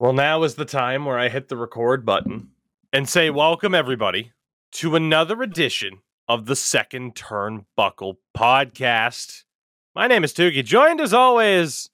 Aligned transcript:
Well, 0.00 0.12
now 0.12 0.44
is 0.44 0.54
the 0.54 0.64
time 0.64 1.04
where 1.04 1.18
I 1.18 1.28
hit 1.28 1.48
the 1.48 1.56
record 1.56 2.04
button 2.06 2.50
and 2.92 3.08
say, 3.08 3.30
Welcome, 3.30 3.74
everybody, 3.74 4.32
to 4.72 4.94
another 4.94 5.42
edition 5.42 5.98
of 6.28 6.46
the 6.46 6.54
Second 6.56 7.14
Turnbuckle 7.16 8.16
podcast. 8.36 9.42
My 9.94 10.06
name 10.06 10.22
is 10.22 10.32
Tougie, 10.32 10.62
joined 10.62 11.00
as 11.00 11.12
always 11.12 11.90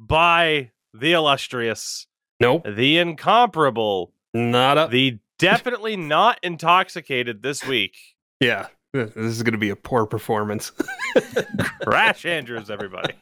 by 0.00 0.70
the 0.94 1.12
illustrious, 1.12 2.06
Nope. 2.40 2.64
the 2.66 2.96
incomparable, 2.98 4.12
Not 4.32 4.78
up. 4.78 4.90
the 4.90 5.18
definitely 5.38 5.96
not 5.98 6.38
intoxicated 6.42 7.42
this 7.42 7.66
week, 7.66 7.96
yeah. 8.40 8.68
This 8.94 9.16
is 9.16 9.42
going 9.42 9.52
to 9.52 9.58
be 9.58 9.70
a 9.70 9.76
poor 9.76 10.06
performance. 10.06 10.70
Crash 11.82 12.24
Andrews, 12.24 12.70
everybody. 12.70 13.14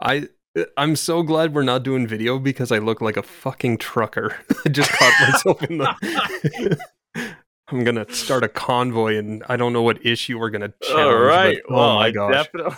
I 0.00 0.28
I'm 0.76 0.96
so 0.96 1.22
glad 1.22 1.54
we're 1.54 1.62
not 1.62 1.82
doing 1.82 2.06
video 2.06 2.38
because 2.38 2.70
I 2.72 2.78
look 2.78 3.00
like 3.00 3.16
a 3.16 3.22
fucking 3.22 3.78
trucker. 3.78 4.36
I 4.64 4.68
just 4.68 4.90
caught 4.90 5.12
myself 5.32 5.62
in 5.64 5.78
the 5.78 6.78
I'm 7.70 7.84
going 7.84 7.96
to 7.96 8.10
start 8.14 8.44
a 8.44 8.48
convoy 8.48 9.16
and 9.18 9.42
I 9.48 9.56
don't 9.56 9.72
know 9.74 9.82
what 9.82 10.04
issue 10.06 10.38
we're 10.38 10.50
going 10.50 10.62
to 10.62 10.72
challenge. 10.82 11.06
All 11.06 11.18
right. 11.20 11.58
but- 11.68 11.74
well, 11.74 11.90
oh 11.90 11.94
my 11.96 12.06
I 12.06 12.10
gosh. 12.10 12.32
definitely, 12.32 12.76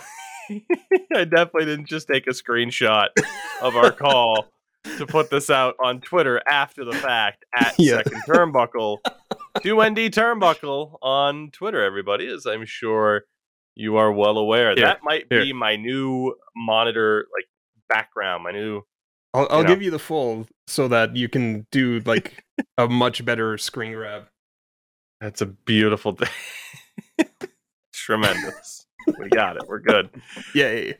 I 1.15 1.23
definitely 1.23 1.65
didn't 1.65 1.87
just 1.87 2.07
take 2.11 2.27
a 2.27 2.31
screenshot 2.31 3.07
of 3.61 3.75
our 3.77 3.91
call 3.91 4.47
to 4.97 5.05
put 5.05 5.29
this 5.29 5.49
out 5.49 5.75
on 5.83 6.01
Twitter 6.01 6.41
after 6.47 6.83
the 6.83 6.93
fact 6.93 7.45
at 7.55 7.75
Yeah. 7.77 7.97
Second 7.97 8.21
Turnbuckle. 8.27 8.97
to 9.63 9.75
ND 9.89 10.11
Turnbuckle 10.11 10.97
on 11.01 11.51
Twitter, 11.51 11.81
everybody, 11.83 12.27
as 12.27 12.45
I'm 12.45 12.65
sure 12.65 13.23
you 13.75 13.95
are 13.95 14.11
well 14.11 14.37
aware. 14.37 14.75
Here, 14.75 14.83
that 14.85 14.99
might 15.03 15.29
be 15.29 15.53
my 15.53 15.77
new 15.77 16.35
monitor, 16.55 17.27
like 17.33 17.45
background, 17.91 18.43
my 18.43 18.51
new. 18.51 18.83
I'll, 19.33 19.47
I'll 19.49 19.63
know. 19.63 19.67
give 19.67 19.81
you 19.81 19.91
the 19.91 19.99
full 19.99 20.47
so 20.67 20.87
that 20.87 21.15
you 21.15 21.29
can 21.29 21.65
do 21.71 22.01
like 22.05 22.43
a 22.77 22.87
much 22.87 23.23
better 23.23 23.57
screen 23.57 23.93
grab. 23.93 24.27
That's 25.19 25.41
a 25.41 25.45
beautiful 25.45 26.13
thing. 26.13 27.27
Tremendous. 27.93 28.87
we 29.19 29.29
got 29.29 29.57
it. 29.57 29.63
We're 29.67 29.79
good. 29.79 30.09
Yay. 30.55 30.97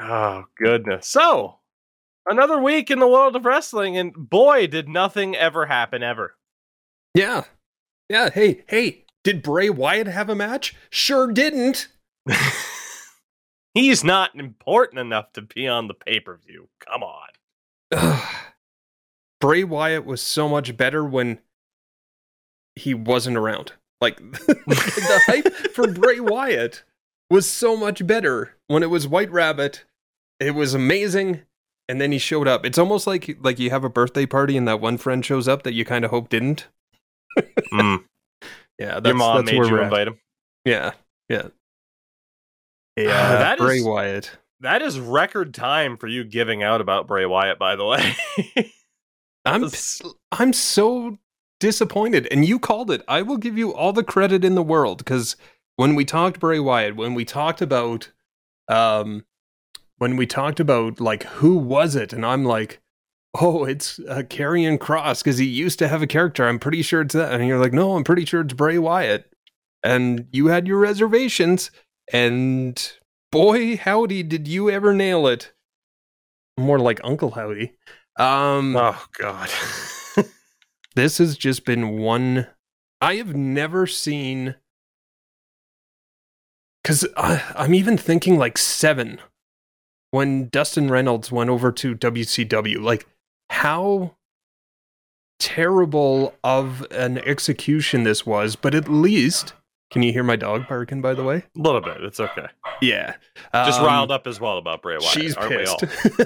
Oh, 0.00 0.44
goodness. 0.56 1.08
So, 1.08 1.56
another 2.28 2.60
week 2.60 2.90
in 2.90 3.00
the 3.00 3.08
world 3.08 3.34
of 3.34 3.44
wrestling, 3.44 3.96
and 3.96 4.12
boy, 4.14 4.66
did 4.68 4.88
nothing 4.88 5.34
ever 5.34 5.66
happen 5.66 6.02
ever. 6.02 6.36
Yeah. 7.14 7.44
Yeah, 8.08 8.30
hey, 8.30 8.62
hey, 8.68 9.04
did 9.24 9.42
Bray 9.42 9.68
Wyatt 9.68 10.06
have 10.06 10.30
a 10.30 10.34
match? 10.36 10.76
Sure 10.90 11.26
didn't. 11.32 11.88
He's 13.76 14.02
not 14.02 14.34
important 14.34 15.00
enough 15.00 15.34
to 15.34 15.42
be 15.42 15.68
on 15.68 15.86
the 15.86 15.92
pay 15.92 16.18
per 16.18 16.38
view. 16.38 16.68
Come 16.80 17.02
on. 17.02 17.28
Ugh. 17.92 18.28
Bray 19.40 19.64
Wyatt 19.64 20.06
was 20.06 20.22
so 20.22 20.48
much 20.48 20.78
better 20.78 21.04
when 21.04 21.40
he 22.74 22.94
wasn't 22.94 23.36
around. 23.36 23.72
Like 24.00 24.16
the 24.32 25.22
hype 25.26 25.52
for 25.74 25.86
Bray 25.92 26.20
Wyatt 26.20 26.84
was 27.30 27.46
so 27.46 27.76
much 27.76 28.06
better 28.06 28.54
when 28.66 28.82
it 28.82 28.88
was 28.88 29.06
White 29.06 29.30
Rabbit. 29.30 29.84
It 30.40 30.54
was 30.54 30.72
amazing, 30.72 31.42
and 31.86 32.00
then 32.00 32.12
he 32.12 32.18
showed 32.18 32.48
up. 32.48 32.64
It's 32.64 32.78
almost 32.78 33.06
like 33.06 33.36
like 33.42 33.58
you 33.58 33.68
have 33.68 33.84
a 33.84 33.90
birthday 33.90 34.24
party 34.24 34.56
and 34.56 34.66
that 34.66 34.80
one 34.80 34.96
friend 34.96 35.22
shows 35.24 35.46
up 35.48 35.64
that 35.64 35.74
you 35.74 35.84
kind 35.84 36.04
of 36.04 36.10
hope 36.10 36.30
didn't. 36.30 36.66
Mm, 37.74 38.04
Yeah, 38.78 38.94
that's, 39.00 39.06
Your 39.06 39.16
mom 39.16 39.36
that's 39.36 39.52
made 39.52 39.58
where 39.58 39.68
you 39.68 39.82
invite 39.82 40.08
him. 40.08 40.18
Yeah, 40.64 40.92
yeah, 41.28 41.48
yeah. 43.04 43.38
That 43.38 43.58
Bray 43.58 43.78
is- 43.78 43.84
Wyatt. 43.84 44.30
That 44.60 44.80
is 44.80 44.98
record 44.98 45.52
time 45.52 45.98
for 45.98 46.06
you 46.06 46.24
giving 46.24 46.62
out 46.62 46.80
about 46.80 47.06
Bray 47.06 47.26
Wyatt, 47.26 47.58
by 47.58 47.76
the 47.76 47.84
way. 47.84 48.14
I'm 49.44 49.68
I'm 50.32 50.52
so 50.54 51.18
disappointed, 51.60 52.26
and 52.30 52.44
you 52.46 52.58
called 52.58 52.90
it. 52.90 53.02
I 53.06 53.20
will 53.22 53.36
give 53.36 53.58
you 53.58 53.74
all 53.74 53.92
the 53.92 54.02
credit 54.02 54.44
in 54.44 54.54
the 54.54 54.62
world 54.62 54.98
because 54.98 55.36
when 55.76 55.94
we 55.94 56.04
talked 56.06 56.40
Bray 56.40 56.58
Wyatt, 56.58 56.96
when 56.96 57.12
we 57.12 57.24
talked 57.26 57.60
about, 57.60 58.10
um, 58.68 59.24
when 59.98 60.16
we 60.16 60.26
talked 60.26 60.58
about 60.58 61.00
like 61.00 61.24
who 61.24 61.56
was 61.58 61.94
it, 61.94 62.14
and 62.14 62.24
I'm 62.24 62.44
like, 62.44 62.80
oh, 63.38 63.64
it's 63.64 63.98
uh, 64.08 64.22
Karrion 64.22 64.78
Kross 64.78 65.22
because 65.22 65.36
he 65.38 65.44
used 65.46 65.78
to 65.80 65.88
have 65.88 66.00
a 66.02 66.06
character. 66.06 66.48
I'm 66.48 66.58
pretty 66.58 66.80
sure 66.80 67.02
it's 67.02 67.14
that, 67.14 67.32
and 67.32 67.46
you're 67.46 67.60
like, 67.60 67.74
no, 67.74 67.94
I'm 67.94 68.04
pretty 68.04 68.24
sure 68.24 68.40
it's 68.40 68.54
Bray 68.54 68.78
Wyatt, 68.78 69.30
and 69.82 70.26
you 70.32 70.46
had 70.46 70.66
your 70.66 70.78
reservations, 70.78 71.70
and 72.12 72.92
boy, 73.32 73.76
howdy, 73.76 74.22
did 74.22 74.48
you 74.48 74.70
ever 74.70 74.94
nail 74.94 75.26
it? 75.26 75.52
More 76.58 76.78
like 76.78 77.00
Uncle 77.04 77.32
Howdy. 77.32 77.74
Um, 78.18 78.76
oh, 78.76 79.04
God. 79.18 79.50
this 80.96 81.18
has 81.18 81.36
just 81.36 81.64
been 81.64 81.98
one 81.98 82.48
i 83.00 83.14
have 83.16 83.36
never 83.36 83.86
seen 83.86 84.56
because 86.82 87.06
i'm 87.16 87.74
even 87.74 87.96
thinking 87.96 88.36
like 88.36 88.58
seven 88.58 89.20
when 90.10 90.48
Dustin 90.48 90.88
Rhodes 90.88 91.30
went 91.30 91.50
over 91.50 91.70
to 91.70 91.94
wcw 91.94 92.80
like 92.82 93.06
how 93.50 94.16
terrible 95.38 96.34
of 96.42 96.86
an 96.90 97.18
execution 97.18 98.04
this 98.04 98.24
was 98.24 98.56
but 98.56 98.74
at 98.74 98.88
least 98.88 99.52
can 99.90 100.02
you 100.02 100.12
hear 100.12 100.22
my 100.24 100.36
dog 100.36 100.66
barking 100.68 101.00
by 101.00 101.14
the 101.14 101.22
way 101.22 101.36
A 101.56 101.60
little 101.60 101.80
bit. 101.80 102.02
It's 102.02 102.18
okay. 102.20 102.46
yeah 102.80 103.14
Just 103.54 103.80
Um, 103.80 103.86
riled 103.86 104.10
up 104.10 104.26
as 104.26 104.40
well 104.40 104.58
about 104.58 104.82
Bray 104.82 104.96
Wyatt. 104.98 105.12
She's 105.12 105.36
aren't 105.36 105.56
we 105.56 105.64
all? 105.64 105.78
pissed. 105.78 106.20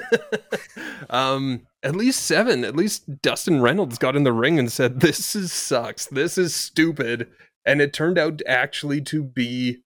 um, 1.10 1.66
at 1.82 1.94
least 1.96 2.24
seven. 2.24 2.64
At 2.64 2.76
least 2.76 3.22
Dustin 3.22 3.60
Rhodes 3.60 3.98
got 3.98 4.16
in 4.16 4.22
the 4.24 4.32
ring 4.32 4.58
and 4.58 4.70
said, 4.70 5.00
"This 5.00 5.34
is 5.36 5.52
sucks. 5.52 6.06
This 6.06 6.36
is 6.38 6.54
stupid." 6.54 7.28
And 7.66 7.80
it 7.82 7.92
turned 7.92 8.18
out 8.18 8.40
actually 8.46 9.00
to 9.02 9.22
be 9.22 9.82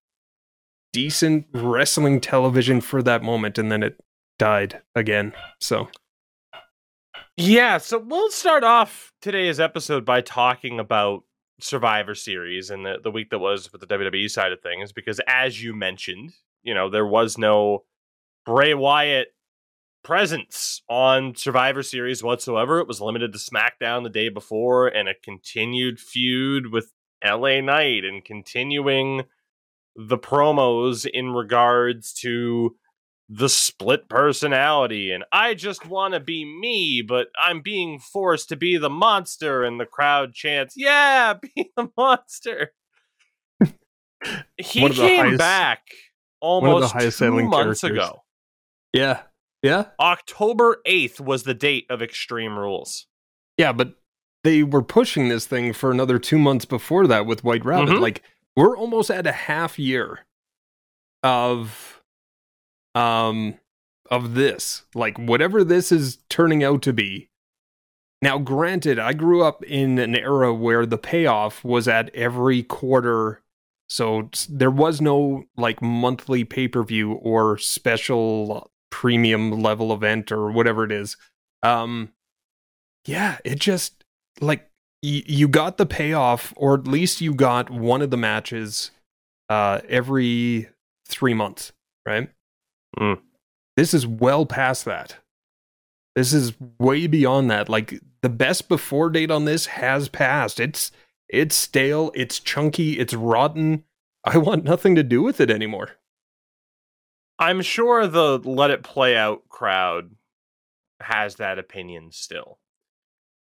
decent 0.92 1.46
wrestling 1.52 2.20
television 2.20 2.80
for 2.80 3.02
that 3.02 3.22
moment, 3.22 3.58
and 3.58 3.70
then 3.70 3.82
it 3.82 3.98
died 4.38 4.80
again. 4.94 5.32
So 5.60 5.88
Yeah, 7.36 7.78
so 7.78 7.98
we'll 7.98 8.30
start 8.30 8.62
off 8.62 9.12
today's 9.20 9.58
episode 9.58 10.04
by 10.04 10.20
talking 10.20 10.78
about 10.78 11.24
Survivor 11.64 12.14
Series 12.14 12.70
and 12.70 12.84
the, 12.84 12.98
the 13.02 13.10
week 13.10 13.30
that 13.30 13.38
was 13.38 13.72
with 13.72 13.80
the 13.80 13.86
WWE 13.86 14.30
side 14.30 14.52
of 14.52 14.60
things, 14.60 14.92
because 14.92 15.20
as 15.26 15.62
you 15.62 15.74
mentioned, 15.74 16.32
you 16.62 16.74
know, 16.74 16.90
there 16.90 17.06
was 17.06 17.38
no 17.38 17.84
Bray 18.44 18.74
Wyatt 18.74 19.28
presence 20.02 20.82
on 20.90 21.34
Survivor 21.34 21.82
Series 21.82 22.22
whatsoever. 22.22 22.78
It 22.80 22.86
was 22.86 23.00
limited 23.00 23.32
to 23.32 23.38
SmackDown 23.38 24.02
the 24.02 24.10
day 24.10 24.28
before 24.28 24.88
and 24.88 25.08
a 25.08 25.14
continued 25.14 25.98
feud 25.98 26.70
with 26.70 26.92
LA 27.24 27.62
Knight 27.62 28.04
and 28.04 28.22
continuing 28.22 29.22
the 29.96 30.18
promos 30.18 31.06
in 31.06 31.30
regards 31.30 32.12
to 32.12 32.76
the 33.28 33.48
split 33.48 34.08
personality 34.08 35.10
and 35.10 35.24
I 35.32 35.54
just 35.54 35.86
want 35.86 36.12
to 36.14 36.20
be 36.20 36.44
me, 36.44 37.02
but 37.06 37.28
I'm 37.38 37.62
being 37.62 37.98
forced 37.98 38.50
to 38.50 38.56
be 38.56 38.76
the 38.76 38.90
monster 38.90 39.64
and 39.64 39.80
the 39.80 39.86
crowd 39.86 40.34
chants, 40.34 40.74
"Yeah, 40.76 41.34
be 41.42 41.70
the 41.76 41.88
monster." 41.96 42.72
he 44.58 44.82
One 44.82 44.90
of 44.90 44.96
the 44.96 45.06
came 45.06 45.24
highest- 45.24 45.38
back 45.38 45.80
almost 46.40 46.92
highest 46.92 47.18
two 47.18 47.30
months 47.30 47.80
characters. 47.80 48.06
ago. 48.08 48.22
yeah, 48.92 49.22
yeah, 49.62 49.86
October 50.00 50.80
8th 50.86 51.20
was 51.20 51.42
the 51.44 51.54
date 51.54 51.86
of 51.90 52.02
Extreme 52.02 52.58
Rules. 52.58 53.06
yeah. 53.56 53.72
But 53.72 53.94
they 54.44 54.62
were 54.62 54.82
pushing 54.82 55.28
this 55.30 55.46
thing 55.46 55.72
for 55.72 55.90
another 55.90 56.18
two 56.18 56.38
months 56.38 56.66
before 56.66 57.06
that 57.06 57.24
with 57.24 57.44
White 57.44 57.64
Rabbit. 57.64 57.94
Mhm. 57.94 58.00
Like 58.00 58.22
we're 58.56 58.76
almost 58.76 59.10
at 59.10 59.26
a 59.26 59.32
half 59.32 59.78
year 59.78 60.26
of 61.22 61.93
um 62.94 63.54
of 64.10 64.34
this. 64.34 64.84
Like 64.94 65.18
whatever 65.18 65.64
this 65.64 65.90
is 65.90 66.18
turning 66.28 66.62
out 66.62 66.82
to 66.82 66.92
be. 66.92 67.30
Now 68.22 68.38
granted 68.38 68.98
i 68.98 69.12
grew 69.12 69.42
up 69.44 69.62
in 69.64 69.98
an 69.98 70.16
era 70.16 70.54
where 70.54 70.86
the 70.86 70.98
payoff 70.98 71.64
was 71.64 71.88
at 71.88 72.14
every 72.14 72.62
quarter. 72.62 73.42
So 73.88 74.30
there 74.48 74.70
was 74.70 75.00
no 75.00 75.44
like 75.56 75.82
monthly 75.82 76.44
pay-per-view 76.44 77.12
or 77.12 77.58
special 77.58 78.70
premium 78.90 79.50
level 79.50 79.92
event 79.92 80.32
or 80.32 80.50
whatever 80.50 80.84
it 80.84 80.92
is. 80.92 81.16
Um 81.62 82.12
yeah 83.06 83.38
it 83.44 83.58
just 83.58 84.04
like 84.40 84.60
y- 85.02 85.22
you 85.26 85.48
got 85.48 85.76
the 85.76 85.86
payoff 85.86 86.54
or 86.56 86.74
at 86.74 86.86
least 86.86 87.20
you 87.20 87.34
got 87.34 87.68
one 87.70 88.00
of 88.02 88.10
the 88.10 88.16
matches 88.16 88.90
uh 89.50 89.80
every 89.88 90.68
3 91.06 91.34
months 91.34 91.72
right 92.06 92.30
Mm. 92.98 93.20
this 93.76 93.94
is 93.94 94.06
well 94.06 94.46
past 94.46 94.84
that. 94.84 95.16
This 96.14 96.32
is 96.32 96.54
way 96.78 97.06
beyond 97.06 97.50
that. 97.50 97.68
Like 97.68 98.00
the 98.22 98.28
best 98.28 98.68
before 98.68 99.10
date 99.10 99.30
on 99.30 99.44
this 99.44 99.66
has 99.66 100.08
passed. 100.08 100.60
It's 100.60 100.92
it's 101.28 101.56
stale, 101.56 102.12
it's 102.14 102.38
chunky, 102.38 102.98
it's 102.98 103.14
rotten. 103.14 103.84
I 104.24 104.38
want 104.38 104.64
nothing 104.64 104.94
to 104.94 105.02
do 105.02 105.22
with 105.22 105.40
it 105.40 105.50
anymore. 105.50 105.90
I'm 107.38 107.62
sure 107.62 108.06
the 108.06 108.38
let 108.38 108.70
it 108.70 108.82
play 108.82 109.16
out 109.16 109.48
crowd 109.48 110.12
has 111.00 111.36
that 111.36 111.58
opinion 111.58 112.12
still. 112.12 112.58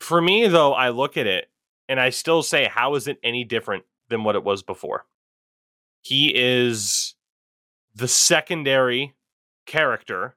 For 0.00 0.20
me, 0.20 0.46
though, 0.46 0.74
I 0.74 0.90
look 0.90 1.16
at 1.16 1.26
it 1.26 1.50
and 1.88 1.98
I 1.98 2.10
still 2.10 2.42
say, 2.42 2.66
how 2.66 2.94
is 2.94 3.08
it 3.08 3.18
any 3.22 3.44
different 3.44 3.84
than 4.08 4.24
what 4.24 4.36
it 4.36 4.44
was 4.44 4.62
before? 4.62 5.06
He 6.02 6.32
is 6.34 7.14
the 7.94 8.08
secondary 8.08 9.14
character 9.68 10.34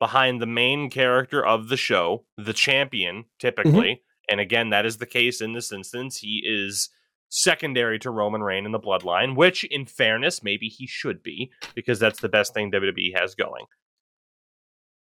behind 0.00 0.40
the 0.40 0.46
main 0.46 0.90
character 0.90 1.44
of 1.44 1.68
the 1.68 1.76
show, 1.76 2.24
the 2.36 2.52
champion, 2.52 3.26
typically. 3.38 3.72
Mm-hmm. 3.72 4.30
And 4.30 4.40
again, 4.40 4.70
that 4.70 4.86
is 4.86 4.96
the 4.96 5.06
case 5.06 5.40
in 5.40 5.52
this 5.52 5.72
instance. 5.72 6.16
He 6.16 6.42
is 6.44 6.88
secondary 7.28 7.98
to 8.00 8.10
Roman 8.10 8.42
Reigns 8.42 8.66
in 8.66 8.72
the 8.72 8.80
bloodline, 8.80 9.36
which, 9.36 9.62
in 9.64 9.86
fairness, 9.86 10.42
maybe 10.42 10.66
he 10.68 10.86
should 10.86 11.22
be, 11.22 11.52
because 11.74 12.00
that's 12.00 12.20
the 12.20 12.28
best 12.28 12.54
thing 12.54 12.72
WWE 12.72 13.16
has 13.16 13.34
going. 13.34 13.66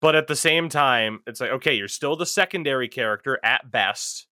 But 0.00 0.15
at 0.15 0.27
the 0.27 0.37
same 0.37 0.69
time, 0.69 1.20
it's 1.27 1.41
like, 1.41 1.50
okay, 1.50 1.75
you're 1.75 1.88
still 1.88 2.17
the 2.17 2.27
secondary 2.27 2.88
character 2.88 3.38
at 3.43 3.70
best. 3.70 4.27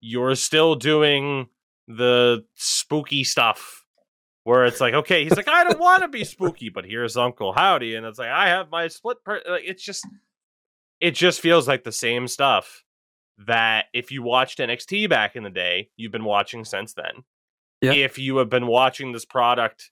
You're 0.00 0.34
still 0.34 0.74
doing 0.74 1.48
the 1.86 2.44
spooky 2.54 3.24
stuff 3.24 3.83
where 4.44 4.66
it's 4.66 4.80
like, 4.80 4.94
okay, 4.94 5.24
he's 5.24 5.36
like, 5.36 5.48
I 5.48 5.64
don't 5.64 5.80
want 5.80 6.02
to 6.02 6.08
be 6.08 6.24
spooky, 6.24 6.68
but 6.68 6.84
here's 6.84 7.16
Uncle 7.16 7.52
Howdy, 7.52 7.94
and 7.94 8.06
it's 8.06 8.18
like, 8.18 8.28
I 8.28 8.48
have 8.48 8.70
my 8.70 8.88
split. 8.88 9.24
Per-. 9.24 9.42
Like, 9.48 9.64
it's 9.64 9.82
just, 9.82 10.06
it 11.00 11.12
just 11.12 11.40
feels 11.40 11.66
like 11.66 11.84
the 11.84 11.92
same 11.92 12.28
stuff 12.28 12.84
that 13.46 13.86
if 13.92 14.12
you 14.12 14.22
watched 14.22 14.58
NXT 14.58 15.08
back 15.08 15.34
in 15.34 15.42
the 15.42 15.50
day, 15.50 15.88
you've 15.96 16.12
been 16.12 16.24
watching 16.24 16.64
since 16.64 16.94
then. 16.94 17.24
Yeah. 17.80 17.92
If 17.92 18.18
you 18.18 18.36
have 18.36 18.48
been 18.48 18.66
watching 18.66 19.12
this 19.12 19.24
product 19.24 19.90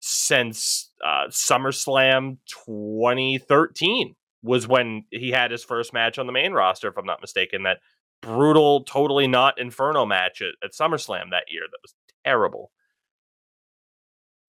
since 0.00 0.90
uh, 1.04 1.28
SummerSlam 1.28 2.38
2013 2.66 4.16
was 4.42 4.66
when 4.66 5.04
he 5.10 5.30
had 5.30 5.50
his 5.50 5.62
first 5.62 5.92
match 5.92 6.18
on 6.18 6.26
the 6.26 6.32
main 6.32 6.52
roster, 6.52 6.88
if 6.88 6.96
I'm 6.96 7.06
not 7.06 7.20
mistaken. 7.20 7.62
That 7.64 7.78
brutal, 8.22 8.84
totally 8.84 9.26
not 9.26 9.58
Inferno 9.58 10.06
match 10.06 10.42
at, 10.42 10.52
at 10.64 10.72
SummerSlam 10.72 11.30
that 11.30 11.44
year 11.48 11.62
that 11.70 11.78
was 11.82 11.94
terrible. 12.24 12.72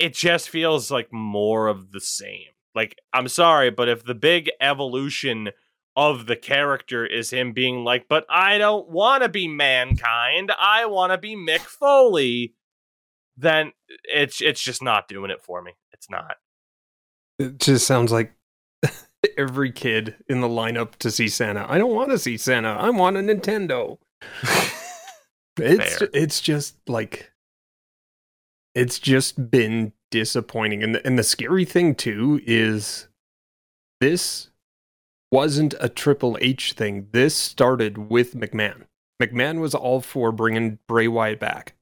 It 0.02 0.14
just 0.14 0.50
feels 0.50 0.90
like 0.92 1.14
more 1.14 1.68
of 1.68 1.92
the 1.92 2.02
same. 2.02 2.48
Like, 2.74 2.96
I'm 3.14 3.28
sorry, 3.28 3.70
but 3.70 3.90
if 3.90 4.04
the 4.04 4.16
big 4.16 4.50
evolution 4.62 5.50
of 5.96 6.26
the 6.26 6.36
character 6.36 7.06
is 7.06 7.32
him 7.32 7.54
being 7.54 7.84
like, 7.84 8.08
but 8.08 8.26
I 8.30 8.58
don't 8.58 8.90
want 8.90 9.24
to 9.24 9.30
be 9.30 9.48
mankind. 9.48 10.52
I 10.58 10.86
want 10.86 11.12
to 11.12 11.18
be 11.18 11.36
Mick 11.36 11.60
Foley. 11.60 12.54
Then 13.38 13.74
it's 14.04 14.42
it's 14.42 14.62
just 14.62 14.82
not 14.82 15.08
doing 15.08 15.32
it 15.32 15.42
for 15.44 15.62
me. 15.62 15.74
It's 15.92 16.10
not. 16.10 16.38
It 17.40 17.60
just 17.60 17.88
sounds 17.88 18.12
like 18.12 18.34
every 19.38 19.72
kid 19.72 20.16
in 20.30 20.42
the 20.42 20.48
lineup 20.48 20.96
to 20.98 21.12
see 21.12 21.28
Santa. 21.28 21.66
I 21.68 21.78
don't 21.78 21.96
want 21.96 22.12
to 22.12 22.20
see 22.20 22.38
Santa. 22.38 22.70
I 22.70 22.90
want 22.90 23.18
a 23.18 23.20
Nintendo. 23.20 23.98
it's 25.58 25.98
Fair. 25.98 26.10
it's 26.14 26.40
just 26.40 26.78
like 26.88 27.32
it's 28.76 29.00
just 29.00 29.52
been 29.52 29.94
disappointing. 30.10 30.84
And 30.84 30.96
the, 30.96 31.06
and 31.06 31.18
the 31.18 31.24
scary 31.24 31.66
thing 31.66 31.96
too 31.96 32.42
is 32.46 33.08
this 34.00 34.50
wasn't 35.32 35.74
a 35.80 35.90
Triple 35.90 36.38
H 36.42 36.74
thing. 36.74 37.08
This 37.12 37.36
started 37.36 38.10
with 38.10 38.36
McMahon. 38.36 38.86
McMahon 39.22 39.60
was 39.60 39.76
all 39.76 40.02
for 40.02 40.32
bringing 40.32 40.80
Bray 40.88 41.08
Wyatt 41.08 41.40
back. 41.40 41.76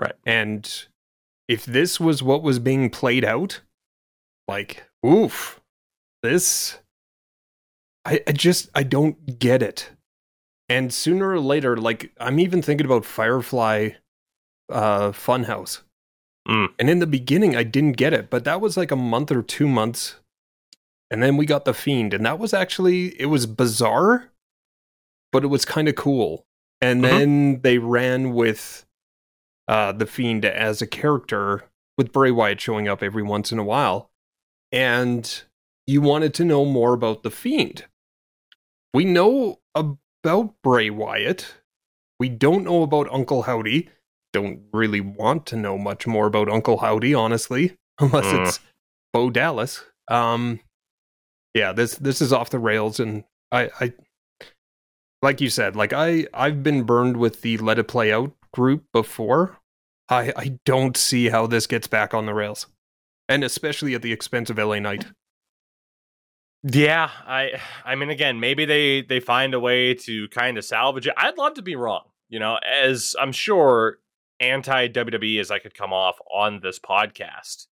Right. 0.00 0.14
And 0.24 0.86
if 1.46 1.64
this 1.64 2.00
was 2.00 2.22
what 2.22 2.42
was 2.42 2.58
being 2.58 2.90
played 2.90 3.24
out, 3.24 3.60
like, 4.48 4.84
oof, 5.06 5.60
this, 6.22 6.78
I, 8.04 8.20
I 8.26 8.32
just, 8.32 8.70
I 8.74 8.82
don't 8.82 9.38
get 9.38 9.62
it. 9.62 9.90
And 10.68 10.92
sooner 10.92 11.30
or 11.30 11.40
later, 11.40 11.76
like, 11.76 12.12
I'm 12.18 12.38
even 12.38 12.62
thinking 12.62 12.86
about 12.86 13.04
Firefly 13.04 13.90
uh, 14.70 15.10
Funhouse. 15.10 15.82
Mm. 16.48 16.68
And 16.78 16.90
in 16.90 16.98
the 16.98 17.06
beginning, 17.06 17.54
I 17.54 17.62
didn't 17.62 17.92
get 17.92 18.12
it, 18.12 18.30
but 18.30 18.44
that 18.44 18.60
was 18.60 18.76
like 18.76 18.90
a 18.90 18.96
month 18.96 19.30
or 19.30 19.42
two 19.42 19.68
months. 19.68 20.16
And 21.10 21.22
then 21.22 21.36
we 21.36 21.44
got 21.44 21.64
the 21.64 21.74
fiend 21.74 22.14
and 22.14 22.24
that 22.24 22.38
was 22.38 22.54
actually 22.54 23.20
it 23.20 23.26
was 23.26 23.46
bizarre 23.46 24.30
but 25.32 25.44
it 25.44 25.48
was 25.48 25.64
kind 25.64 25.88
of 25.88 25.94
cool. 25.94 26.46
And 26.80 27.02
mm-hmm. 27.02 27.18
then 27.18 27.60
they 27.62 27.78
ran 27.78 28.32
with 28.32 28.86
uh 29.68 29.92
the 29.92 30.06
fiend 30.06 30.44
as 30.44 30.80
a 30.80 30.86
character 30.86 31.64
with 31.96 32.12
Bray 32.12 32.30
Wyatt 32.30 32.60
showing 32.60 32.88
up 32.88 33.02
every 33.02 33.22
once 33.22 33.52
in 33.52 33.58
a 33.58 33.64
while. 33.64 34.10
And 34.72 35.42
you 35.86 36.00
wanted 36.00 36.34
to 36.34 36.44
know 36.44 36.64
more 36.64 36.94
about 36.94 37.22
the 37.22 37.30
fiend. 37.30 37.84
We 38.94 39.04
know 39.04 39.60
about 39.74 40.54
Bray 40.62 40.90
Wyatt. 40.90 41.54
We 42.18 42.28
don't 42.28 42.64
know 42.64 42.82
about 42.82 43.12
Uncle 43.12 43.42
Howdy 43.42 43.88
don't 44.32 44.60
really 44.72 45.00
want 45.00 45.46
to 45.46 45.56
know 45.56 45.76
much 45.76 46.06
more 46.06 46.26
about 46.26 46.48
Uncle 46.48 46.78
Howdy 46.78 47.14
honestly 47.14 47.76
unless 48.00 48.26
mm. 48.26 48.46
it's 48.46 48.60
Bo 49.12 49.30
Dallas 49.30 49.84
um 50.10 50.60
yeah, 51.54 51.72
this 51.72 51.96
this 51.96 52.20
is 52.20 52.32
off 52.32 52.50
the 52.50 52.58
rails, 52.58 53.00
and 53.00 53.24
I, 53.50 53.70
I 53.80 53.92
like 55.22 55.40
you 55.40 55.50
said, 55.50 55.76
like 55.76 55.92
I 55.92 56.26
I've 56.32 56.62
been 56.62 56.84
burned 56.84 57.16
with 57.16 57.42
the 57.42 57.58
Let 57.58 57.78
It 57.78 57.88
Play 57.88 58.12
Out 58.12 58.32
group 58.52 58.84
before. 58.92 59.58
I 60.08 60.32
I 60.36 60.58
don't 60.64 60.96
see 60.96 61.28
how 61.28 61.46
this 61.46 61.66
gets 61.66 61.88
back 61.88 62.14
on 62.14 62.26
the 62.26 62.34
rails, 62.34 62.66
and 63.28 63.42
especially 63.42 63.94
at 63.94 64.02
the 64.02 64.12
expense 64.12 64.50
of 64.50 64.58
LA 64.58 64.78
Knight. 64.78 65.06
Yeah, 66.62 67.10
I 67.26 67.60
I 67.84 67.96
mean 67.96 68.10
again, 68.10 68.38
maybe 68.38 68.64
they 68.64 69.02
they 69.02 69.18
find 69.18 69.54
a 69.54 69.60
way 69.60 69.94
to 69.94 70.28
kind 70.28 70.56
of 70.56 70.64
salvage 70.64 71.06
it. 71.06 71.14
I'd 71.16 71.38
love 71.38 71.54
to 71.54 71.62
be 71.62 71.74
wrong. 71.74 72.04
You 72.28 72.38
know, 72.38 72.58
as 72.58 73.16
I'm 73.20 73.32
sure 73.32 73.98
anti 74.40 74.88
WWE 74.88 75.40
as 75.40 75.50
I 75.50 75.58
could 75.58 75.74
come 75.74 75.92
off 75.92 76.18
on 76.32 76.60
this 76.60 76.78
podcast. 76.78 77.66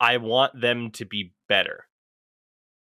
I 0.00 0.16
want 0.16 0.58
them 0.58 0.90
to 0.92 1.04
be 1.04 1.34
better 1.48 1.84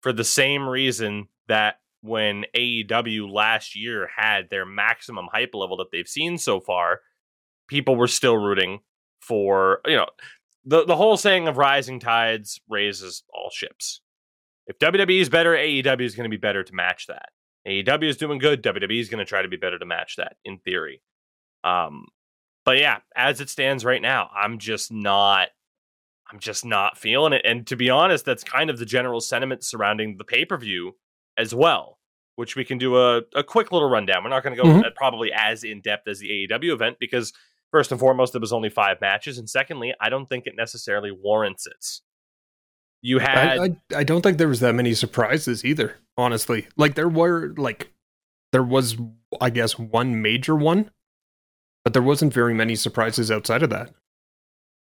for 0.00 0.12
the 0.12 0.24
same 0.24 0.68
reason 0.68 1.28
that 1.48 1.80
when 2.00 2.44
AEW 2.54 3.32
last 3.32 3.74
year 3.74 4.08
had 4.16 4.50
their 4.50 4.64
maximum 4.64 5.26
hype 5.32 5.54
level 5.54 5.76
that 5.78 5.88
they've 5.90 6.08
seen 6.08 6.38
so 6.38 6.60
far, 6.60 7.00
people 7.68 7.96
were 7.96 8.06
still 8.06 8.36
rooting 8.36 8.80
for, 9.20 9.80
you 9.84 9.96
know, 9.96 10.06
the, 10.64 10.84
the 10.84 10.96
whole 10.96 11.16
saying 11.16 11.48
of 11.48 11.56
rising 11.56 11.98
tides 11.98 12.60
raises 12.68 13.24
all 13.34 13.50
ships. 13.52 14.00
If 14.66 14.78
WWE 14.78 15.20
is 15.20 15.28
better, 15.28 15.52
AEW 15.52 16.02
is 16.02 16.14
going 16.14 16.30
to 16.30 16.34
be 16.34 16.40
better 16.40 16.62
to 16.62 16.74
match 16.74 17.06
that. 17.06 17.30
AEW 17.66 18.08
is 18.08 18.16
doing 18.16 18.38
good, 18.38 18.62
WWE 18.62 19.00
is 19.00 19.08
going 19.08 19.18
to 19.18 19.28
try 19.28 19.42
to 19.42 19.48
be 19.48 19.56
better 19.56 19.78
to 19.78 19.86
match 19.86 20.16
that 20.16 20.36
in 20.44 20.58
theory. 20.58 21.02
Um, 21.64 22.04
but 22.68 22.78
yeah, 22.78 22.98
as 23.16 23.40
it 23.40 23.48
stands 23.48 23.82
right 23.82 24.02
now, 24.02 24.28
I'm 24.36 24.58
just 24.58 24.92
not 24.92 25.48
I'm 26.30 26.38
just 26.38 26.66
not 26.66 26.98
feeling 26.98 27.32
it. 27.32 27.40
And 27.46 27.66
to 27.68 27.76
be 27.76 27.88
honest, 27.88 28.26
that's 28.26 28.44
kind 28.44 28.68
of 28.68 28.78
the 28.78 28.84
general 28.84 29.22
sentiment 29.22 29.64
surrounding 29.64 30.18
the 30.18 30.24
pay 30.24 30.44
per 30.44 30.58
view 30.58 30.94
as 31.38 31.54
well, 31.54 31.98
which 32.36 32.56
we 32.56 32.66
can 32.66 32.76
do 32.76 32.98
a, 32.98 33.22
a 33.34 33.42
quick 33.42 33.72
little 33.72 33.88
rundown. 33.88 34.22
We're 34.22 34.28
not 34.28 34.42
going 34.42 34.54
to 34.54 34.62
go 34.62 34.68
mm-hmm. 34.68 34.88
probably 34.96 35.32
as 35.32 35.64
in 35.64 35.80
depth 35.80 36.06
as 36.08 36.18
the 36.18 36.28
AEW 36.28 36.74
event 36.74 36.98
because, 37.00 37.32
first 37.70 37.90
and 37.90 37.98
foremost, 37.98 38.34
it 38.34 38.42
was 38.42 38.52
only 38.52 38.68
five 38.68 39.00
matches. 39.00 39.38
And 39.38 39.48
secondly, 39.48 39.94
I 39.98 40.10
don't 40.10 40.28
think 40.28 40.46
it 40.46 40.52
necessarily 40.54 41.10
warrants 41.10 41.66
it. 41.66 41.86
You 43.00 43.18
had. 43.18 43.58
I, 43.58 43.64
I, 43.64 43.76
I 44.00 44.04
don't 44.04 44.20
think 44.20 44.36
there 44.36 44.46
was 44.46 44.60
that 44.60 44.74
many 44.74 44.92
surprises 44.92 45.64
either, 45.64 45.96
honestly. 46.18 46.68
Like, 46.76 46.96
there 46.96 47.08
were, 47.08 47.54
like, 47.56 47.92
there 48.52 48.62
was, 48.62 48.98
I 49.40 49.48
guess, 49.48 49.78
one 49.78 50.20
major 50.20 50.54
one, 50.54 50.90
but 51.88 51.94
there 51.94 52.02
wasn't 52.02 52.34
very 52.34 52.52
many 52.52 52.76
surprises 52.76 53.30
outside 53.30 53.62
of 53.62 53.70
that. 53.70 53.90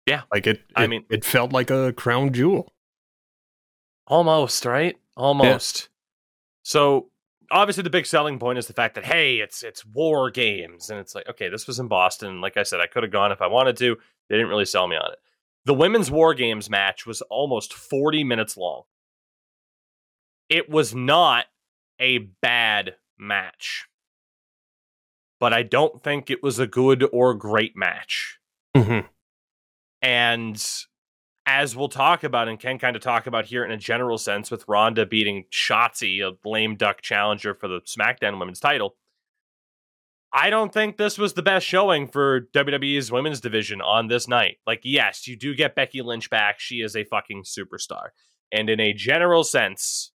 Yeah. 0.08 0.24
Like 0.34 0.48
it, 0.48 0.58
it 0.58 0.66
I 0.76 0.88
mean 0.88 1.06
it 1.12 1.24
felt 1.24 1.54
like 1.54 1.70
a 1.70 1.94
crown 1.94 2.34
jewel. 2.34 2.74
Almost, 4.08 4.66
right? 4.66 4.98
Almost. 5.16 5.82
Yeah. 5.82 5.88
So 6.64 7.10
obviously 7.52 7.84
the 7.84 7.92
big 7.92 8.08
selling 8.08 8.40
point 8.40 8.58
is 8.58 8.66
the 8.66 8.74
fact 8.74 8.96
that 8.96 9.06
hey, 9.06 9.36
it's 9.36 9.62
it's 9.62 9.86
war 9.86 10.32
games. 10.32 10.90
And 10.90 11.00
it's 11.00 11.14
like, 11.14 11.30
okay, 11.30 11.50
this 11.50 11.68
was 11.68 11.78
in 11.78 11.88
Boston. 11.88 12.42
Like 12.42 12.58
I 12.58 12.64
said, 12.64 12.80
I 12.80 12.88
could 12.88 13.04
have 13.04 13.12
gone 13.12 13.32
if 13.32 13.44
I 13.44 13.48
wanted 13.48 13.78
to. 13.78 13.96
They 14.28 14.36
didn't 14.36 14.50
really 14.50 14.66
sell 14.66 14.88
me 14.88 14.96
on 14.96 15.12
it. 15.12 15.20
The 15.66 15.76
women's 15.76 16.10
war 16.10 16.34
games 16.34 16.68
match 16.68 17.06
was 17.06 17.22
almost 17.22 17.76
40 17.76 18.24
minutes 18.24 18.58
long. 18.58 18.86
It 20.50 20.68
was 20.68 20.96
not 20.96 21.46
a 22.00 22.18
bad 22.42 22.96
match. 23.20 23.88
But 25.40 25.54
I 25.54 25.64
don't 25.64 26.02
think 26.04 26.30
it 26.30 26.42
was 26.42 26.60
a 26.60 26.68
good 26.68 27.08
or 27.12 27.34
great 27.34 27.76
match. 27.76 28.40
Mm-hmm. 28.76 29.08
And 30.02 30.66
as 31.46 31.76
we'll 31.76 31.90
talk 31.90 32.24
about 32.24 32.48
and 32.48 32.60
can 32.60 32.78
kind 32.78 32.96
of 32.96 33.02
talk 33.02 33.26
about 33.26 33.46
here 33.46 33.64
in 33.64 33.72
a 33.72 33.78
general 33.78 34.18
sense 34.18 34.52
with 34.52 34.68
Ronda 34.68 35.06
beating 35.06 35.46
Shotzi, 35.52 36.22
a 36.22 36.36
lame 36.48 36.76
duck 36.76 37.02
challenger 37.02 37.54
for 37.54 37.68
the 37.68 37.80
SmackDown 37.82 38.40
women's 38.40 38.60
title, 38.60 38.96
I 40.34 40.50
don't 40.50 40.74
think 40.74 40.98
this 40.98 41.18
was 41.18 41.34
the 41.34 41.42
best 41.42 41.66
showing 41.66 42.08
for 42.08 42.42
WWE's 42.54 43.12
women's 43.12 43.40
division 43.40 43.82
on 43.82 44.08
this 44.08 44.28
night. 44.28 44.58
Like, 44.68 44.82
yes, 44.84 45.26
you 45.26 45.38
do 45.38 45.56
get 45.56 45.74
Becky 45.74 46.02
Lynch 46.02 46.30
back. 46.30 46.60
She 46.60 46.82
is 46.82 46.96
a 46.96 47.06
fucking 47.06 47.44
superstar. 47.44 48.10
And 48.52 48.70
in 48.70 48.80
a 48.80 48.94
general 48.94 49.44
sense, 49.44 50.12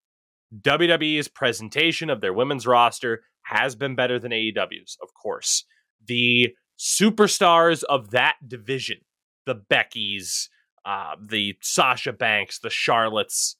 WWE's 0.61 1.29
presentation 1.29 2.11
of 2.11 2.21
their 2.21 2.35
women's 2.35 2.67
roster 2.67 3.23
has 3.53 3.75
been 3.75 3.95
better 3.95 4.19
than 4.19 4.33
AEW's, 4.33 4.97
of 5.03 5.15
course. 5.15 5.65
The 6.05 6.55
superstars 6.79 7.85
of 7.85 8.11
that 8.11 8.37
division, 8.47 8.99
the 9.47 9.55
Beckys, 9.55 10.49
uh, 10.85 11.17
the 11.21 11.57
Sasha 11.61 12.13
Banks, 12.13 12.59
the 12.59 12.71
Charlottes, 12.71 13.57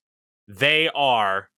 they 0.49 0.89
are 0.95 1.51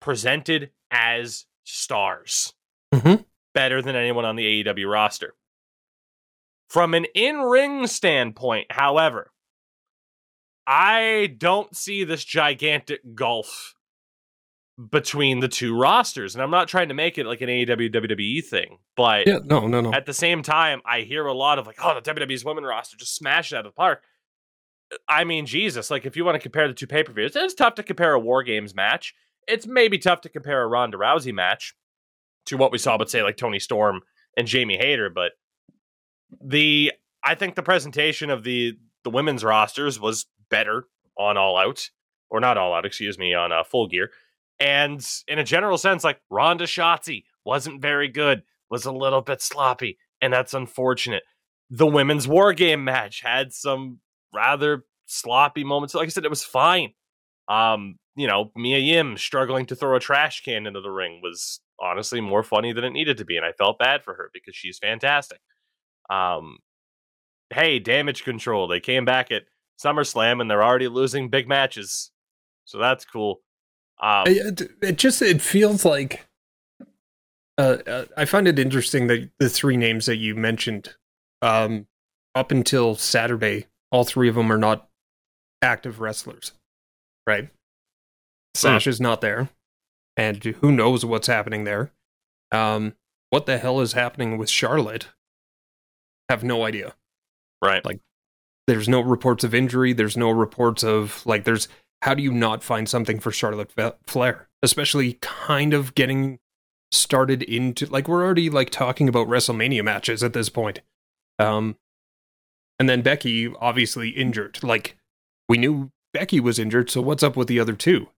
presented 0.00 0.70
as 0.90 1.46
stars. 1.64 2.54
Mhm. 2.94 3.24
Better 3.54 3.82
than 3.82 3.96
anyone 3.96 4.24
on 4.24 4.36
the 4.36 4.46
AEW 4.46 4.88
roster. 4.88 5.34
From 6.68 6.94
an 6.94 7.06
in 7.14 7.38
ring 7.40 7.86
standpoint, 7.88 8.70
however, 8.70 9.32
I 10.66 11.34
don't 11.36 11.76
see 11.76 12.04
this 12.04 12.24
gigantic 12.24 13.00
gulf 13.14 13.74
between 14.90 15.40
the 15.40 15.48
two 15.48 15.76
rosters. 15.76 16.34
And 16.34 16.42
I'm 16.42 16.50
not 16.50 16.68
trying 16.68 16.88
to 16.88 16.94
make 16.94 17.18
it 17.18 17.26
like 17.26 17.40
an 17.40 17.48
AEW 17.48 17.92
WWE 17.92 18.44
thing, 18.44 18.78
but 18.96 19.26
Yeah, 19.26 19.40
no, 19.44 19.66
no, 19.66 19.80
no. 19.80 19.92
at 19.92 20.06
the 20.06 20.14
same 20.14 20.42
time, 20.42 20.80
I 20.86 21.00
hear 21.00 21.26
a 21.26 21.34
lot 21.34 21.58
of 21.58 21.66
like, 21.66 21.76
oh, 21.82 21.98
the 22.00 22.14
WWE's 22.14 22.44
women 22.44 22.64
roster 22.64 22.96
just 22.96 23.16
smashed 23.16 23.52
it 23.52 23.56
out 23.56 23.66
of 23.66 23.72
the 23.72 23.76
park. 23.76 24.02
I 25.08 25.24
mean, 25.24 25.46
Jesus, 25.46 25.90
like 25.90 26.06
if 26.06 26.16
you 26.16 26.24
want 26.24 26.36
to 26.36 26.40
compare 26.40 26.66
the 26.66 26.74
two 26.74 26.86
pay 26.86 27.02
per 27.02 27.12
views, 27.12 27.36
it's 27.36 27.54
tough 27.54 27.74
to 27.76 27.82
compare 27.82 28.12
a 28.12 28.18
War 28.18 28.42
Games 28.42 28.74
match. 28.74 29.14
It's 29.46 29.66
maybe 29.66 29.98
tough 29.98 30.20
to 30.22 30.28
compare 30.28 30.62
a 30.62 30.66
Ronda 30.66 30.96
Rousey 30.96 31.32
match 31.34 31.74
to 32.46 32.56
what 32.56 32.72
we 32.72 32.78
saw, 32.78 32.96
but 32.98 33.10
say 33.10 33.22
like 33.22 33.36
Toni 33.36 33.58
Storm 33.58 34.00
and 34.36 34.46
Jamie 34.46 34.76
Hayter. 34.78 35.10
But 35.10 35.32
the 36.42 36.92
I 37.22 37.34
think 37.34 37.54
the 37.54 37.62
presentation 37.62 38.30
of 38.30 38.44
the 38.44 38.78
the 39.04 39.10
women's 39.10 39.44
rosters 39.44 39.98
was 40.00 40.26
better 40.48 40.84
on 41.16 41.36
All 41.36 41.56
Out, 41.56 41.90
or 42.30 42.40
not 42.40 42.56
All 42.58 42.74
Out, 42.74 42.84
excuse 42.86 43.18
me, 43.18 43.34
on 43.34 43.52
uh, 43.52 43.62
Full 43.64 43.86
Gear. 43.88 44.10
And 44.60 45.04
in 45.26 45.38
a 45.38 45.44
general 45.44 45.78
sense, 45.78 46.04
like 46.04 46.20
Ronda 46.28 46.64
Shotzi 46.64 47.24
wasn't 47.44 47.80
very 47.80 48.08
good, 48.08 48.42
was 48.70 48.84
a 48.84 48.92
little 48.92 49.22
bit 49.22 49.40
sloppy, 49.40 49.98
and 50.20 50.32
that's 50.32 50.54
unfortunate. 50.54 51.22
The 51.70 51.86
women's 51.86 52.28
war 52.28 52.52
game 52.52 52.84
match 52.84 53.22
had 53.22 53.52
some 53.52 54.00
rather 54.34 54.84
sloppy 55.06 55.64
moments. 55.64 55.94
Like 55.94 56.06
I 56.06 56.10
said, 56.10 56.24
it 56.24 56.30
was 56.30 56.44
fine. 56.44 56.92
Um, 57.48 57.96
you 58.16 58.26
know, 58.26 58.52
Mia 58.54 58.78
Yim 58.78 59.16
struggling 59.16 59.66
to 59.66 59.76
throw 59.76 59.96
a 59.96 60.00
trash 60.00 60.42
can 60.42 60.66
into 60.66 60.80
the 60.80 60.90
ring 60.90 61.20
was 61.22 61.60
honestly 61.80 62.20
more 62.20 62.42
funny 62.42 62.72
than 62.72 62.84
it 62.84 62.90
needed 62.90 63.16
to 63.16 63.24
be, 63.24 63.36
and 63.36 63.46
I 63.46 63.52
felt 63.52 63.78
bad 63.78 64.02
for 64.04 64.14
her 64.14 64.30
because 64.34 64.54
she's 64.54 64.78
fantastic. 64.78 65.40
Um, 66.10 66.58
hey, 67.48 67.78
damage 67.78 68.24
control. 68.24 68.68
They 68.68 68.80
came 68.80 69.04
back 69.04 69.30
at 69.30 69.44
SummerSlam 69.82 70.40
and 70.40 70.50
they're 70.50 70.62
already 70.62 70.88
losing 70.88 71.30
big 71.30 71.48
matches, 71.48 72.10
so 72.66 72.78
that's 72.78 73.06
cool. 73.06 73.40
Um, 74.00 74.24
it, 74.26 74.62
it 74.82 74.98
just 74.98 75.20
it 75.20 75.42
feels 75.42 75.84
like 75.84 76.26
uh, 77.60 77.76
uh, 77.86 78.04
I 78.16 78.24
find 78.24 78.48
it 78.48 78.58
interesting 78.58 79.06
that 79.08 79.28
the 79.38 79.50
three 79.50 79.76
names 79.76 80.06
that 80.06 80.16
you 80.16 80.34
mentioned 80.34 80.94
um, 81.42 81.86
up 82.34 82.50
until 82.50 82.94
Saturday, 82.94 83.66
all 83.92 84.04
three 84.04 84.30
of 84.30 84.34
them 84.34 84.50
are 84.50 84.58
not 84.58 84.88
active 85.60 86.00
wrestlers, 86.00 86.52
right? 87.26 87.50
Sasha's 88.54 88.98
not 88.98 89.20
there, 89.20 89.50
and 90.16 90.42
who 90.42 90.72
knows 90.72 91.04
what's 91.04 91.26
happening 91.26 91.64
there. 91.64 91.92
Um, 92.50 92.94
what 93.28 93.44
the 93.44 93.58
hell 93.58 93.80
is 93.80 93.92
happening 93.92 94.38
with 94.38 94.48
Charlotte? 94.48 95.08
Have 96.30 96.42
no 96.42 96.64
idea. 96.64 96.94
right. 97.62 97.84
like, 97.84 98.00
There's 98.66 98.88
no 98.88 99.00
reports 99.00 99.44
of 99.44 99.54
injury. 99.54 99.92
There's 99.92 100.16
no 100.16 100.30
reports 100.30 100.82
of 100.82 101.24
like. 101.26 101.44
There's 101.44 101.68
how 102.02 102.14
do 102.14 102.22
you 102.22 102.32
not 102.32 102.62
find 102.62 102.88
something 102.88 103.20
for 103.20 103.30
Charlotte 103.30 103.72
Flair, 104.06 104.48
especially 104.62 105.18
kind 105.20 105.74
of 105.74 105.94
getting 105.94 106.38
started 106.92 107.42
into 107.42 107.86
like 107.86 108.08
we're 108.08 108.24
already 108.24 108.50
like 108.50 108.70
talking 108.70 109.08
about 109.08 109.28
WrestleMania 109.28 109.84
matches 109.84 110.22
at 110.22 110.32
this 110.32 110.48
point. 110.48 110.80
Um, 111.38 111.76
and 112.78 112.88
then 112.88 113.02
Becky 113.02 113.52
obviously 113.60 114.08
injured. 114.10 114.62
Like 114.62 114.96
we 115.48 115.58
knew 115.58 115.90
Becky 116.12 116.40
was 116.40 116.58
injured, 116.58 116.90
so 116.90 117.00
what's 117.00 117.22
up 117.22 117.36
with 117.36 117.48
the 117.48 117.60
other 117.60 117.74
two? 117.74 118.08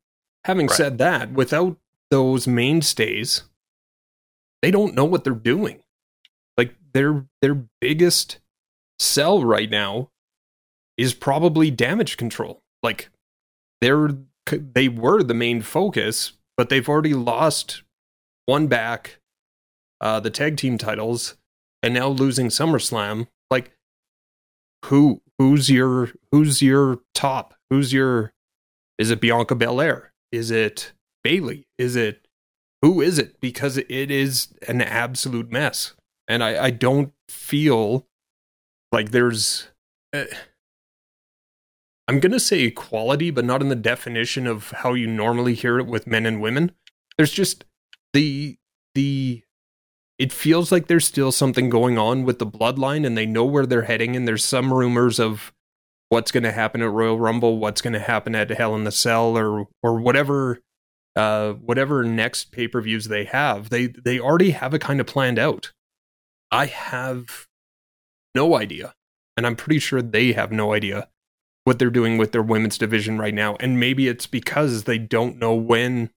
Having 0.45 0.69
Right. 0.69 0.77
said 0.77 0.99
that, 0.99 1.33
without 1.33 1.77
those 2.11 2.47
mainstays, 2.49 3.43
they 4.63 4.71
don't 4.71 4.95
know 4.95 5.05
what 5.05 5.25
they're 5.25 5.35
doing. 5.35 5.83
Like 6.57 6.75
their 6.95 7.27
their 7.41 7.65
biggest 7.81 8.39
sell 8.99 9.45
right 9.45 9.71
now 9.71 10.11
is 10.97 11.15
probably 11.15 11.71
damage 11.71 12.17
control. 12.17 12.63
Like 12.83 13.11
they're 13.83 14.11
they 14.47 14.89
were 14.89 15.23
the 15.23 15.35
main 15.35 15.63
focus, 15.63 16.33
but 16.57 16.69
they've 16.69 16.89
already 16.89 17.15
lost 17.15 17.83
one 18.47 18.67
back, 18.67 19.19
uh, 20.01 20.21
the 20.21 20.31
tag 20.31 20.57
team 20.57 20.79
titles, 20.79 21.37
and 21.83 21.95
now 21.95 22.09
losing 22.09 22.49
SummerSlam. 22.49 23.29
Like 23.51 23.73
who 24.87 25.23
who's 25.39 25.71
your 25.71 26.11
who's 26.31 26.63
your 26.63 27.01
top? 27.15 27.55
Who's 27.71 27.93
your 27.93 28.33
is 28.99 29.11
it 29.11 29.21
Bianca 29.21 29.55
Belair? 29.55 30.13
Is 30.31 30.51
it 30.51 30.93
Bayley? 31.25 31.67
Is 31.79 31.97
it 31.97 32.27
who 32.83 33.01
is 33.01 33.19
it? 33.19 33.41
Because 33.41 33.77
it 33.77 34.11
is 34.11 34.49
an 34.67 34.83
absolute 34.83 35.51
mess. 35.51 35.95
And 36.29 36.43
I, 36.43 36.65
I 36.65 36.71
don't 36.71 37.13
feel 37.29 38.07
like 38.91 39.11
there's 39.11 39.69
uh, 40.13 40.25
I'm 42.09 42.21
going 42.21 42.33
to 42.33 42.41
say 42.41 42.63
equality, 42.63 43.31
but 43.31 43.45
not 43.45 43.63
in 43.63 43.69
the 43.69 43.77
definition 43.77 44.47
of 44.47 44.71
how 44.71 44.95
you 44.95 45.07
normally 45.07 45.55
hear 45.55 45.79
it 45.79 45.87
with 45.87 46.07
men 46.07 46.27
and 46.27 46.41
women. 46.41 46.73
There's 47.17 47.33
just 47.33 47.65
the 48.13 48.59
the 48.95 49.43
it 50.19 50.33
feels 50.33 50.71
like 50.71 50.87
there's 50.87 51.07
still 51.07 51.33
something 51.33 51.71
going 51.71 51.99
on 51.99 52.25
with 52.25 52.39
the 52.39 52.47
bloodline 52.47 53.07
and 53.07 53.17
they 53.17 53.27
know 53.27 53.45
where 53.45 53.67
they're 53.67 53.83
heading 53.83 54.15
and 54.15 54.29
there's 54.29 54.45
some 54.45 54.73
rumors 54.73 55.19
of 55.19 55.53
what's 56.11 56.31
going 56.31 56.43
to 56.43 56.53
happen 56.53 56.83
at 56.83 56.91
Royal 56.91 57.19
Rumble, 57.19 57.59
what's 57.59 57.81
going 57.81 57.95
to 57.95 57.99
happen 57.99 58.35
at 58.35 58.51
Hell 58.51 58.75
in 58.75 58.85
the 58.85 58.93
Cell 58.93 59.37
or 59.37 59.67
or 59.83 60.01
whatever 60.01 60.61
uh 61.15 61.53
whatever 61.53 62.03
next 62.03 62.53
pay-per-views 62.53 63.07
they 63.07 63.25
have. 63.25 63.71
They 63.71 63.87
they 63.87 64.19
already 64.19 64.51
have 64.51 64.75
it 64.75 64.81
kind 64.81 65.01
of 65.01 65.07
planned 65.07 65.39
out. 65.39 65.73
I 66.51 66.67
have 66.67 67.47
no 68.35 68.57
idea. 68.57 68.95
And 69.37 69.47
I'm 69.47 69.57
pretty 69.57 69.79
sure 69.79 70.03
they 70.03 70.33
have 70.33 70.53
no 70.53 70.75
idea 70.75 71.09
what 71.65 71.79
they're 71.79 71.91
doing 71.91 72.19
with 72.19 72.33
their 72.33 72.43
women's 72.43 72.79
division 72.79 73.19
right 73.19 73.35
now. 73.35 73.57
And 73.61 73.79
maybe 73.79 74.09
it's 74.09 74.27
because 74.27 74.85
they 74.85 74.99
don't 74.99 75.39
know 75.39 75.55
when 75.55 76.11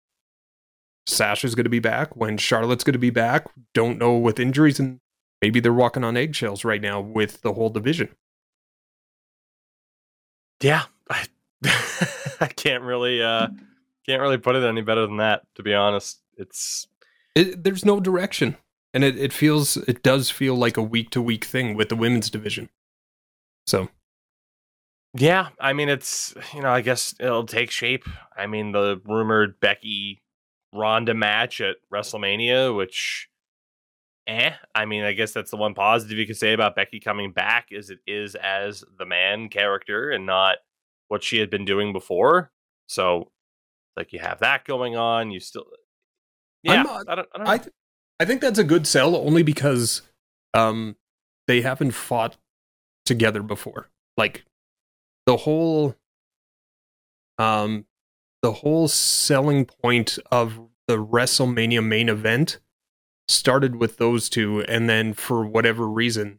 Sasha's 1.07 1.55
going 1.55 1.65
to 1.65 1.71
be 1.71 1.81
back, 1.81 2.17
when 2.17 2.39
Charlotte's 2.39 2.85
going 2.85 2.95
to 2.95 2.99
be 2.99 3.11
back, 3.11 3.47
don't 3.75 3.99
know 3.99 4.17
with 4.17 4.41
injuries, 4.41 4.81
and 4.81 5.01
maybe 5.43 5.61
they're 5.61 5.73
walking 5.73 6.05
on 6.05 6.17
eggshells 6.17 6.65
right 6.65 6.81
now 6.81 7.01
with 7.01 7.43
the 7.43 7.53
whole 7.53 7.69
division. 7.69 8.09
Yeah, 10.63 10.85
I, 11.11 11.27
I 12.41 12.47
can't 12.47 12.83
really 12.83 13.23
uh 13.23 13.49
can't 14.07 14.23
really 14.23 14.39
put 14.39 14.57
it 14.57 14.65
any 14.65 14.81
better 14.81 15.07
than 15.07 15.19
that. 15.19 15.43
To 15.57 15.63
be 15.63 15.75
honest, 15.75 16.21
it's 16.39 16.87
It, 17.35 17.65
there's 17.65 17.85
no 17.85 18.01
direction. 18.01 18.57
And 18.95 19.03
it, 19.03 19.19
it 19.19 19.33
feels, 19.33 19.77
it 19.77 20.05
does 20.05 20.31
feel 20.31 20.55
like 20.55 20.77
a 20.77 20.83
week 20.83 21.11
to 21.11 21.21
week 21.21 21.45
thing 21.45 21.75
with 21.75 21.89
the 21.89 21.97
women's 21.97 22.31
division. 22.31 22.71
So, 23.67 23.89
yeah. 25.15 25.49
I 25.61 25.73
mean, 25.73 25.89
it's 25.89 26.35
you 26.55 26.61
know, 26.63 26.71
I 26.71 26.81
guess 26.81 27.15
it'll 27.21 27.47
take 27.47 27.71
shape. 27.71 28.05
I 28.37 28.47
mean, 28.47 28.73
the 28.73 29.01
rumored 29.05 29.61
Becky 29.61 30.23
Ronda 30.73 31.15
match 31.15 31.61
at 31.61 31.77
WrestleMania, 31.93 32.77
which, 32.77 33.29
eh. 34.27 34.53
I 34.75 34.85
mean, 34.87 35.05
I 35.05 35.13
guess 35.13 35.33
that's 35.33 35.51
the 35.51 35.57
one 35.57 35.75
positive 35.75 36.19
you 36.19 36.27
could 36.27 36.37
say 36.37 36.53
about 36.53 36.75
Becky 36.77 37.01
coming 37.01 37.33
back 37.33 37.69
is 37.71 37.91
it 37.91 38.01
is 38.07 38.35
as 38.35 38.85
the 38.99 39.07
man 39.07 39.49
character 39.49 40.11
and 40.11 40.27
not 40.27 40.57
what 41.09 41.23
she 41.23 41.39
had 41.39 41.51
been 41.51 41.65
doing 41.65 41.93
before. 41.93 42.51
So, 42.89 43.31
like, 43.97 44.13
you 44.13 44.19
have 44.19 44.41
that 44.41 44.65
going 44.65 44.97
on. 44.97 45.31
You 45.31 45.39
still, 45.41 45.67
yeah. 46.63 46.73
I'm 46.73 46.83
not- 46.87 47.09
I 47.09 47.15
don't. 47.15 47.29
I 47.35 47.39
don't 47.39 47.45
know. 47.47 47.53
I 47.53 47.59
th- 47.59 47.73
I 48.21 48.25
think 48.25 48.41
that's 48.41 48.59
a 48.59 48.65
good 48.65 48.87
sell 48.87 49.17
only 49.17 49.43
because 49.43 50.03
um 50.55 50.97
they 51.49 51.61
haven't 51.63 51.91
fought 51.93 52.37
together 53.05 53.43
before. 53.43 53.91
Like 54.17 54.45
the 55.27 55.39
whole 55.39 55.95
um 57.39 57.87
the 58.43 58.53
whole 58.53 58.89
selling 58.89 59.65
point 59.65 60.19
of 60.31 60.61
the 60.87 60.97
WrestleMania 60.97 61.85
main 61.85 62.09
event 62.09 62.59
started 63.27 63.77
with 63.77 63.97
those 63.97 64.29
two 64.29 64.63
and 64.65 64.89
then 64.89 65.15
for 65.15 65.47
whatever 65.47 65.89
reason 65.89 66.39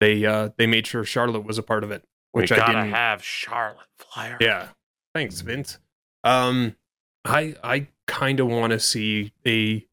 they 0.00 0.24
uh 0.24 0.50
they 0.56 0.66
made 0.66 0.86
sure 0.86 1.04
Charlotte 1.04 1.44
was 1.44 1.58
a 1.58 1.62
part 1.62 1.82
of 1.82 1.90
it, 1.90 2.04
which 2.32 2.50
we 2.50 2.56
I 2.56 2.60
gotta 2.60 2.72
didn't 2.74 2.90
have 2.92 3.24
Charlotte 3.24 3.88
Flair. 3.96 4.36
yeah. 4.40 4.68
Thanks, 5.14 5.40
Vince. 5.40 5.78
Um 6.22 6.76
I 7.24 7.56
I 7.64 7.88
kind 8.06 8.38
of 8.40 8.46
want 8.46 8.72
to 8.72 8.78
see 8.78 9.32
a 9.46 9.84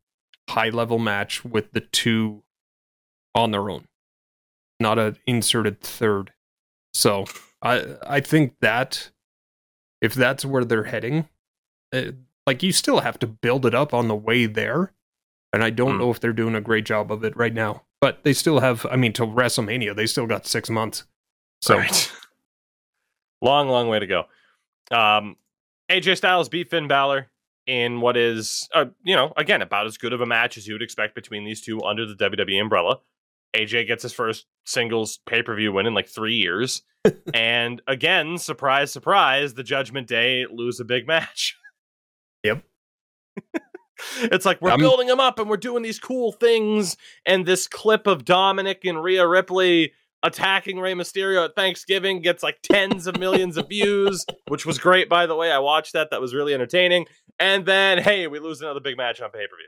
high 0.50 0.69
level 0.69 1.00
match 1.00 1.43
with 1.43 1.71
the 1.71 1.81
two 1.81 2.43
on 3.33 3.51
their 3.51 3.69
own. 3.69 3.88
Not 4.79 5.00
an 5.00 5.17
inserted 5.25 5.81
third. 5.81 6.33
So, 6.93 7.25
I 7.62 7.95
I 8.05 8.19
think 8.19 8.55
that 8.62 9.12
if 10.01 10.13
that's 10.13 10.45
where 10.45 10.63
they're 10.65 10.83
heading, 10.85 11.27
uh, 11.93 12.12
like 12.45 12.62
you 12.63 12.71
still 12.71 13.00
have 13.00 13.17
to 13.19 13.27
build 13.27 13.65
it 13.65 13.74
up 13.74 13.93
on 13.93 14.07
the 14.07 14.15
way 14.15 14.45
there. 14.45 14.91
And 15.53 15.63
I 15.63 15.69
don't 15.69 15.93
Hmm. 15.93 16.00
know 16.00 16.12
if 16.12 16.19
they're 16.19 16.33
doing 16.33 16.53
a 16.55 16.62
great 16.62 16.85
job 16.85 17.12
of 17.12 17.24
it 17.24 17.35
right 17.38 17.53
now. 17.53 17.83
But 18.01 18.24
they 18.24 18.33
still 18.33 18.59
have, 18.59 18.85
I 18.91 18.97
mean, 18.97 19.13
till 19.13 19.27
WrestleMania, 19.27 19.95
they 19.95 20.05
still 20.05 20.27
got 20.27 20.45
six 20.45 20.69
months. 20.69 21.05
So, 21.62 21.77
Right. 21.77 22.12
long, 23.41 23.69
long 23.69 23.88
way 23.88 24.00
to 24.00 24.07
go. 24.07 24.25
Um, 24.91 25.38
AJ 25.89 26.17
Styles 26.17 26.50
beat 26.50 26.69
Finn 26.69 26.88
Balor 26.88 27.27
in 27.67 28.01
what 28.01 28.17
is, 28.17 28.67
uh, 28.74 28.85
you 29.03 29.15
know, 29.15 29.33
again, 29.38 29.62
about 29.62 29.85
as 29.85 29.97
good 29.97 30.13
of 30.13 30.21
a 30.21 30.25
match 30.25 30.57
as 30.57 30.67
you 30.67 30.74
would 30.74 30.81
expect 30.83 31.15
between 31.15 31.45
these 31.45 31.62
two 31.62 31.81
under 31.83 32.05
the 32.05 32.15
WWE 32.15 32.62
umbrella. 32.62 33.00
AJ 33.55 33.88
gets 33.88 34.03
his 34.03 34.13
first 34.13 34.45
singles 34.65 35.19
pay 35.25 35.41
per 35.41 35.55
view 35.55 35.71
win 35.71 35.85
in 35.85 35.93
like 35.93 36.07
three 36.07 36.35
years. 36.35 36.81
and 37.33 37.81
again, 37.88 38.38
surprise, 38.38 38.91
surprise, 38.91 39.53
the 39.53 39.63
Judgment 39.63 40.07
Day 40.07 40.45
lose 40.51 40.79
a 40.79 40.85
big 40.85 41.07
match. 41.07 41.55
Yep. 42.43 42.63
it's 44.21 44.45
like 44.45 44.62
we're 44.62 44.71
I'm- 44.71 44.79
building 44.79 45.07
them 45.07 45.19
up 45.19 45.39
and 45.39 45.50
we're 45.50 45.57
doing 45.57 45.83
these 45.83 46.00
cool 46.00 46.31
things. 46.31 46.97
And 47.25 47.45
this 47.45 47.67
clip 47.67 48.07
of 48.07 48.25
Dominic 48.25 48.85
and 48.85 49.01
Rhea 49.01 49.27
Ripley 49.27 49.93
attacking 50.24 50.79
Rey 50.79 50.93
Mysterio 50.93 51.45
at 51.45 51.55
Thanksgiving 51.55 52.21
gets 52.21 52.41
like 52.41 52.57
tens 52.63 53.05
of 53.05 53.19
millions 53.19 53.57
of 53.57 53.69
views, 53.69 54.25
which 54.47 54.65
was 54.65 54.79
great, 54.79 55.07
by 55.09 55.27
the 55.27 55.35
way. 55.35 55.51
I 55.51 55.59
watched 55.59 55.93
that. 55.93 56.09
That 56.12 56.21
was 56.21 56.33
really 56.33 56.53
entertaining. 56.53 57.05
And 57.39 57.65
then, 57.65 58.00
hey, 58.00 58.25
we 58.27 58.39
lose 58.39 58.62
another 58.62 58.79
big 58.79 58.97
match 58.97 59.21
on 59.21 59.29
pay 59.29 59.39
per 59.47 59.55
view. 59.57 59.67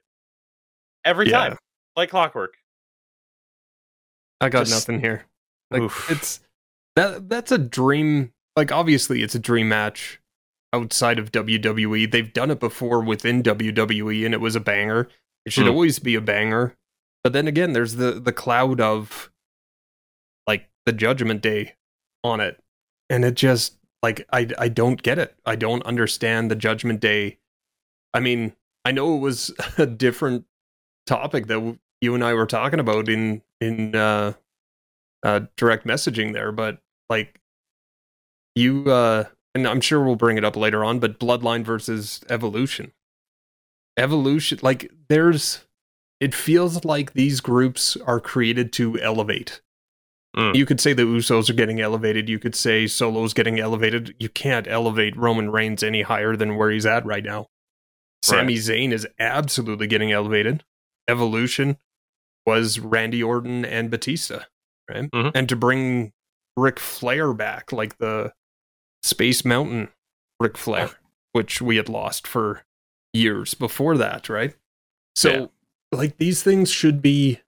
Every 1.05 1.29
Yeah. 1.29 1.49
time, 1.49 1.57
like 1.95 2.09
clockwork. 2.09 2.55
I 4.41 4.49
got 4.49 4.65
Just- 4.67 4.87
nothing 4.87 5.01
here. 5.01 5.25
Like, 5.71 5.81
Oof. 5.83 6.09
it's 6.11 6.39
that 6.95 7.29
that's 7.29 7.51
a 7.51 7.57
dream. 7.57 8.33
Like, 8.55 8.71
obviously, 8.71 9.21
it's 9.21 9.35
a 9.35 9.39
dream 9.39 9.69
match 9.69 10.19
outside 10.73 11.19
of 11.19 11.31
WWE. 11.31 12.09
They've 12.09 12.31
done 12.33 12.51
it 12.51 12.59
before 12.59 13.01
within 13.01 13.41
WWE, 13.43 14.25
and 14.25 14.33
it 14.33 14.41
was 14.41 14.55
a 14.55 14.59
banger. 14.59 15.07
It 15.45 15.53
should 15.53 15.65
Hmm. 15.65 15.71
always 15.71 15.99
be 15.99 16.15
a 16.15 16.21
banger. 16.21 16.75
But 17.23 17.33
then 17.33 17.47
again, 17.47 17.73
there's 17.73 17.95
the 17.95 18.13
the 18.13 18.31
cloud 18.33 18.79
of 18.81 19.31
like 20.45 20.69
the 20.85 20.93
Judgment 20.93 21.41
Day 21.41 21.75
on 22.23 22.39
it, 22.39 22.61
and 23.09 23.25
it 23.25 23.35
just 23.35 23.77
like 24.03 24.25
I 24.31 24.47
I 24.57 24.69
don't 24.69 25.01
get 25.01 25.19
it. 25.19 25.35
I 25.45 25.55
don't 25.55 25.83
understand 25.83 26.49
the 26.49 26.55
Judgment 26.55 26.99
Day. 26.99 27.37
I 28.13 28.19
mean, 28.19 28.53
I 28.85 28.91
know 28.91 29.15
it 29.15 29.19
was 29.19 29.51
a 29.77 29.85
different 29.85 30.45
topic 31.05 31.47
that 31.47 31.77
you 32.01 32.13
and 32.15 32.23
I 32.23 32.33
were 32.33 32.45
talking 32.45 32.79
about 32.79 33.09
in 33.09 33.41
in 33.59 33.95
uh, 33.95 34.33
uh, 35.23 35.41
direct 35.55 35.85
messaging 35.85 36.33
there, 36.33 36.51
but 36.51 36.79
like 37.09 37.39
you 38.55 38.91
uh, 38.91 39.25
and 39.57 39.67
I'm 39.67 39.81
sure 39.81 40.03
we'll 40.03 40.15
bring 40.15 40.37
it 40.37 40.45
up 40.45 40.55
later 40.55 40.85
on, 40.85 40.99
but 40.99 41.19
Bloodline 41.19 41.63
versus 41.63 42.21
Evolution, 42.29 42.93
Evolution, 43.97 44.59
like 44.61 44.91
there's, 45.09 45.65
it 46.19 46.35
feels 46.35 46.85
like 46.85 47.13
these 47.13 47.41
groups 47.41 47.97
are 48.05 48.19
created 48.19 48.71
to 48.73 48.99
elevate. 48.99 49.61
Mm. 50.35 50.55
You 50.55 50.65
could 50.67 50.79
say 50.79 50.93
the 50.93 51.03
Usos 51.03 51.49
are 51.49 51.53
getting 51.53 51.81
elevated. 51.81 52.29
You 52.29 52.37
could 52.37 52.53
say 52.53 52.85
Solo's 52.85 53.33
getting 53.33 53.59
elevated. 53.59 54.13
You 54.19 54.29
can't 54.29 54.67
elevate 54.67 55.17
Roman 55.17 55.49
Reigns 55.49 55.81
any 55.81 56.03
higher 56.03 56.35
than 56.35 56.55
where 56.55 56.69
he's 56.69 56.85
at 56.85 57.05
right 57.05 57.23
now. 57.23 57.47
Sami 58.21 58.55
Zayn 58.55 58.91
is 58.91 59.07
absolutely 59.19 59.87
getting 59.87 60.11
elevated. 60.11 60.63
Evolution 61.07 61.77
was 62.47 62.79
Randy 62.79 63.21
Orton 63.21 63.65
and 63.65 63.91
Batista, 63.91 64.45
right? 64.89 65.11
Mhm. 65.11 65.31
And 65.35 65.47
to 65.49 65.55
bring 65.55 66.13
Ric 66.55 66.79
Flair 66.79 67.33
back, 67.33 67.71
like 67.71 67.97
the 67.99 68.33
Space 69.03 69.45
Mountain 69.45 69.89
Ric 70.39 70.57
Flair, 70.57 70.91
which 71.33 71.61
we 71.61 71.75
had 71.75 71.89
lost 71.89 72.25
for 72.25 72.63
years 73.13 73.53
before 73.53 73.97
that, 73.97 74.29
right? 74.29 74.55
So, 75.15 75.29
Yeah. 75.29 75.47
like, 75.97 76.17
these 76.17 76.41
things 76.41 76.71
should 76.71 77.01
be 77.01 77.41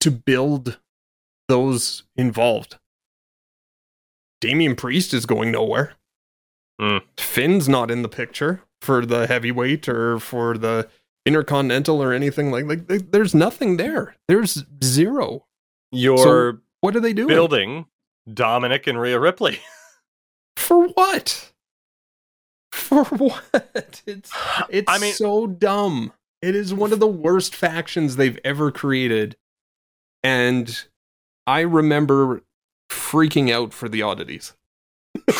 to 0.00 0.10
build 0.10 0.80
those 1.48 2.04
involved. 2.16 2.78
Damian 4.40 4.76
Priest 4.76 5.12
is 5.12 5.26
going 5.26 5.50
nowhere. 5.50 5.94
Mm. 6.80 7.04
Finn's 7.18 7.68
not 7.68 7.90
in 7.90 8.02
the 8.02 8.08
picture 8.08 8.62
for 8.80 9.04
the 9.04 9.26
heavyweight 9.26 9.88
or 9.88 10.20
for 10.20 10.56
the 10.56 10.88
intercontinental 11.28 12.02
or 12.02 12.12
anything 12.12 12.50
like 12.50 12.64
like 12.66 12.88
th- 12.88 13.04
there's 13.10 13.34
nothing 13.34 13.76
there. 13.76 14.16
There's 14.26 14.64
zero. 14.82 15.46
You're 15.92 16.60
What 16.80 16.96
are 16.96 17.00
they 17.00 17.12
doing? 17.12 17.28
building 17.28 17.86
Dominic 18.32 18.86
and 18.86 19.00
Rhea 19.00 19.20
Ripley. 19.20 19.60
For 20.56 20.88
what? 20.88 21.52
For 22.72 23.04
what? 23.04 24.02
It's 24.06 24.32
it's 24.70 24.90
I 24.90 24.98
mean- 24.98 25.12
so 25.14 25.46
dumb. 25.46 26.12
It 26.40 26.54
is 26.54 26.72
one 26.72 26.92
of 26.92 27.00
the 27.00 27.06
worst 27.06 27.54
factions 27.54 28.16
they've 28.16 28.38
ever 28.44 28.70
created. 28.70 29.36
And 30.22 30.84
I 31.46 31.60
remember 31.60 32.42
freaking 32.90 33.50
out 33.52 33.72
for 33.72 33.88
the 33.88 34.02
oddities. 34.02 34.52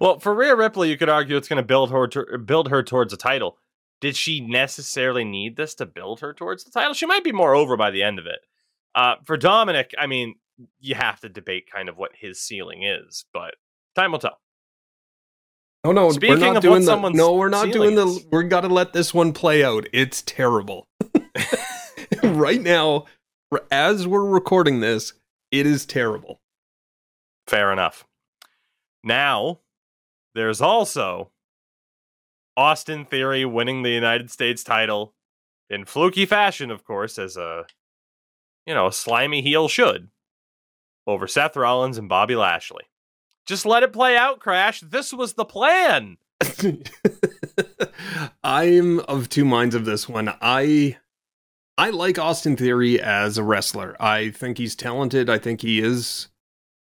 well, 0.00 0.18
for 0.18 0.34
Rhea 0.34 0.54
Ripley, 0.54 0.90
you 0.90 0.96
could 0.96 1.08
argue 1.08 1.36
it's 1.36 1.48
going 1.48 1.62
to 1.62 1.66
build 1.66 1.90
her 1.90 2.06
to, 2.08 2.38
build 2.38 2.68
her 2.68 2.82
towards 2.82 3.12
a 3.12 3.16
title. 3.16 3.58
Did 4.00 4.16
she 4.16 4.40
necessarily 4.40 5.24
need 5.24 5.56
this 5.56 5.74
to 5.76 5.86
build 5.86 6.20
her 6.20 6.32
towards 6.32 6.64
the 6.64 6.70
title? 6.70 6.94
She 6.94 7.06
might 7.06 7.24
be 7.24 7.32
more 7.32 7.54
over 7.54 7.76
by 7.76 7.90
the 7.90 8.02
end 8.02 8.18
of 8.18 8.26
it. 8.26 8.40
Uh, 8.94 9.14
for 9.24 9.36
Dominic, 9.36 9.94
I 9.98 10.06
mean, 10.06 10.34
you 10.80 10.94
have 10.94 11.20
to 11.20 11.28
debate 11.28 11.70
kind 11.72 11.88
of 11.88 11.96
what 11.96 12.10
his 12.14 12.40
ceiling 12.40 12.82
is, 12.82 13.24
but 13.32 13.54
time 13.94 14.12
will 14.12 14.18
tell. 14.18 14.38
Oh 15.84 15.92
no, 15.92 16.10
Speaking 16.10 16.40
we're 16.40 16.46
not 16.46 16.56
of 16.56 16.62
doing 16.62 16.86
what 16.86 17.12
the, 17.12 17.16
No, 17.16 17.34
we're 17.34 17.48
not 17.48 17.72
doing 17.72 17.96
the 17.96 18.06
is. 18.06 18.26
we're 18.30 18.44
got 18.44 18.60
to 18.60 18.68
let 18.68 18.92
this 18.92 19.12
one 19.12 19.32
play 19.32 19.64
out. 19.64 19.86
It's 19.92 20.22
terrible. 20.22 20.86
right 22.22 22.60
now, 22.62 23.06
as 23.70 24.06
we're 24.06 24.24
recording 24.24 24.80
this, 24.80 25.12
it 25.50 25.66
is 25.66 25.84
terrible. 25.84 26.40
Fair 27.48 27.72
enough. 27.72 28.06
Now, 29.02 29.60
there's 30.34 30.60
also 30.60 31.30
Austin 32.56 33.04
Theory 33.04 33.44
winning 33.44 33.82
the 33.82 33.90
United 33.90 34.30
States 34.30 34.62
title 34.64 35.14
in 35.70 35.84
fluky 35.84 36.26
fashion, 36.26 36.70
of 36.70 36.84
course, 36.84 37.18
as 37.18 37.36
a 37.36 37.66
you 38.66 38.74
know, 38.74 38.86
a 38.86 38.92
slimy 38.92 39.42
heel 39.42 39.68
should 39.68 40.08
over 41.06 41.26
Seth 41.26 41.56
Rollins 41.56 41.98
and 41.98 42.08
Bobby 42.08 42.36
Lashley. 42.36 42.84
Just 43.44 43.66
let 43.66 43.82
it 43.82 43.92
play 43.92 44.16
out, 44.16 44.38
Crash. 44.38 44.80
This 44.80 45.12
was 45.12 45.32
the 45.32 45.44
plan. 45.44 46.16
I'm 48.44 49.00
of 49.00 49.28
two 49.28 49.44
minds 49.44 49.74
of 49.74 49.84
this 49.84 50.08
one. 50.08 50.32
I 50.40 50.96
I 51.76 51.90
like 51.90 52.18
Austin 52.18 52.56
Theory 52.56 53.00
as 53.00 53.38
a 53.38 53.42
wrestler. 53.42 53.96
I 54.00 54.30
think 54.30 54.58
he's 54.58 54.76
talented. 54.76 55.28
I 55.28 55.38
think 55.38 55.62
he 55.62 55.80
is 55.80 56.28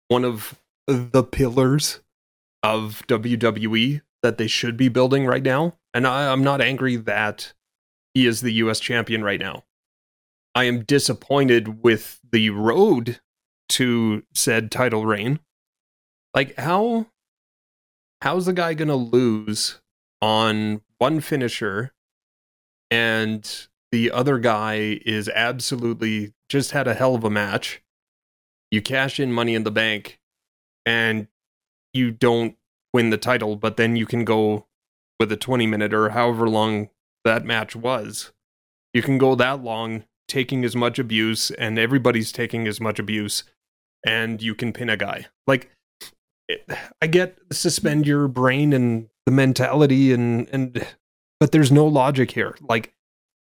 one 0.08 0.26
of 0.26 0.60
the 0.88 1.24
pillars 1.24 2.02
of 2.64 3.04
WWE 3.08 4.02
that 4.24 4.38
they 4.38 4.48
should 4.48 4.78
be 4.78 4.88
building 4.88 5.26
right 5.26 5.44
now. 5.44 5.78
And 5.94 6.08
I, 6.08 6.32
I'm 6.32 6.44
not 6.44 6.62
angry 6.62 6.96
that 6.96 7.54
he 8.14 8.26
is 8.26 8.42
the 8.42 8.54
US 8.54 8.80
champion 8.80 9.24
right 9.24 9.40
now. 9.40 9.66
I 10.56 10.64
am 10.64 10.84
disappointed 10.84 11.84
with 11.84 12.20
the 12.32 12.50
road 12.52 13.20
to 13.70 14.24
said 14.34 14.72
title 14.72 15.06
reign. 15.06 15.40
Like 16.34 16.58
how 16.58 17.08
how's 18.22 18.46
the 18.46 18.54
guy 18.54 18.74
gonna 18.74 18.96
lose 18.96 19.82
on 20.22 20.82
one 20.98 21.20
finisher 21.20 21.92
and 22.90 23.68
the 23.92 24.10
other 24.12 24.40
guy 24.40 25.00
is 25.06 25.30
absolutely 25.30 26.34
just 26.50 26.72
had 26.72 26.88
a 26.88 26.94
hell 26.94 27.16
of 27.16 27.24
a 27.24 27.30
match. 27.30 27.82
You 28.72 28.82
cash 28.82 29.20
in 29.20 29.32
money 29.32 29.54
in 29.54 29.64
the 29.64 29.72
bank 29.72 30.20
and 30.86 31.28
you 31.94 32.12
don't 32.12 32.56
win 32.94 33.10
the 33.10 33.18
title, 33.18 33.56
but 33.56 33.78
then 33.78 33.96
you 33.96 34.06
can 34.06 34.26
go 34.26 34.68
with 35.20 35.32
a 35.32 35.38
20 35.38 35.68
minute 35.68 35.94
or 35.94 36.10
however 36.10 36.50
long 36.50 36.90
that 37.24 37.46
match 37.46 37.76
was. 37.76 38.32
You 38.94 39.02
can 39.02 39.18
go 39.18 39.36
that 39.36 39.64
long 39.64 40.04
taking 40.28 40.64
as 40.64 40.76
much 40.76 41.00
abuse 41.00 41.52
and 41.52 41.78
everybody's 41.78 42.32
taking 42.32 42.68
as 42.68 42.80
much 42.80 43.00
abuse 43.00 43.44
and 44.06 44.42
you 44.42 44.56
can 44.56 44.74
pin 44.74 44.90
a 44.90 44.98
guy. 44.98 45.28
Like 45.48 45.70
I 47.02 47.08
get 47.08 47.38
suspend 47.52 48.06
your 48.06 48.28
brain 48.28 48.74
and 48.74 49.10
the 49.26 49.32
mentality 49.32 50.12
and 50.12 50.48
and 50.52 50.86
but 51.40 51.52
there's 51.52 51.72
no 51.72 51.86
logic 51.86 52.32
here. 52.32 52.56
Like 52.62 52.94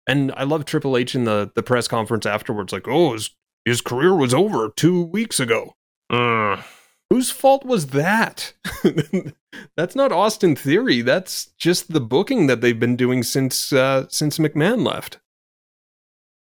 and 0.08 0.32
I 0.36 0.44
love 0.44 0.66
Triple 0.66 0.98
H 0.98 1.16
in 1.16 1.24
the 1.24 1.52
the 1.54 1.64
press 1.64 1.88
conference 1.88 2.26
afterwards 2.26 2.74
like, 2.74 2.88
"Oh, 2.88 3.14
his 3.14 3.30
his 3.64 3.82
career 3.82 4.16
was 4.16 4.34
over 4.34 4.70
2 4.76 5.04
weeks 5.04 5.40
ago." 5.40 5.76
Mm. 6.12 6.64
Whose 7.10 7.32
fault 7.32 7.66
was 7.66 7.88
that? 7.88 8.54
That's 9.76 9.96
not 9.96 10.12
Austin 10.12 10.56
Theory. 10.56 11.02
That's 11.02 11.48
just 11.58 11.92
the 11.92 12.02
booking 12.02 12.48
that 12.48 12.62
they've 12.62 12.80
been 12.80 12.96
doing 12.96 13.24
since 13.24 13.74
uh, 13.74 14.08
since 14.10 14.38
McMahon 14.38 14.86
left. 14.86 15.20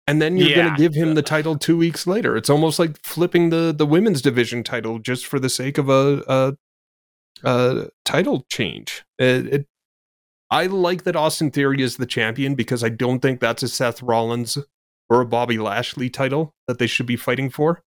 And 0.07 0.21
then 0.21 0.37
you're 0.37 0.55
going 0.55 0.75
to 0.75 0.77
give 0.77 0.95
him 0.95 1.15
the 1.15 1.23
title 1.23 1.57
two 1.57 1.77
weeks 1.77 2.07
later. 2.07 2.37
It's 2.37 2.51
almost 2.51 2.79
like 2.79 3.03
flipping 3.03 3.51
the 3.51 3.73
the 3.77 3.87
women's 3.87 4.21
division 4.21 4.63
title 4.63 4.99
just 4.99 5.25
for 5.25 5.39
the 5.39 5.49
sake 5.49 5.79
of 5.79 5.89
a 5.89 6.23
a, 6.27 7.49
a 7.49 7.89
title 8.05 8.45
change. 8.51 9.05
It, 9.19 9.47
it 9.47 9.67
I 10.51 10.67
like 10.67 11.05
that 11.05 11.17
Austin 11.17 11.51
Theory 11.51 11.81
is 11.81 11.97
the 11.97 12.05
champion 12.05 12.55
because 12.55 12.85
I 12.85 12.91
don't 12.91 13.21
think 13.21 13.41
that's 13.41 13.63
a 13.63 13.69
Seth 13.69 14.03
Rollins 14.03 14.59
or 15.09 15.23
a 15.23 15.27
Bobby 15.27 15.57
Lashley 15.57 16.11
title 16.11 16.55
that 16.67 16.79
they 16.79 16.87
should 16.87 17.07
be 17.07 17.17
fighting 17.17 17.49
for. 17.49 17.83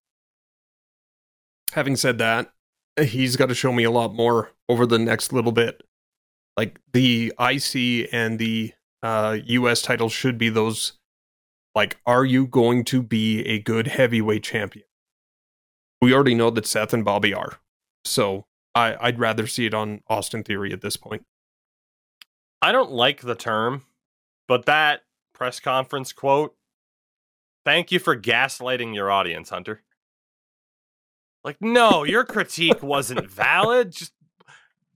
Having 1.74 1.98
said 1.98 2.18
that, 2.18 2.55
he's 3.00 3.36
got 3.36 3.50
to 3.50 3.56
show 3.56 3.72
me 3.72 3.84
a 3.84 3.92
lot 3.92 4.14
more 4.14 4.52
over 4.70 4.86
the 4.86 5.00
next 5.00 5.34
little 5.34 5.52
bit. 5.52 5.84
Like 6.58 6.80
the 6.94 7.34
IC 7.40 8.10
and 8.14 8.40
the 8.40 8.74
uh, 9.04 9.38
US 9.46 9.82
title 9.82 10.10
should 10.10 10.38
be 10.38 10.50
those. 10.50 10.94
Like, 11.74 11.98
are 12.06 12.24
you 12.24 12.48
going 12.48 12.86
to 12.86 13.04
be 13.04 13.46
a 13.46 13.60
good 13.60 13.88
heavyweight 13.88 14.44
champion? 14.44 14.86
We 16.02 16.14
already 16.14 16.36
know 16.36 16.50
that 16.52 16.66
Seth 16.66 16.94
and 16.94 17.04
Bobby 17.04 17.34
are. 17.34 17.60
So 18.06 18.46
I, 18.74 18.96
I'd 19.00 19.20
rather 19.20 19.48
see 19.48 19.66
it 19.66 19.74
on 19.74 20.02
Austin 20.08 20.44
Theory 20.44 20.72
at 20.72 20.82
this 20.82 20.96
point. 20.96 21.26
I 22.62 22.72
don't 22.72 22.92
like 22.92 23.22
the 23.22 23.36
term, 23.36 23.84
but 24.48 24.66
that 24.66 25.02
press 25.34 25.60
conference 25.60 26.14
quote 26.14 26.56
thank 27.66 27.92
you 27.92 28.00
for 28.00 28.16
gaslighting 28.16 28.96
your 28.96 29.12
audience, 29.12 29.50
Hunter. 29.50 29.82
Like, 31.46 31.62
no, 31.62 32.04
your 32.04 32.26
critique 32.26 32.82
wasn't 32.82 33.30
valid. 33.30 33.92
Just 33.92 34.14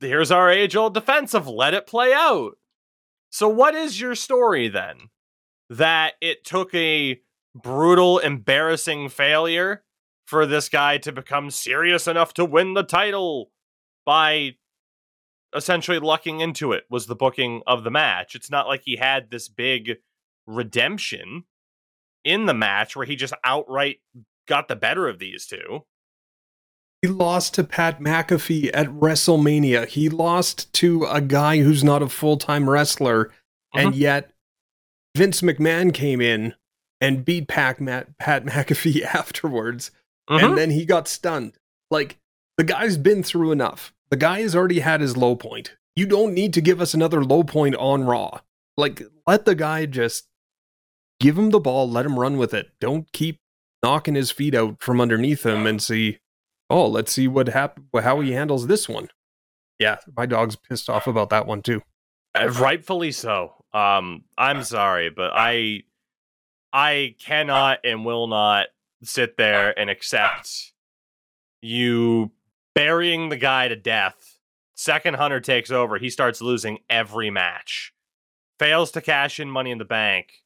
here's 0.01 0.31
our 0.31 0.49
age 0.49 0.75
old 0.75 0.95
defense 0.95 1.35
of 1.35 1.47
let 1.47 1.75
it 1.75 1.85
play 1.85 2.11
out. 2.11 2.57
So, 3.29 3.47
what 3.47 3.75
is 3.75 4.01
your 4.01 4.15
story 4.15 4.67
then? 4.67 5.09
That 5.69 6.13
it 6.19 6.43
took 6.43 6.73
a 6.73 7.21
brutal, 7.53 8.17
embarrassing 8.17 9.09
failure 9.09 9.83
for 10.25 10.47
this 10.47 10.69
guy 10.69 10.97
to 10.97 11.11
become 11.11 11.51
serious 11.51 12.07
enough 12.07 12.33
to 12.33 12.45
win 12.45 12.73
the 12.73 12.83
title 12.83 13.51
by 14.03 14.55
essentially 15.55 15.99
lucking 15.99 16.39
into 16.39 16.71
it 16.71 16.85
was 16.89 17.05
the 17.05 17.15
booking 17.15 17.61
of 17.67 17.83
the 17.83 17.91
match. 17.91 18.33
It's 18.33 18.49
not 18.49 18.67
like 18.67 18.81
he 18.85 18.95
had 18.95 19.29
this 19.29 19.47
big 19.47 19.97
redemption 20.47 21.43
in 22.23 22.47
the 22.47 22.55
match 22.55 22.95
where 22.95 23.05
he 23.05 23.15
just 23.15 23.35
outright 23.43 23.97
got 24.47 24.67
the 24.67 24.75
better 24.75 25.07
of 25.07 25.19
these 25.19 25.45
two. 25.45 25.83
He 27.01 27.07
lost 27.07 27.53
to 27.53 27.63
Pat 27.63 28.01
McAfee 28.01 28.71
at 28.73 28.87
WrestleMania. 28.87 29.87
He 29.87 30.09
lost 30.09 30.71
to 30.73 31.05
a 31.05 31.21
guy 31.21 31.59
who's 31.59 31.83
not 31.83 32.01
a 32.01 32.09
full 32.09 32.37
time 32.37 32.69
wrestler, 32.69 33.27
uh-huh. 33.73 33.87
and 33.87 33.95
yet 33.95 34.31
Vince 35.15 35.41
McMahon 35.41 35.93
came 35.93 36.19
in 36.19 36.55
and 36.99 37.23
beat 37.23 37.47
Pat, 37.47 37.79
Matt, 37.79 38.17
Pat 38.17 38.45
McAfee 38.45 39.03
afterwards, 39.13 39.91
uh-huh. 40.27 40.45
and 40.45 40.57
then 40.57 40.71
he 40.71 40.85
got 40.85 41.07
stunned. 41.07 41.53
Like, 41.89 42.17
the 42.57 42.65
guy's 42.65 42.97
been 42.97 43.23
through 43.23 43.51
enough. 43.51 43.93
The 44.09 44.17
guy 44.17 44.41
has 44.41 44.55
already 44.55 44.79
had 44.79 44.99
his 44.99 45.15
low 45.15 45.35
point. 45.35 45.75
You 45.95 46.05
don't 46.05 46.33
need 46.33 46.53
to 46.53 46.61
give 46.61 46.81
us 46.81 46.93
another 46.93 47.23
low 47.23 47.43
point 47.43 47.75
on 47.75 48.03
Raw. 48.03 48.41
Like, 48.75 49.01
let 49.25 49.45
the 49.45 49.55
guy 49.55 49.85
just 49.85 50.27
give 51.19 51.37
him 51.37 51.51
the 51.51 51.59
ball, 51.59 51.89
let 51.89 52.05
him 52.05 52.19
run 52.19 52.37
with 52.37 52.53
it. 52.53 52.71
Don't 52.81 53.11
keep 53.13 53.39
knocking 53.83 54.15
his 54.15 54.31
feet 54.31 54.55
out 54.55 54.81
from 54.81 54.99
underneath 54.99 55.45
him 55.45 55.65
and 55.65 55.81
see 55.81 56.19
oh, 56.69 56.87
let's 56.87 57.11
see 57.11 57.27
what 57.27 57.49
hap- 57.49 57.79
how 58.01 58.19
he 58.21 58.31
handles 58.31 58.67
this 58.67 58.87
one. 58.87 59.09
Yeah, 59.79 59.97
my 60.15 60.25
dog's 60.25 60.55
pissed 60.55 60.89
off 60.89 61.07
about 61.07 61.29
that 61.29 61.45
one 61.45 61.61
too. 61.61 61.81
Uh, 62.35 62.49
rightfully 62.49 63.11
so. 63.11 63.53
Um, 63.73 64.23
I'm 64.37 64.63
sorry, 64.63 65.09
but 65.09 65.31
I 65.33 65.83
I 66.73 67.15
cannot 67.19 67.79
and 67.83 68.05
will 68.05 68.27
not 68.27 68.67
sit 69.03 69.37
there 69.37 69.77
and 69.77 69.89
accept 69.89 70.73
you 71.61 72.31
burying 72.75 73.29
the 73.29 73.37
guy 73.37 73.67
to 73.67 73.75
death. 73.75 74.37
Second 74.75 75.15
Hunter 75.15 75.39
takes 75.39 75.71
over. 75.71 75.97
He 75.97 76.09
starts 76.09 76.41
losing 76.41 76.79
every 76.89 77.29
match, 77.29 77.93
fails 78.57 78.91
to 78.91 79.01
cash 79.01 79.39
in 79.39 79.49
Money 79.49 79.71
in 79.71 79.77
the 79.77 79.85
Bank, 79.85 80.43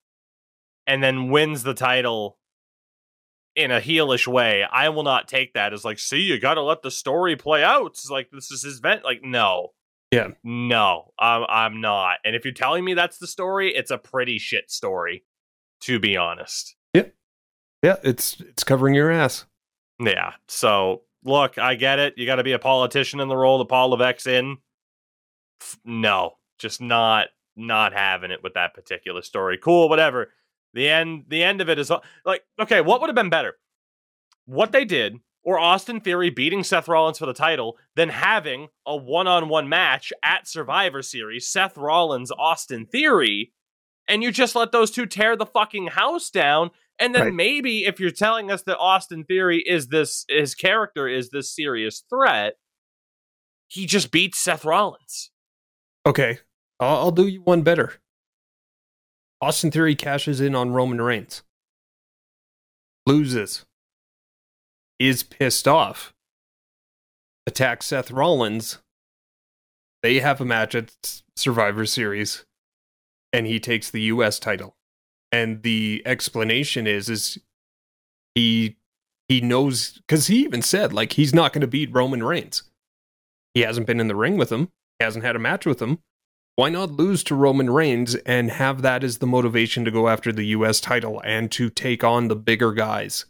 and 0.88 1.03
then 1.03 1.29
wins 1.29 1.63
the 1.63 1.73
title 1.73 2.38
in 3.56 3.72
a 3.72 3.80
heelish 3.80 4.28
way, 4.28 4.63
I 4.63 4.89
will 4.89 5.04
not 5.04 5.28
take 5.28 5.54
that 5.54 5.74
as 5.74 5.86
like, 5.86 6.00
see, 6.00 6.22
you 6.22 6.39
got 6.39 6.56
to 6.56 6.62
let 6.62 6.82
the 6.82 6.92
story 6.92 7.36
play 7.36 7.63
out. 7.63 7.88
It's 7.88 8.10
like 8.10 8.30
this 8.32 8.52
is 8.52 8.63
his 8.63 8.80
vent. 8.80 9.04
Like, 9.04 9.24
no, 9.24 9.70
yeah, 10.12 10.30
no, 10.44 11.12
I'm 11.20 11.46
I'm 11.48 11.82
not. 11.82 12.18
And 12.26 12.36
if 12.36 12.46
you're 12.46 12.54
telling 12.54 12.86
me 12.86 12.94
that's 12.94 13.18
the 13.18 13.28
story, 13.28 13.74
it's 13.74 13.92
a 13.92 13.98
pretty 13.98 14.38
shit 14.38 14.70
story, 14.72 15.24
to 15.82 16.00
be 16.00 16.18
honest. 16.18 16.76
Yeah, 16.94 17.08
yeah, 17.82 17.98
it's 18.04 18.39
it's 18.39 18.63
covering 18.63 18.96
your 18.96 19.12
ass. 19.12 19.46
Yeah. 20.00 20.34
So 20.48 21.04
look, 21.24 21.58
I 21.58 21.76
get 21.76 22.00
it. 22.00 22.16
You 22.18 22.26
got 22.26 22.36
to 22.36 22.44
be 22.44 22.52
a 22.52 22.60
politician 22.60 23.20
in 23.20 23.28
the 23.28 23.38
role 23.38 23.60
that 23.60 23.70
Paul 23.70 23.89
Levesque's 23.89 24.28
in. 24.28 24.58
No, 25.86 26.34
just 26.60 26.82
not 26.82 27.28
not 27.56 27.94
having 27.94 28.32
it 28.32 28.44
with 28.44 28.56
that 28.56 28.74
particular 28.74 29.22
story. 29.22 29.58
Cool, 29.58 29.89
whatever. 29.89 30.32
The 30.73 30.89
end 30.89 31.25
the 31.27 31.43
end 31.43 31.62
of 31.62 31.69
it 31.69 31.79
is 31.79 31.91
like 32.25 32.43
okay, 32.59 32.81
what 32.81 33.01
would 33.01 33.07
have 33.07 33.15
been 33.15 33.29
better? 33.29 33.55
What 34.45 34.71
they 34.71 34.86
did 34.86 35.17
or 35.43 35.59
Austin 35.59 35.99
Theory 35.99 36.29
beating 36.29 36.63
Seth 36.63 36.88
Rollins 36.88 37.19
for 37.19 37.25
the 37.25 37.33
title 37.33 37.77
than 37.95 38.09
having 38.09 38.69
a 38.88 38.95
one-on-one 38.95 39.67
match 39.67 40.13
at 40.23 40.47
Survivor 40.47 41.01
Series, 41.01 41.49
Seth 41.49 41.77
Rollins 41.77 42.31
Austin 42.31 42.86
Theory, 42.86 43.51
and 44.07 44.23
you 44.23 44.31
just 44.31 44.55
let 44.55 44.71
those 44.71 44.89
two 44.89 45.05
tear 45.05 45.36
the 45.36 45.45
fucking 45.45 45.88
house 45.88 46.29
down 46.29 46.71
and 46.99 47.13
then 47.13 47.23
right. 47.23 47.33
maybe 47.33 47.86
if 47.86 47.99
you're 47.99 48.12
telling 48.12 48.51
us 48.51 48.63
that 48.63 48.77
Austin 48.77 49.23
Theory 49.23 49.63
is 49.65 49.88
this 49.88 50.25
his 50.29 50.55
character 50.55 51.07
is 51.07 51.29
this 51.29 51.53
serious 51.53 52.03
threat, 52.09 52.53
he 53.67 53.86
just 53.86 54.12
beats 54.12 54.39
Seth 54.39 54.63
Rollins. 54.63 55.31
Okay. 56.05 56.39
I'll, 56.79 56.97
I'll 56.97 57.12
do 57.12 57.27
you 57.27 57.41
one 57.41 57.63
better. 57.63 57.93
Austin 59.43 59.71
Theory 59.71 59.93
cashes 59.93 60.39
in 60.39 60.56
on 60.56 60.71
Roman 60.71 61.01
Reigns. 61.01 61.43
Loses. 63.06 63.65
Is 64.99 65.21
pissed 65.21 65.67
off. 65.67 66.13
Attacks 67.45 67.88
Seth 67.88 68.10
Rollins. 68.10 68.77
They 70.01 70.19
have 70.19 70.39
a 70.39 70.45
match 70.45 70.75
at 70.75 71.21
Survivor 71.36 71.86
Series. 71.86 72.45
And 73.34 73.45
he 73.45 73.60
takes 73.60 73.89
the 73.89 74.03
US 74.03 74.39
title. 74.39 74.77
And 75.29 75.62
the 75.62 76.01
explanation 76.06 76.88
is 76.88 77.10
is 77.10 77.38
he 78.36 78.77
he 79.27 79.41
knows 79.41 79.99
because 80.08 80.27
he 80.27 80.38
even 80.38 80.62
said 80.62 80.93
like 80.93 81.13
he's 81.13 81.34
not 81.34 81.51
going 81.51 81.62
to 81.62 81.67
beat 81.67 81.93
Roman 81.93 82.23
Reigns. 82.23 82.63
He 83.53 83.60
hasn't 83.60 83.88
been 83.88 83.99
in 83.99 84.08
the 84.08 84.15
ring 84.15 84.38
with 84.38 84.53
him. 84.53 84.69
He 84.99 85.03
hasn't 85.03 85.25
had 85.25 85.36
a 85.36 85.39
match 85.39 85.65
with 85.65 85.82
him 85.82 85.99
why 86.56 86.70
not 86.70 86.92
lose 86.92 87.24
to 87.26 87.36
Roman 87.36 87.70
Reigns 87.70 88.16
and 88.16 88.52
have 88.52 88.82
that 88.84 89.04
as 89.04 89.18
the 89.18 89.28
motivation 89.28 89.86
to 89.86 89.92
go 89.92 90.08
after 90.08 90.32
the 90.32 90.46
U.S. 90.48 90.80
title 90.80 91.22
and 91.26 91.52
to 91.52 91.70
take 91.70 92.04
on 92.04 92.28
the 92.28 92.36
bigger 92.36 92.72
guys 92.72 93.26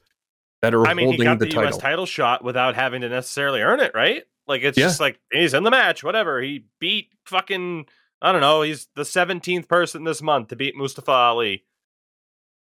that 0.62 0.74
are 0.74 0.86
I 0.86 0.94
mean, 0.94 1.08
holding 1.08 1.22
he 1.22 1.26
got 1.26 1.40
the, 1.40 1.46
the 1.46 1.52
title. 1.52 1.64
U.S. 1.70 1.78
title 1.78 2.06
shot 2.06 2.44
without 2.44 2.76
having 2.76 3.02
to 3.02 3.10
necessarily 3.10 3.62
earn 3.62 3.80
it, 3.80 3.94
right? 3.94 4.24
Like 4.48 4.64
it's 4.64 4.78
yeah. 4.78 4.88
just 4.88 5.00
like 5.00 5.20
he's 5.32 5.54
in 5.54 5.64
the 5.64 5.72
match, 5.72 6.04
whatever. 6.04 6.42
He 6.42 6.66
beat 6.80 7.10
fucking 7.26 7.86
I 8.22 8.32
don't 8.32 8.42
know. 8.42 8.62
He's 8.62 8.88
the 8.96 9.06
seventeenth 9.06 9.68
person 9.68 10.04
this 10.04 10.22
month 10.22 10.50
to 10.50 10.56
beat 10.56 10.76
Mustafa 10.76 11.12
Ali. 11.12 11.64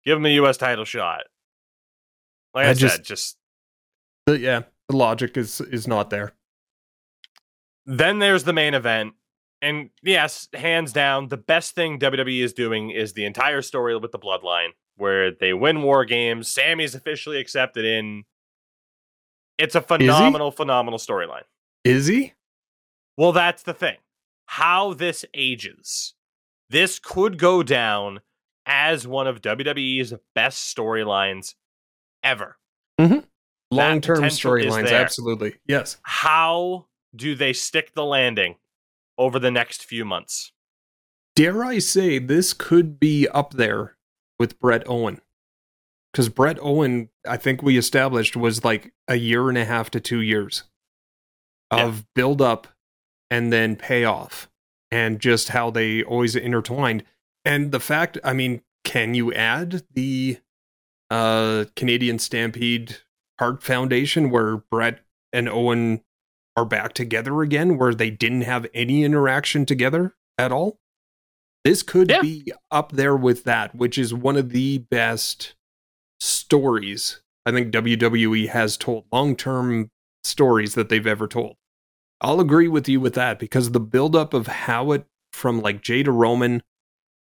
Give 0.05 0.17
him 0.17 0.25
a 0.25 0.29
U.S. 0.29 0.57
title 0.57 0.85
shot. 0.85 1.21
Like 2.53 2.67
I, 2.67 2.69
I 2.71 2.73
just, 2.73 2.95
said, 2.97 3.05
just 3.05 3.37
yeah, 4.27 4.63
the 4.89 4.95
logic 4.95 5.35
is 5.37 5.61
is 5.61 5.87
not 5.87 6.11
there. 6.11 6.33
Then 7.85 8.19
there's 8.19 8.43
the 8.43 8.53
main 8.53 8.75
event 8.75 9.13
and 9.63 9.89
yes, 10.03 10.49
hands 10.53 10.91
down, 10.91 11.29
the 11.29 11.37
best 11.37 11.73
thing 11.73 11.97
WWE 11.97 12.43
is 12.43 12.51
doing 12.53 12.89
is 12.89 13.13
the 13.13 13.25
entire 13.25 13.61
story 13.61 13.97
with 13.97 14.11
the 14.11 14.19
Bloodline, 14.19 14.69
where 14.97 15.31
they 15.31 15.53
win 15.53 15.81
War 15.81 16.03
Games. 16.03 16.49
Sami's 16.49 16.93
officially 16.93 17.39
accepted 17.39 17.85
in. 17.85 18.25
It's 19.57 19.75
a 19.75 19.81
phenomenal, 19.81 20.51
phenomenal 20.51 20.99
storyline. 20.99 21.43
Is 21.85 22.07
he? 22.07 22.33
Well, 23.17 23.31
that's 23.31 23.63
the 23.63 23.73
thing. 23.73 23.97
How 24.47 24.93
this 24.93 25.23
ages. 25.33 26.13
This 26.69 26.99
could 26.99 27.37
go 27.37 27.63
down 27.63 28.19
as 28.65 29.07
one 29.07 29.27
of 29.27 29.41
WWE's 29.41 30.13
best 30.35 30.75
storylines 30.75 31.53
ever. 32.21 32.57
Mm-hmm. 32.99 33.19
Long 33.71 34.01
term 34.01 34.23
storylines, 34.23 34.91
absolutely. 34.91 35.55
Yes. 35.67 35.97
How 36.03 36.87
do 37.15 37.35
they 37.35 37.53
stick 37.53 37.93
the 37.93 38.03
landing 38.03 38.55
over 39.17 39.39
the 39.39 39.51
next 39.51 39.83
few 39.85 40.05
months. 40.05 40.51
Dare 41.35 41.63
I 41.63 41.79
say 41.79 42.19
this 42.19 42.53
could 42.53 42.99
be 42.99 43.27
up 43.29 43.53
there 43.53 43.97
with 44.37 44.59
Bret 44.59 44.83
Owen? 44.87 45.21
Because 46.11 46.29
Bret 46.29 46.59
Owen, 46.61 47.09
I 47.27 47.37
think 47.37 47.63
we 47.63 47.77
established, 47.77 48.35
was 48.35 48.63
like 48.63 48.93
a 49.07 49.15
year 49.15 49.49
and 49.49 49.57
a 49.57 49.65
half 49.65 49.89
to 49.91 49.99
two 49.99 50.21
years 50.21 50.63
of 51.71 51.97
yeah. 51.97 52.03
build 52.13 52.41
up 52.41 52.67
and 53.31 53.51
then 53.51 53.75
payoff, 53.75 54.47
and 54.91 55.19
just 55.19 55.49
how 55.49 55.71
they 55.71 56.03
always 56.03 56.35
intertwined. 56.35 57.03
And 57.43 57.71
the 57.71 57.79
fact, 57.79 58.19
I 58.23 58.33
mean, 58.33 58.61
can 58.83 59.15
you 59.15 59.33
add 59.33 59.83
the 59.91 60.37
uh, 61.09 61.65
Canadian 61.75 62.19
Stampede 62.19 62.97
Heart 63.39 63.63
Foundation 63.63 64.29
where 64.29 64.57
Brett 64.57 64.99
and 65.31 65.49
Owen 65.49 66.03
are 66.55 66.65
back 66.65 66.93
together 66.93 67.41
again 67.41 67.77
where 67.77 67.93
they 67.93 68.09
didn't 68.09 68.41
have 68.41 68.67
any 68.73 69.03
interaction 69.03 69.65
together 69.65 70.15
at 70.37 70.51
all? 70.51 70.79
This 71.63 71.81
could 71.83 72.09
Yeah. 72.09 72.21
be 72.21 72.51
up 72.71 72.91
there 72.91 73.15
with 73.15 73.43
that, 73.45 73.73
which 73.75 73.97
is 73.97 74.13
one 74.13 74.37
of 74.37 74.49
the 74.49 74.79
best 74.79 75.55
stories 76.19 77.21
I 77.45 77.51
think 77.51 77.71
WWE 77.71 78.47
has 78.47 78.77
told, 78.77 79.05
long 79.11 79.35
term 79.35 79.91
stories 80.23 80.75
that 80.75 80.87
they've 80.87 81.05
ever 81.05 81.27
told. 81.27 81.57
I'll 82.21 82.39
agree 82.39 82.69
with 82.69 82.87
you 82.87 83.01
with 83.01 83.15
that 83.15 83.37
because 83.37 83.71
the 83.71 83.81
buildup 83.81 84.33
of 84.33 84.47
how 84.47 84.93
it 84.93 85.05
from 85.33 85.61
like 85.61 85.81
Jay 85.81 86.03
to 86.03 86.11
Roman, 86.11 86.63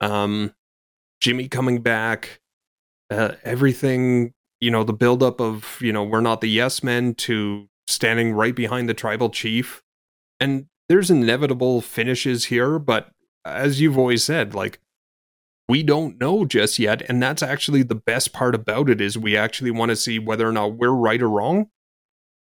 um, 0.01 0.53
Jimmy 1.21 1.47
coming 1.47 1.81
back, 1.81 2.41
uh, 3.09 3.35
everything, 3.43 4.33
you 4.59 4.69
know, 4.71 4.83
the 4.83 4.91
buildup 4.93 5.39
of, 5.39 5.77
you 5.79 5.93
know, 5.93 6.03
we're 6.03 6.19
not 6.19 6.41
the 6.41 6.49
yes 6.49 6.83
men 6.83 7.15
to 7.15 7.69
standing 7.89 8.33
right 8.33 8.55
behind 8.55 8.87
the 8.87 8.93
tribal 8.93 9.29
chief. 9.29 9.81
And 10.39 10.67
there's 10.87 11.09
inevitable 11.09 11.81
finishes 11.81 12.45
here, 12.45 12.79
but 12.79 13.11
as 13.43 13.81
you've 13.81 13.97
always 13.97 14.23
said, 14.23 14.53
like 14.53 14.79
we 15.67 15.83
don't 15.83 16.19
know 16.19 16.45
just 16.45 16.79
yet, 16.79 17.01
and 17.07 17.21
that's 17.21 17.43
actually 17.43 17.83
the 17.83 17.95
best 17.95 18.33
part 18.33 18.55
about 18.55 18.89
it 18.89 19.01
is 19.01 19.17
we 19.17 19.35
actually 19.35 19.71
want 19.71 19.89
to 19.89 19.95
see 19.95 20.17
whether 20.17 20.47
or 20.47 20.51
not 20.51 20.73
we're 20.73 20.89
right 20.89 21.21
or 21.21 21.29
wrong, 21.29 21.69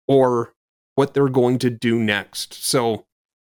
or 0.07 0.53
what 0.95 1.13
they're 1.13 1.29
going 1.29 1.59
to 1.59 1.69
do 1.69 1.99
next. 1.99 2.53
So, 2.53 3.05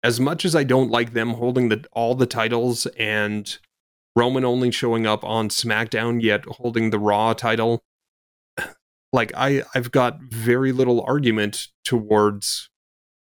as 0.02 0.20
much 0.20 0.44
as 0.44 0.54
I 0.54 0.62
don't 0.62 0.90
like 0.90 1.14
them 1.14 1.30
holding 1.34 1.68
the 1.68 1.84
all 1.92 2.14
the 2.14 2.26
titles 2.26 2.86
and 2.98 3.58
Roman 4.14 4.44
only 4.44 4.70
showing 4.70 5.06
up 5.06 5.24
on 5.24 5.48
SmackDown 5.48 6.22
yet 6.22 6.44
holding 6.44 6.90
the 6.90 6.98
Raw 6.98 7.32
title, 7.32 7.82
like 9.16 9.32
I 9.34 9.64
I've 9.74 9.90
got 9.90 10.20
very 10.20 10.70
little 10.70 11.00
argument 11.00 11.68
towards 11.84 12.68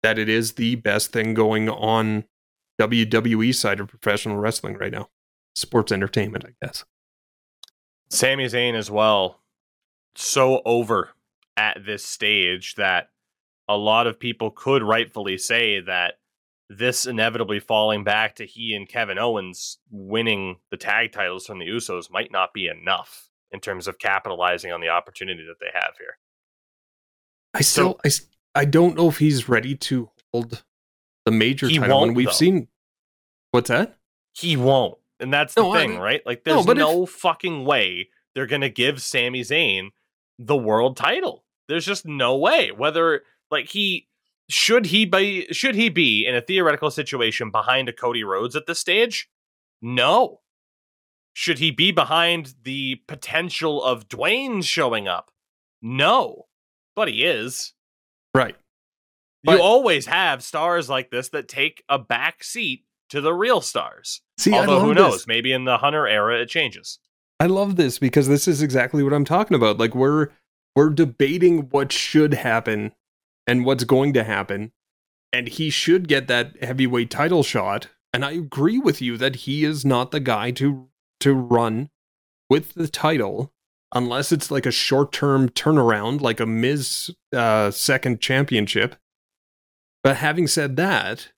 that 0.04 0.18
it 0.18 0.28
is 0.28 0.54
the 0.54 0.76
best 0.76 1.14
thing 1.14 1.34
going 1.34 1.70
on 1.70 2.26
WWE 2.82 3.54
side 3.56 3.80
of 3.80 3.88
professional 3.88 4.38
wrestling 4.38 4.76
right 4.76 4.92
now. 4.92 5.10
Sports 5.56 5.92
entertainment, 5.92 6.46
I 6.46 6.66
guess. 6.66 6.84
Sami 8.10 8.46
Zayn 8.46 8.74
as 8.74 8.90
well, 8.90 9.42
so 10.16 10.62
over 10.66 11.12
at 11.56 11.86
this 11.86 12.04
stage 12.04 12.76
that 12.76 13.10
a 13.68 13.78
lot 13.78 14.08
of 14.08 14.20
people 14.20 14.50
could 14.50 14.82
rightfully 14.82 15.38
say 15.38 15.80
that 15.82 16.16
this 16.70 17.06
inevitably 17.06 17.60
falling 17.60 18.04
back 18.04 18.36
to 18.36 18.46
he 18.46 18.74
and 18.74 18.90
Kevin 18.90 19.20
Owens 19.20 19.78
winning 19.92 20.58
the 20.72 20.78
tag 20.78 21.12
titles 21.12 21.46
from 21.46 21.60
the 21.60 21.68
Usos 21.68 22.12
might 22.12 22.32
not 22.32 22.54
be 22.54 22.68
enough 22.68 23.27
in 23.52 23.60
terms 23.60 23.88
of 23.88 23.98
capitalizing 24.00 24.72
on 24.72 24.82
the 24.82 24.90
opportunity 24.90 25.46
that 25.48 25.60
they 25.60 25.72
have 25.74 25.94
here. 25.98 26.18
I 27.54 27.62
still 27.62 28.00
i 28.06 28.10
I 28.56 28.66
don't 28.66 28.96
know 28.98 29.08
if 29.08 29.18
he's 29.20 29.48
ready 29.48 29.76
to 29.76 30.10
hold 30.34 30.64
the 31.26 31.32
major 31.32 31.68
He 31.68 31.78
title 31.78 32.02
when 32.02 32.14
we've 32.14 32.28
though. 32.28 32.32
seen 32.32 32.68
what's 33.52 33.70
that? 33.70 33.98
He 34.34 34.58
won't. 34.58 34.98
And 35.20 35.34
that's 35.34 35.54
the 35.54 35.62
No, 35.62 35.72
I- 35.74 35.78
thing, 35.80 35.98
right? 36.00 36.22
Like 36.26 36.46
no, 36.46 36.56
there's 36.64 36.68
if- 36.68 36.78
no 36.78 37.06
fucking 37.06 37.66
way 37.66 38.10
they're 38.36 38.48
going 38.48 38.62
to 38.62 38.70
give 38.70 39.02
Sami 39.02 39.42
Zayn 39.42 39.90
the 40.40 40.56
world 40.58 40.98
title. 40.98 41.44
There's 41.68 41.86
just 41.86 42.06
no 42.06 42.38
way. 42.38 42.72
Whether 42.72 43.24
like 43.52 43.68
he 43.70 44.08
should 44.50 44.86
he 44.88 45.06
be 45.06 45.48
should 45.52 45.76
he 45.76 45.90
be 45.90 46.26
in 46.26 46.36
a 46.36 46.42
theoretical 46.42 46.90
situation 46.92 47.50
behind 47.52 47.90
a 47.90 47.94
Cody 47.94 48.24
Rhodes 48.24 48.56
at 48.56 48.66
this 48.68 48.80
stage? 48.80 49.30
No. 49.82 50.42
Should 51.40 51.60
he 51.60 51.70
be 51.70 51.92
behind 51.92 52.56
the 52.64 52.96
potential 53.08 53.84
of 53.84 54.08
Dwayne 54.10 54.64
showing 54.64 55.08
up? 55.08 55.30
No. 55.84 56.48
But 56.96 57.10
he 57.10 57.24
is. 57.24 57.74
Right. 58.34 58.56
You 59.44 59.52
But- 59.54 59.60
always 59.60 60.08
have 60.08 60.42
stars 60.44 60.90
like 60.90 61.12
this 61.12 61.30
that 61.30 61.48
take 61.48 61.84
a 61.88 62.00
back 62.00 62.44
seat 62.44 62.86
to 63.12 63.22
the 63.22 63.36
real 63.36 63.62
stars. 63.62 64.22
See, 64.40 64.52
Although 64.52 64.80
who 64.80 64.96
this. 64.96 64.98
knows? 64.98 65.28
Maybe 65.28 65.52
in 65.52 65.66
the 65.66 65.78
Hunter 65.78 66.08
era 66.08 66.42
it 66.42 66.50
changes. 66.50 66.98
I 67.40 67.46
love 67.46 67.76
this 67.76 68.00
because 68.00 68.28
this 68.28 68.48
is 68.48 68.64
exactly 68.64 69.04
what 69.04 69.14
I'm 69.14 69.24
talking 69.24 69.54
about. 69.54 69.78
Like 69.78 69.94
we're 69.94 70.30
we're 70.76 70.90
debating 70.90 71.70
what 71.70 71.92
should 71.92 72.34
happen 72.34 72.94
and 73.46 73.64
what's 73.64 73.84
going 73.84 74.12
to 74.14 74.24
happen. 74.24 74.72
And 75.32 75.48
he 75.48 75.70
should 75.70 76.08
get 76.08 76.28
that 76.30 76.64
heavyweight 76.64 77.12
title 77.12 77.44
shot. 77.44 77.90
And 78.12 78.26
I 78.26 78.32
agree 78.32 78.80
with 78.80 79.04
you 79.04 79.18
that 79.18 79.36
he 79.36 79.64
is 79.64 79.86
not 79.86 80.10
the 80.10 80.20
guy 80.20 80.50
to 80.54 80.90
to 81.20 81.34
run 81.34 81.90
with 82.50 82.74
the 82.74 82.88
title 82.88 83.52
unless 83.94 84.32
it's 84.32 84.52
like 84.52 84.66
a 84.66 84.72
short-term 84.72 85.50
turnaround 85.50 86.22
like 86.22 86.40
a 86.40 86.46
Miz 86.46 87.12
uh, 87.34 87.72
second 87.72 88.20
championship. 88.22 88.96
But 90.04 90.18
having 90.18 90.48
said 90.48 90.76
that, 90.76 91.30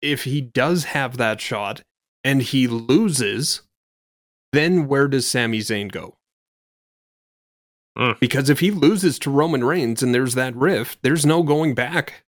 if 0.00 0.24
he 0.24 0.40
does 0.40 0.84
have 0.84 1.16
that 1.16 1.40
shot 1.40 1.82
and 2.24 2.42
he 2.42 2.66
loses, 2.66 3.62
then 4.52 4.86
where 4.88 5.08
does 5.08 5.26
Sami 5.26 5.58
Zayn 5.58 5.90
go? 5.90 6.16
Mm. 7.96 8.18
Because 8.20 8.48
if 8.48 8.60
he 8.60 8.70
loses 8.70 9.18
to 9.20 9.30
Roman 9.30 9.64
Reigns 9.64 10.02
and 10.02 10.14
there's 10.14 10.34
that 10.34 10.56
rift, 10.56 11.00
there's 11.02 11.26
no 11.26 11.42
going 11.42 11.74
back. 11.74 12.24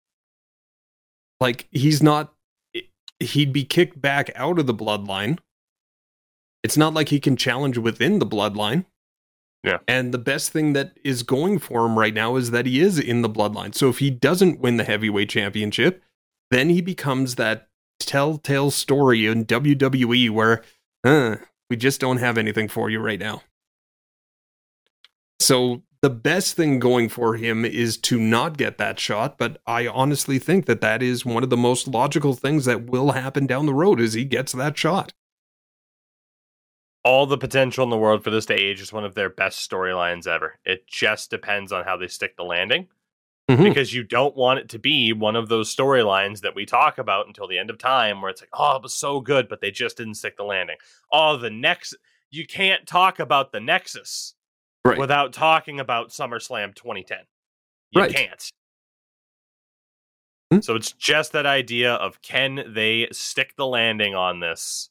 Like 1.39 1.67
he's 1.71 2.01
not 2.01 2.33
he'd 3.19 3.53
be 3.53 3.63
kicked 3.63 3.99
back 3.99 4.31
out 4.35 4.59
of 4.59 4.67
the 4.67 4.73
bloodline. 4.73 5.39
It's 6.65 6.77
not 6.77 6.95
like 6.95 7.09
he 7.09 7.19
can 7.19 7.37
challenge 7.37 7.77
within 7.77 8.17
the 8.17 8.25
bloodline. 8.25 8.85
Yeah. 9.63 9.77
And 9.87 10.11
the 10.11 10.17
best 10.17 10.51
thing 10.51 10.73
that 10.73 10.97
is 11.03 11.21
going 11.21 11.59
for 11.59 11.85
him 11.85 11.95
right 11.95 12.13
now 12.13 12.37
is 12.37 12.49
that 12.49 12.65
he 12.65 12.79
is 12.79 12.97
in 12.97 13.21
the 13.21 13.29
bloodline. 13.29 13.75
So 13.75 13.87
if 13.87 13.99
he 13.99 14.09
doesn't 14.09 14.61
win 14.61 14.77
the 14.77 14.83
heavyweight 14.83 15.29
championship, 15.29 16.01
then 16.49 16.69
he 16.69 16.81
becomes 16.81 17.35
that 17.35 17.67
telltale 17.99 18.71
story 18.71 19.27
in 19.27 19.45
WWE 19.45 20.31
where 20.31 20.63
uh, 21.03 21.35
we 21.69 21.75
just 21.75 22.01
don't 22.01 22.17
have 22.17 22.35
anything 22.35 22.67
for 22.67 22.89
you 22.89 22.99
right 22.99 23.19
now. 23.19 23.43
So 25.39 25.83
the 26.01 26.09
best 26.09 26.55
thing 26.55 26.79
going 26.79 27.09
for 27.09 27.35
him 27.35 27.63
is 27.63 27.95
to 27.97 28.19
not 28.19 28.57
get 28.57 28.79
that 28.79 28.99
shot, 28.99 29.37
but 29.37 29.61
I 29.67 29.85
honestly 29.85 30.39
think 30.39 30.65
that 30.65 30.81
that 30.81 31.03
is 31.03 31.27
one 31.27 31.43
of 31.43 31.51
the 31.51 31.57
most 31.57 31.87
logical 31.87 32.33
things 32.33 32.65
that 32.65 32.89
will 32.89 33.11
happen 33.11 33.45
down 33.45 33.67
the 33.67 33.73
road 33.75 33.99
is 33.99 34.13
he 34.13 34.25
gets 34.25 34.53
that 34.53 34.75
shot. 34.75 35.13
All 37.05 37.25
the 37.27 37.37
potential 37.37 37.83
in 37.83 37.89
the 37.91 37.97
world 37.97 38.23
for 38.23 38.31
this 38.31 38.47
to 38.47 38.53
age 38.53 38.81
is 38.81 38.91
one 38.91 39.05
of 39.05 39.15
their 39.15 39.29
best 39.29 39.69
storylines 39.69 40.27
ever. 40.27 40.59
It 40.65 40.87
just 40.87 41.29
depends 41.29 41.71
on 41.71 41.85
how 41.85 41.95
they 41.95 42.07
stick 42.07 42.35
the 42.35 42.43
landing. 42.43 42.87
Mhm. 43.49 43.63
Because 43.63 43.93
you 43.93 44.03
don't 44.03 44.35
want 44.35 44.57
it 44.59 44.69
to 44.69 44.79
be 44.79 45.13
one 45.13 45.35
of 45.35 45.47
those 45.49 45.73
storylines 45.73 46.41
that 46.41 46.55
we 46.55 46.65
talk 46.65 46.97
about 46.97 47.27
until 47.27 47.47
the 47.47 47.59
end 47.59 47.69
of 47.69 47.77
time 47.77 48.19
where 48.21 48.31
it's 48.31 48.41
like, 48.41 48.49
oh, 48.53 48.77
it 48.77 48.81
was 48.81 48.95
so 48.95 49.19
good, 49.19 49.47
but 49.47 49.61
they 49.61 49.69
just 49.69 49.97
didn't 49.97 50.15
stick 50.15 50.35
the 50.35 50.43
landing. 50.43 50.77
Oh, 51.11 51.37
the 51.37 51.51
next 51.51 51.95
you 52.31 52.47
can't 52.47 52.87
talk 52.87 53.19
about 53.19 53.51
the 53.51 53.59
Nexus 53.59 54.33
Right. 54.83 54.97
without 54.97 55.31
talking 55.31 55.79
about 55.79 56.09
SummerSlam 56.09 56.73
2010. 56.73 57.27
You 57.91 58.01
Right. 58.01 58.13
can't. 58.13 58.49
Hmm. 60.51 60.61
So 60.61 60.75
it's 60.75 60.91
just 60.91 61.31
that 61.33 61.45
idea 61.45 61.93
of 61.93 62.21
can 62.23 62.73
they 62.73 63.07
stick 63.11 63.55
the 63.55 63.67
landing 63.67 64.15
on 64.15 64.39
this 64.39 64.89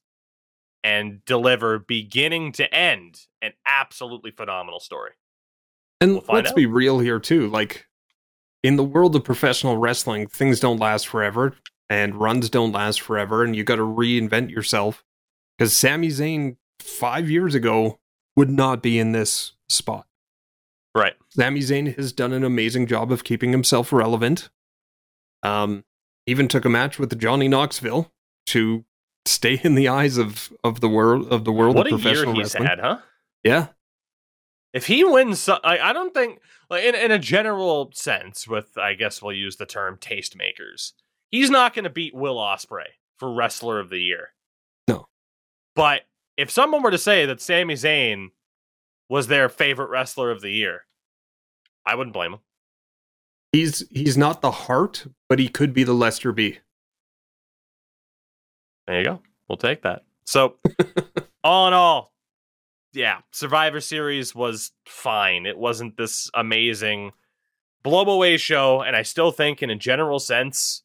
and 0.84 1.24
deliver 1.24 1.78
beginning 1.80 2.52
to 2.52 2.72
end 2.72 3.22
an 3.42 3.52
absolutely 3.66 4.30
phenomenal 4.30 4.78
story. 4.78 5.12
And 6.00 6.14
We'll 6.14 6.24
let's 6.28 6.50
out. 6.50 6.56
be 6.56 6.66
real 6.66 6.98
here 7.00 7.18
too. 7.18 7.48
Like 7.48 7.86
in 8.62 8.76
the 8.76 8.84
world 8.84 9.16
of 9.16 9.24
professional 9.24 9.78
wrestling, 9.78 10.26
things 10.28 10.60
don't 10.60 10.78
last 10.78 11.08
forever 11.08 11.56
and 11.90 12.14
runs 12.14 12.50
don't 12.50 12.72
last 12.72 13.00
forever 13.00 13.42
and 13.42 13.56
you 13.56 13.64
got 13.64 13.76
to 13.76 13.82
reinvent 13.82 14.50
yourself. 14.50 15.02
Cuz 15.58 15.74
Sami 15.74 16.08
Zayn 16.08 16.56
5 16.80 17.30
years 17.30 17.54
ago 17.54 17.98
would 18.36 18.50
not 18.50 18.82
be 18.82 18.98
in 18.98 19.12
this 19.12 19.52
spot. 19.68 20.06
Right. 20.94 21.14
Sami 21.30 21.60
Zayn 21.60 21.96
has 21.96 22.12
done 22.12 22.32
an 22.32 22.44
amazing 22.44 22.86
job 22.86 23.10
of 23.10 23.24
keeping 23.24 23.52
himself 23.52 23.92
relevant. 23.92 24.50
Um, 25.42 25.84
even 26.26 26.48
took 26.48 26.64
a 26.64 26.68
match 26.70 26.98
with 26.98 27.18
Johnny 27.18 27.48
Knoxville 27.48 28.12
to 28.46 28.84
stay 29.26 29.60
in 29.62 29.74
the 29.74 29.88
eyes 29.88 30.18
of, 30.18 30.52
of 30.62 30.80
the 30.80 30.88
world 30.88 31.32
of 31.32 31.44
the 31.44 31.52
world 31.52 31.76
What 31.76 31.86
of 31.86 31.92
a 31.92 31.96
year 31.96 32.02
professional 32.02 32.34
he's 32.34 32.54
wrestling. 32.54 32.68
had, 32.68 32.80
huh? 32.80 32.98
Yeah, 33.42 33.68
If 34.72 34.86
he 34.86 35.04
wins, 35.04 35.48
I, 35.48 35.58
I 35.78 35.92
don't 35.92 36.12
think, 36.14 36.40
like, 36.70 36.84
in, 36.84 36.94
in 36.94 37.10
a 37.10 37.18
general 37.18 37.90
sense, 37.94 38.48
with 38.48 38.76
I 38.76 38.94
guess 38.94 39.20
we'll 39.22 39.34
use 39.36 39.56
the 39.56 39.66
term 39.66 39.96
tastemakers, 39.98 40.92
he's 41.30 41.50
not 41.50 41.74
going 41.74 41.84
to 41.84 41.90
beat 41.90 42.14
Will 42.14 42.36
Ospreay 42.36 42.86
for 43.18 43.32
Wrestler 43.32 43.78
of 43.80 43.90
the 43.90 43.98
Year. 44.00 44.28
No. 44.88 45.08
But 45.76 46.02
if 46.36 46.50
someone 46.50 46.82
were 46.82 46.90
to 46.90 46.98
say 46.98 47.26
that 47.26 47.40
Sami 47.40 47.74
Zayn 47.74 48.28
was 49.08 49.26
their 49.28 49.48
favorite 49.48 49.90
Wrestler 49.90 50.30
of 50.30 50.40
the 50.40 50.50
Year, 50.50 50.86
I 51.86 51.94
wouldn't 51.94 52.14
blame 52.14 52.32
him. 52.34 52.40
he's 53.52 53.86
he's 53.90 54.16
not 54.16 54.40
the 54.40 54.50
Hart, 54.50 55.06
but 55.28 55.38
he 55.38 55.48
could 55.48 55.72
be 55.74 55.84
the 55.84 55.92
Lester 55.92 56.32
B. 56.32 56.58
There 58.86 58.98
you 58.98 59.04
go. 59.04 59.22
We'll 59.48 59.56
take 59.56 59.82
that. 59.82 60.02
So, 60.24 60.56
all 61.44 61.68
in 61.68 61.74
all, 61.74 62.12
yeah, 62.92 63.18
Survivor 63.32 63.80
Series 63.80 64.34
was 64.34 64.72
fine. 64.86 65.46
It 65.46 65.58
wasn't 65.58 65.96
this 65.96 66.30
amazing 66.34 67.12
blow 67.82 68.04
away 68.04 68.36
show. 68.36 68.82
And 68.82 68.96
I 68.96 69.02
still 69.02 69.30
think, 69.30 69.62
in 69.62 69.70
a 69.70 69.76
general 69.76 70.18
sense, 70.18 70.82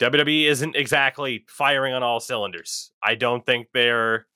WWE 0.00 0.46
isn't 0.46 0.76
exactly 0.76 1.44
firing 1.48 1.92
on 1.92 2.02
all 2.02 2.20
cylinders. 2.20 2.92
I 3.02 3.14
don't 3.14 3.44
think 3.44 3.68
they're 3.74 4.26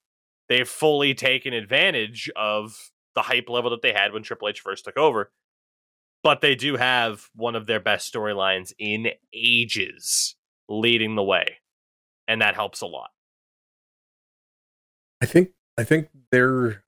they've 0.49 0.69
fully 0.69 1.15
taken 1.15 1.55
advantage 1.55 2.31
of 2.37 2.77
the 3.15 3.23
hype 3.23 3.49
level 3.49 3.71
that 3.71 3.81
they 3.81 3.93
had 3.93 4.13
when 4.13 4.23
Triple 4.23 4.49
H 4.49 4.61
first 4.61 4.85
took 4.85 4.99
over. 4.99 5.33
But 6.23 6.41
they 6.41 6.55
do 6.55 6.77
have 6.77 7.29
one 7.35 7.55
of 7.55 7.67
their 7.67 7.81
best 7.81 8.13
storylines 8.13 8.73
in 8.79 9.09
ages 9.33 10.37
leading 10.69 11.15
the 11.15 11.23
way. 11.23 11.59
And 12.27 12.41
that 12.41 12.55
helps 12.55 12.81
a 12.81 12.87
lot. 12.87 13.11
I 15.23 15.27
think 15.27 15.51
I 15.79 15.85
think 15.85 16.09
they're 16.31 16.85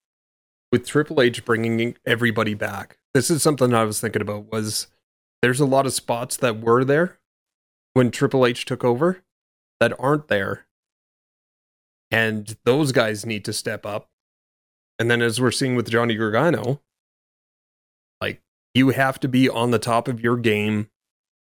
with 0.72 0.86
Triple 0.86 1.20
H 1.20 1.44
bringing 1.44 1.96
everybody 2.04 2.54
back. 2.54 2.98
This 3.14 3.30
is 3.30 3.42
something 3.42 3.72
I 3.72 3.84
was 3.84 4.00
thinking 4.00 4.22
about 4.22 4.50
was 4.50 4.88
there's 5.42 5.60
a 5.60 5.66
lot 5.66 5.86
of 5.86 5.92
spots 5.92 6.36
that 6.38 6.60
were 6.60 6.84
there 6.84 7.18
when 7.94 8.10
Triple 8.10 8.46
H 8.46 8.64
took 8.64 8.84
over 8.84 9.22
that 9.80 9.98
aren't 9.98 10.28
there. 10.28 10.66
And 12.10 12.56
those 12.64 12.92
guys 12.92 13.26
need 13.26 13.44
to 13.46 13.52
step 13.52 13.84
up. 13.84 14.10
And 14.98 15.10
then 15.10 15.22
as 15.22 15.40
we're 15.40 15.50
seeing 15.50 15.76
with 15.76 15.90
Johnny 15.90 16.14
Gargano, 16.14 16.80
like 18.20 18.42
you 18.74 18.90
have 18.90 19.18
to 19.20 19.28
be 19.28 19.48
on 19.48 19.70
the 19.70 19.78
top 19.78 20.08
of 20.08 20.20
your 20.20 20.36
game 20.36 20.90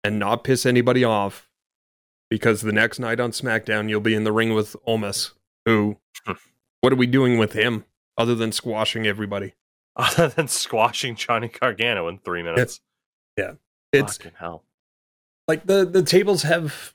and 0.02 0.18
not 0.18 0.44
piss 0.44 0.64
anybody 0.64 1.04
off 1.04 1.47
because 2.30 2.60
the 2.62 2.72
next 2.72 2.98
night 2.98 3.20
on 3.20 3.30
SmackDown 3.32 3.88
you'll 3.88 4.00
be 4.00 4.14
in 4.14 4.24
the 4.24 4.32
ring 4.32 4.54
with 4.54 4.76
Omos, 4.86 5.32
who 5.64 5.98
what 6.80 6.92
are 6.92 6.96
we 6.96 7.06
doing 7.06 7.38
with 7.38 7.52
him 7.52 7.84
other 8.16 8.34
than 8.34 8.52
squashing 8.52 9.06
everybody? 9.06 9.54
Other 9.98 10.28
than 10.28 10.46
squashing 10.46 11.16
Johnny 11.16 11.48
Gargano 11.48 12.06
in 12.06 12.18
three 12.18 12.44
minutes. 12.44 12.80
yeah. 13.36 13.54
It's 13.92 14.16
Fucking 14.16 14.32
hell. 14.38 14.62
like 15.48 15.66
the 15.66 15.84
the 15.84 16.04
tables 16.04 16.44
have 16.44 16.94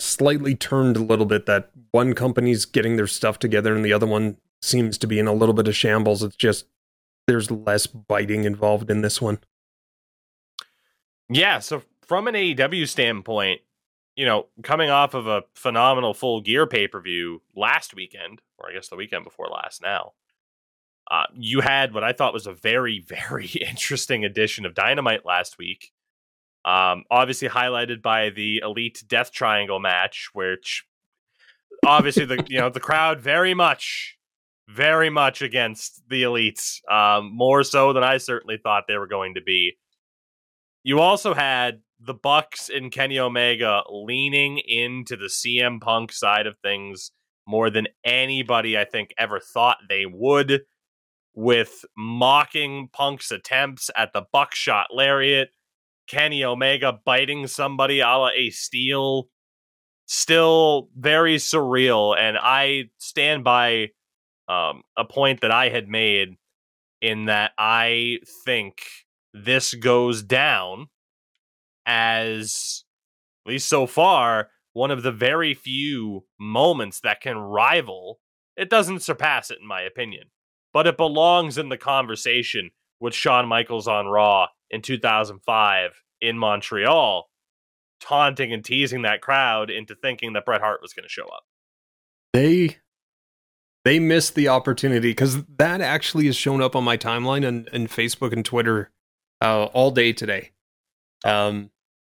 slightly 0.00 0.56
turned 0.56 0.96
a 0.96 1.00
little 1.02 1.26
bit 1.26 1.46
that 1.46 1.70
one 1.92 2.12
company's 2.12 2.64
getting 2.64 2.96
their 2.96 3.06
stuff 3.06 3.38
together 3.38 3.76
and 3.76 3.84
the 3.84 3.92
other 3.92 4.06
one 4.06 4.36
seems 4.62 4.98
to 4.98 5.06
be 5.06 5.20
in 5.20 5.28
a 5.28 5.32
little 5.32 5.52
bit 5.54 5.68
of 5.68 5.76
shambles. 5.76 6.24
It's 6.24 6.34
just 6.34 6.66
there's 7.28 7.52
less 7.52 7.86
biting 7.86 8.42
involved 8.44 8.90
in 8.90 9.02
this 9.02 9.20
one. 9.22 9.38
Yeah, 11.28 11.60
so 11.60 11.82
from 12.02 12.26
an 12.26 12.34
AEW 12.34 12.88
standpoint, 12.88 13.60
you 14.16 14.24
know, 14.24 14.46
coming 14.62 14.90
off 14.90 15.14
of 15.14 15.26
a 15.26 15.44
phenomenal 15.54 16.14
full 16.14 16.40
gear 16.40 16.66
pay 16.66 16.88
per 16.88 17.00
view 17.00 17.42
last 17.54 17.94
weekend, 17.94 18.40
or 18.58 18.70
I 18.70 18.74
guess 18.74 18.88
the 18.88 18.96
weekend 18.96 19.24
before 19.24 19.48
last 19.48 19.82
now, 19.82 20.12
uh, 21.10 21.24
you 21.34 21.60
had 21.60 21.92
what 21.92 22.04
I 22.04 22.12
thought 22.12 22.32
was 22.32 22.46
a 22.46 22.52
very, 22.52 23.00
very 23.06 23.46
interesting 23.46 24.24
edition 24.24 24.64
of 24.64 24.74
Dynamite 24.74 25.24
last 25.24 25.58
week. 25.58 25.92
Um, 26.64 27.04
obviously 27.10 27.48
highlighted 27.48 28.02
by 28.02 28.30
the 28.30 28.58
Elite 28.58 29.02
Death 29.08 29.32
Triangle 29.32 29.80
match, 29.80 30.28
which 30.34 30.84
obviously 31.86 32.26
the 32.26 32.44
you 32.48 32.58
know 32.58 32.68
the 32.68 32.80
crowd 32.80 33.20
very 33.20 33.54
much, 33.54 34.18
very 34.68 35.08
much 35.08 35.40
against 35.40 36.02
the 36.08 36.22
Elites, 36.22 36.80
um, 36.90 37.34
more 37.34 37.64
so 37.64 37.92
than 37.94 38.04
I 38.04 38.18
certainly 38.18 38.58
thought 38.62 38.84
they 38.86 38.98
were 38.98 39.06
going 39.06 39.34
to 39.34 39.40
be. 39.40 39.78
You 40.82 41.00
also 41.00 41.34
had 41.34 41.80
the 41.98 42.14
Bucks 42.14 42.70
and 42.70 42.90
Kenny 42.90 43.18
Omega 43.18 43.82
leaning 43.90 44.58
into 44.58 45.16
the 45.16 45.26
CM 45.26 45.80
Punk 45.80 46.12
side 46.12 46.46
of 46.46 46.56
things 46.62 47.12
more 47.46 47.68
than 47.68 47.88
anybody 48.04 48.78
I 48.78 48.84
think 48.84 49.12
ever 49.18 49.40
thought 49.40 49.78
they 49.88 50.06
would, 50.06 50.62
with 51.34 51.84
mocking 51.96 52.88
Punk's 52.92 53.30
attempts 53.30 53.90
at 53.96 54.12
the 54.12 54.22
buckshot 54.32 54.88
lariat, 54.92 55.50
Kenny 56.06 56.44
Omega 56.44 56.98
biting 57.04 57.46
somebody 57.46 58.00
a 58.00 58.06
la 58.06 58.30
Ace 58.34 58.60
Steel. 58.60 59.28
Still 60.06 60.88
very 60.96 61.36
surreal, 61.36 62.18
and 62.18 62.36
I 62.36 62.90
stand 62.98 63.44
by 63.44 63.90
um, 64.48 64.82
a 64.96 65.04
point 65.04 65.42
that 65.42 65.52
I 65.52 65.68
had 65.68 65.86
made 65.86 66.36
in 67.00 67.26
that 67.26 67.52
I 67.56 68.18
think 68.44 68.82
this 69.32 69.74
goes 69.74 70.22
down 70.22 70.88
as 71.86 72.84
at 73.46 73.52
least 73.52 73.68
so 73.68 73.86
far 73.86 74.50
one 74.72 74.90
of 74.90 75.02
the 75.02 75.12
very 75.12 75.54
few 75.54 76.24
moments 76.38 77.00
that 77.00 77.20
can 77.20 77.36
rival 77.36 78.20
it 78.56 78.70
doesn't 78.70 79.02
surpass 79.02 79.50
it 79.50 79.58
in 79.60 79.66
my 79.66 79.82
opinion 79.82 80.24
but 80.72 80.86
it 80.86 80.96
belongs 80.96 81.58
in 81.58 81.68
the 81.68 81.78
conversation 81.78 82.70
with 83.00 83.14
Shawn 83.14 83.48
Michaels 83.48 83.88
on 83.88 84.06
Raw 84.06 84.48
in 84.70 84.82
2005 84.82 85.90
in 86.20 86.38
Montreal 86.38 87.28
taunting 88.00 88.52
and 88.52 88.64
teasing 88.64 89.02
that 89.02 89.20
crowd 89.20 89.70
into 89.70 89.94
thinking 89.94 90.32
that 90.32 90.44
Bret 90.44 90.60
Hart 90.60 90.80
was 90.82 90.92
going 90.92 91.04
to 91.04 91.08
show 91.08 91.26
up. 91.26 91.44
They 92.32 92.78
they 93.84 93.98
missed 93.98 94.34
the 94.34 94.48
opportunity 94.48 95.10
because 95.10 95.42
that 95.44 95.80
actually 95.80 96.26
has 96.26 96.36
shown 96.36 96.62
up 96.62 96.76
on 96.76 96.84
my 96.84 96.96
timeline 96.96 97.46
and, 97.46 97.68
and 97.72 97.88
Facebook 97.88 98.32
and 98.32 98.44
Twitter 98.44 98.90
uh, 99.40 99.64
all 99.66 99.90
day 99.90 100.12
today. 100.12 100.50
Um, 101.24 101.70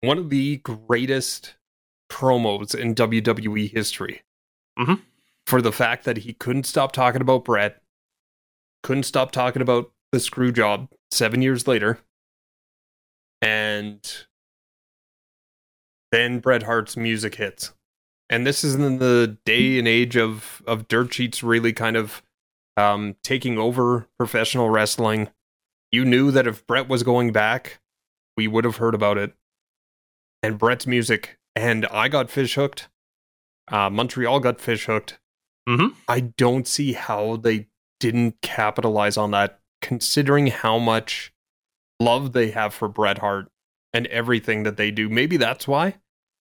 one 0.02 0.18
of 0.18 0.30
the 0.30 0.58
greatest 0.58 1.56
promos 2.12 2.76
in 2.76 2.94
WWE 2.96 3.68
history 3.68 4.22
Mhm. 4.78 5.02
for 5.46 5.62
the 5.62 5.72
fact 5.72 6.04
that 6.06 6.18
he 6.18 6.34
couldn't 6.34 6.66
stop 6.66 6.92
talking 6.92 7.22
about 7.22 7.46
Bret, 7.46 7.82
couldn't 8.84 9.04
stop 9.04 9.32
talking 9.32 9.62
about 9.62 9.92
the 10.12 10.20
screw 10.20 10.52
job 10.52 10.90
seven 11.12 11.42
years 11.42 11.68
later, 11.68 12.00
and 13.42 14.26
then 16.12 16.40
Bret 16.40 16.64
Hart's 16.64 16.98
music 16.98 17.36
hits. 17.36 17.74
And 18.30 18.46
this 18.46 18.64
is 18.64 18.76
in 18.76 18.98
the 19.00 19.38
day 19.46 19.78
and 19.80 19.88
age 19.88 20.16
of, 20.16 20.62
of 20.66 20.88
dirt 20.88 21.14
sheets 21.14 21.44
really 21.44 21.74
kind 21.74 21.98
of 21.98 22.22
um, 22.78 23.16
taking 23.24 23.58
over 23.58 24.08
professional 24.18 24.70
wrestling. 24.70 25.30
You 25.92 26.06
knew 26.06 26.32
that 26.32 26.48
if 26.48 26.66
Bret 26.66 26.88
was 26.88 27.04
going 27.04 27.32
back, 27.32 27.80
we 28.38 28.48
would 28.48 28.64
have 28.64 28.78
heard 28.78 28.96
about 28.96 29.18
it. 29.18 29.34
And 30.42 30.58
Bret's 30.58 30.88
music, 30.88 31.38
and 31.56 31.86
I 31.88 32.08
got 32.08 32.30
fish 32.32 32.56
hooked. 32.56 32.90
Uh, 33.70 33.90
Montreal 33.90 34.40
got 34.40 34.60
fish 34.60 34.86
hooked. 34.86 35.20
Mhm. 35.68 35.96
I 36.08 36.20
don't 36.22 36.68
see 36.68 36.94
how 36.94 37.36
they 37.36 37.68
didn't 38.00 38.42
capitalize 38.42 39.18
on 39.18 39.32
that, 39.32 39.60
considering 39.82 40.48
how 40.48 40.80
much 40.80 41.32
love 42.00 42.34
they 42.34 42.52
have 42.52 42.74
for 42.74 42.88
Bret 42.88 43.20
Hart 43.20 43.52
and 43.94 44.08
everything 44.08 44.64
that 44.64 44.78
they 44.78 44.90
do. 44.90 45.08
Maybe 45.10 45.38
that's 45.38 45.68
why, 45.68 46.00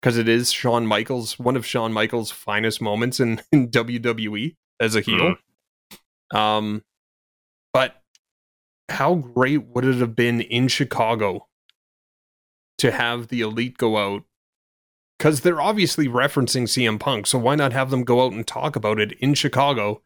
because 0.02 0.18
it 0.18 0.30
is 0.30 0.54
Shawn 0.54 0.86
Michaels, 0.88 1.38
one 1.38 1.58
of 1.58 1.66
Shawn 1.66 1.92
Michaels' 1.92 2.32
finest 2.32 2.82
moments 2.82 3.20
in, 3.20 3.42
in 3.52 3.70
WWE 3.70 4.56
as 4.80 4.96
a 4.96 5.02
heel. 5.02 5.36
Um, 6.34 6.84
but 6.84 6.93
how 8.90 9.16
great 9.16 9.68
would 9.68 9.86
it 9.86 9.96
have 9.96 10.16
been 10.16 10.42
in 10.42 10.68
Chicago 10.68 11.48
to 12.78 12.92
have 12.92 13.28
the 13.28 13.42
elite 13.42 13.78
go 13.78 13.98
out? 13.98 14.24
Because 15.18 15.42
they're 15.42 15.62
obviously 15.62 16.08
referencing 16.08 16.64
CM 16.64 17.00
Punk, 17.00 17.28
so 17.28 17.38
why 17.38 17.56
not 17.56 17.72
have 17.74 17.92
them 17.92 18.04
go 18.04 18.26
out 18.26 18.34
and 18.34 18.46
talk 18.46 18.76
about 18.76 19.00
it 19.00 19.14
in 19.14 19.34
Chicago 19.34 20.02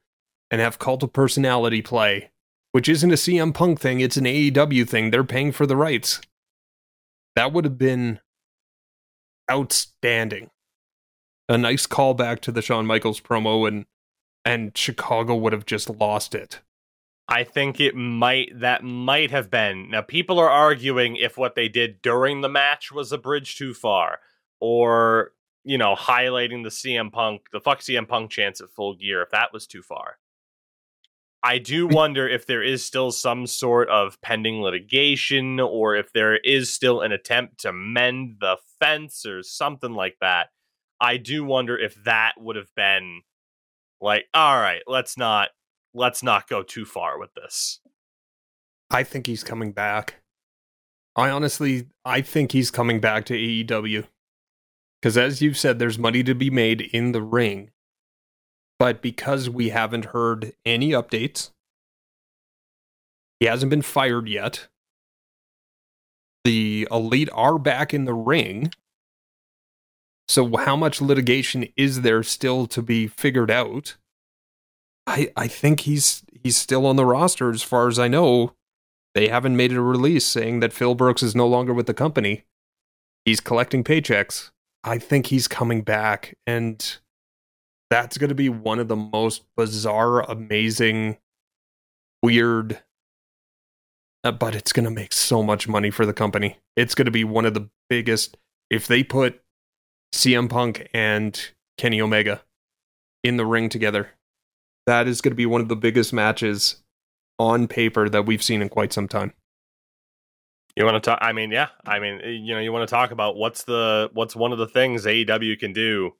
and 0.52 0.62
have 0.62 0.80
Cult 0.80 1.04
of 1.04 1.14
Personality 1.14 1.82
play, 1.82 2.32
which 2.72 2.88
isn't 2.88 3.12
a 3.12 3.16
CM 3.16 3.54
Punk 3.54 3.80
thing, 3.80 4.00
it's 4.00 4.18
an 4.18 4.26
AEW 4.26 4.88
thing. 4.88 5.10
They're 5.10 5.24
paying 5.24 5.52
for 5.52 5.66
the 5.66 5.76
rights. 5.76 6.22
That 7.36 7.54
would 7.54 7.66
have 7.66 7.78
been 7.78 8.20
outstanding. 9.50 10.50
A 11.50 11.58
nice 11.58 11.88
callback 11.88 12.42
to 12.42 12.52
the 12.52 12.62
Shawn 12.62 12.86
Michaels 12.86 13.22
promo 13.22 13.68
and 13.68 13.86
and 14.44 14.78
Chicago 14.78 15.36
would 15.36 15.52
have 15.52 15.66
just 15.66 15.90
lost 15.90 16.34
it. 16.34 16.62
I 17.30 17.44
think 17.44 17.80
it 17.80 17.96
might 17.96 18.60
that 18.60 18.84
might 18.84 19.32
have 19.32 19.50
been. 19.50 19.90
Now 19.90 20.02
people 20.02 20.40
are 20.40 20.50
arguing 20.50 21.18
if 21.18 21.38
what 21.38 21.56
they 21.56 21.68
did 21.68 22.02
during 22.02 22.42
the 22.42 22.50
match 22.50 22.92
was 22.92 23.12
a 23.12 23.18
bridge 23.18 23.58
too 23.58 23.74
far 23.74 24.20
or 24.60 25.34
you 25.68 25.78
know, 25.78 25.96
highlighting 25.96 26.64
the 26.64 26.70
CM 26.70 27.12
Punk, 27.12 27.42
the 27.52 27.60
fuck 27.60 27.82
CM 27.82 28.08
Punk 28.08 28.32
chance 28.32 28.62
at 28.62 28.70
full 28.70 28.96
gear 28.96 29.22
if 29.22 29.32
that 29.32 29.52
was 29.52 29.68
too 29.68 29.82
far. 29.82 30.18
I 31.44 31.58
do 31.58 31.88
wonder 31.88 32.26
if 32.26 32.46
there 32.46 32.64
is 32.64 32.86
still 32.86 33.12
some 33.12 33.46
sort 33.46 33.90
of 33.90 34.20
pending 34.22 34.62
litigation 34.62 35.60
or 35.60 35.94
if 35.98 36.14
there 36.14 36.38
is 36.38 36.74
still 36.74 37.02
an 37.02 37.12
attempt 37.12 37.60
to 37.60 37.74
mend 37.74 38.38
the 38.40 38.56
fence 38.80 39.26
or 39.26 39.44
something 39.44 39.92
like 39.92 40.16
that. 40.22 40.48
I 41.02 41.18
do 41.18 41.44
wonder 41.44 41.78
if 41.78 42.02
that 42.06 42.36
would 42.38 42.56
have 42.56 42.74
been 42.74 43.24
like, 44.00 44.28
all 44.34 44.58
right, 44.58 44.84
let's 44.88 45.18
not 45.18 45.50
let's 45.94 46.24
not 46.24 46.48
go 46.48 46.64
too 46.64 46.86
far 46.86 47.20
with 47.20 47.34
this. 47.34 47.80
I 48.90 49.04
think 49.04 49.28
he's 49.28 49.44
coming 49.44 49.72
back. 49.72 50.22
I 51.16 51.30
honestly, 51.30 51.88
I 52.06 52.22
think 52.22 52.52
he's 52.52 52.72
coming 52.72 53.00
back 53.00 53.26
to 53.26 53.34
AEW. 53.34 54.08
Because 55.02 55.18
as 55.18 55.42
you've 55.42 55.58
said, 55.58 55.80
there's 55.80 56.00
money 56.00 56.24
to 56.24 56.34
be 56.34 56.50
made 56.50 56.82
in 56.82 57.12
the 57.12 57.22
ring. 57.22 57.72
But 58.80 59.02
because 59.02 59.50
we 59.50 59.70
haven't 59.70 60.06
heard 60.06 60.54
any 60.66 60.92
updates, 60.92 61.52
he 63.40 63.46
hasn't 63.46 63.70
been 63.70 63.82
fired 63.82 64.28
yet. 64.28 64.68
The 66.44 66.88
Elite 66.92 67.30
are 67.34 67.60
back 67.60 67.94
in 67.94 68.06
the 68.06 68.14
ring. 68.14 68.72
So 70.28 70.58
how 70.58 70.76
much 70.76 71.02
litigation 71.02 71.68
is 71.76 72.02
there 72.02 72.24
still 72.24 72.68
to 72.68 72.82
be 72.82 73.08
figured 73.08 73.52
out? 73.52 73.98
I 75.08 75.32
I 75.36 75.48
think 75.48 75.82
he's 75.82 76.24
he's 76.44 76.58
still 76.58 76.86
on 76.86 76.96
the 76.96 77.06
roster 77.06 77.50
as 77.50 77.64
far 77.64 77.88
as 77.88 77.98
I 77.98 78.08
know. 78.08 78.54
They 79.16 79.30
haven't 79.30 79.58
made 79.58 79.72
a 79.72 79.82
release 79.82 80.26
saying 80.26 80.60
that 80.60 80.74
Phil 80.74 80.94
Brooks 80.94 81.24
is 81.24 81.36
no 81.36 81.48
longer 81.48 81.74
with 81.74 81.88
the 81.88 81.94
company. 81.94 82.44
He's 83.26 83.40
collecting 83.40 83.84
paychecks. 83.84 84.52
I 84.84 85.00
think 85.00 85.28
he's 85.28 85.48
coming 85.48 85.82
back 85.82 86.38
and 86.46 86.98
that's 87.90 88.18
going 88.18 88.30
to 88.30 88.36
be 88.36 88.50
one 88.50 88.80
of 88.80 88.90
the 88.90 88.96
most 88.96 89.44
bizarre, 89.56 90.22
amazing, 90.22 91.18
weird 92.22 92.84
uh, 94.28 94.32
but 94.32 94.56
it's 94.56 94.74
going 94.74 94.84
to 94.84 94.92
make 94.92 95.14
so 95.14 95.42
much 95.42 95.68
money 95.68 95.90
for 95.90 96.06
the 96.06 96.14
company. 96.14 96.58
It's 96.76 96.96
going 96.96 97.06
to 97.06 97.12
be 97.12 97.24
one 97.24 97.46
of 97.46 97.54
the 97.54 97.70
biggest 97.90 98.38
if 98.70 98.86
they 98.86 99.04
put 99.04 99.42
CM 100.14 100.50
Punk 100.50 100.90
and 100.94 101.52
Kenny 101.78 102.02
Omega 102.02 102.44
in 103.24 103.38
the 103.38 103.46
ring 103.46 103.70
together. 103.70 104.10
That 104.88 105.08
is 105.08 105.22
going 105.22 105.32
to 105.32 105.36
be 105.36 105.46
one 105.46 105.62
of 105.62 105.68
the 105.68 105.76
biggest 105.76 106.14
matches 106.14 106.78
on 107.38 107.68
paper 107.68 108.10
that 108.10 108.26
we've 108.26 108.42
seen 108.42 108.62
in 108.62 108.70
quite 108.70 108.92
some 108.92 109.08
time. 109.08 109.34
You 110.76 110.86
want 110.86 111.04
to 111.04 111.10
talk? 111.10 111.20
I 111.22 111.34
mean, 111.34 111.52
yeah. 111.52 111.70
I 111.86 112.00
mean, 112.00 112.22
eh, 112.24 112.30
you 112.30 112.54
know, 112.54 112.60
you 112.60 112.72
want 112.72 112.88
to 112.88 112.92
talk 112.92 113.12
about 113.12 113.36
what's 113.36 113.64
the 113.64 114.10
what's 114.14 114.36
one 114.36 114.52
of 114.52 114.60
the 114.60 114.68
things 114.68 115.06
AEW 115.06 115.60
can 115.60 115.74
do 115.74 116.12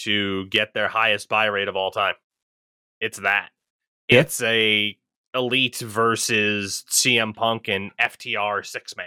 to 0.00 0.46
get 0.46 0.74
their 0.74 0.88
highest 0.88 1.28
buy 1.28 1.46
rate 1.46 1.68
of 1.68 1.76
all 1.76 1.90
time. 1.90 2.14
It's 3.00 3.18
that. 3.20 3.50
Yeah. 4.08 4.20
It's 4.20 4.42
a 4.42 4.96
elite 5.34 5.78
versus 5.78 6.84
CM 6.90 7.34
Punk 7.34 7.68
and 7.68 7.90
FTR 7.96 8.64
six 8.64 8.96
man. 8.96 9.06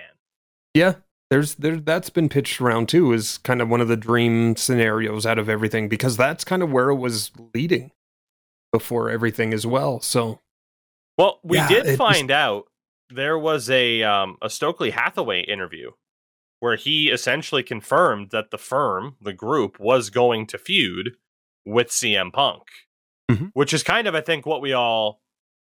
Yeah, 0.73 0.95
there's 1.29 1.55
there 1.55 1.77
that's 1.77 2.09
been 2.09 2.27
pitched 2.27 2.59
around 2.59 2.89
too 2.89 3.13
is 3.13 3.37
kind 3.39 3.61
of 3.61 3.69
one 3.69 3.81
of 3.81 3.87
the 3.87 3.97
dream 3.97 4.55
scenarios 4.55 5.25
out 5.25 5.39
of 5.39 5.49
everything 5.49 5.87
because 5.87 6.17
that's 6.17 6.43
kind 6.43 6.63
of 6.63 6.71
where 6.71 6.89
it 6.89 6.95
was 6.95 7.31
leading 7.53 7.91
before 8.77 9.09
everything 9.09 9.53
as 9.53 9.65
well. 9.65 10.01
So, 10.01 10.41
well, 11.17 11.39
we 11.43 11.57
yeah, 11.57 11.69
did 11.69 11.97
find 11.97 12.27
was... 12.27 12.35
out 12.35 12.63
there 13.09 13.39
was 13.39 13.69
a 13.69 14.03
um, 14.03 14.35
a 14.41 14.49
Stokely 14.49 14.89
Hathaway 14.89 15.43
interview 15.43 15.91
where 16.59 16.75
he 16.75 17.09
essentially 17.09 17.63
confirmed 17.63 18.31
that 18.31 18.51
the 18.51 18.57
firm, 18.57 19.15
the 19.21 19.31
group, 19.31 19.79
was 19.79 20.09
going 20.09 20.45
to 20.47 20.57
feud 20.57 21.11
with 21.65 21.87
CM 21.87 22.33
Punk, 22.33 22.63
mm-hmm. 23.31 23.45
which 23.53 23.73
is 23.73 23.81
kind 23.81 24.07
of 24.07 24.15
I 24.15 24.21
think 24.21 24.45
what 24.45 24.61
we 24.61 24.73
all 24.73 25.21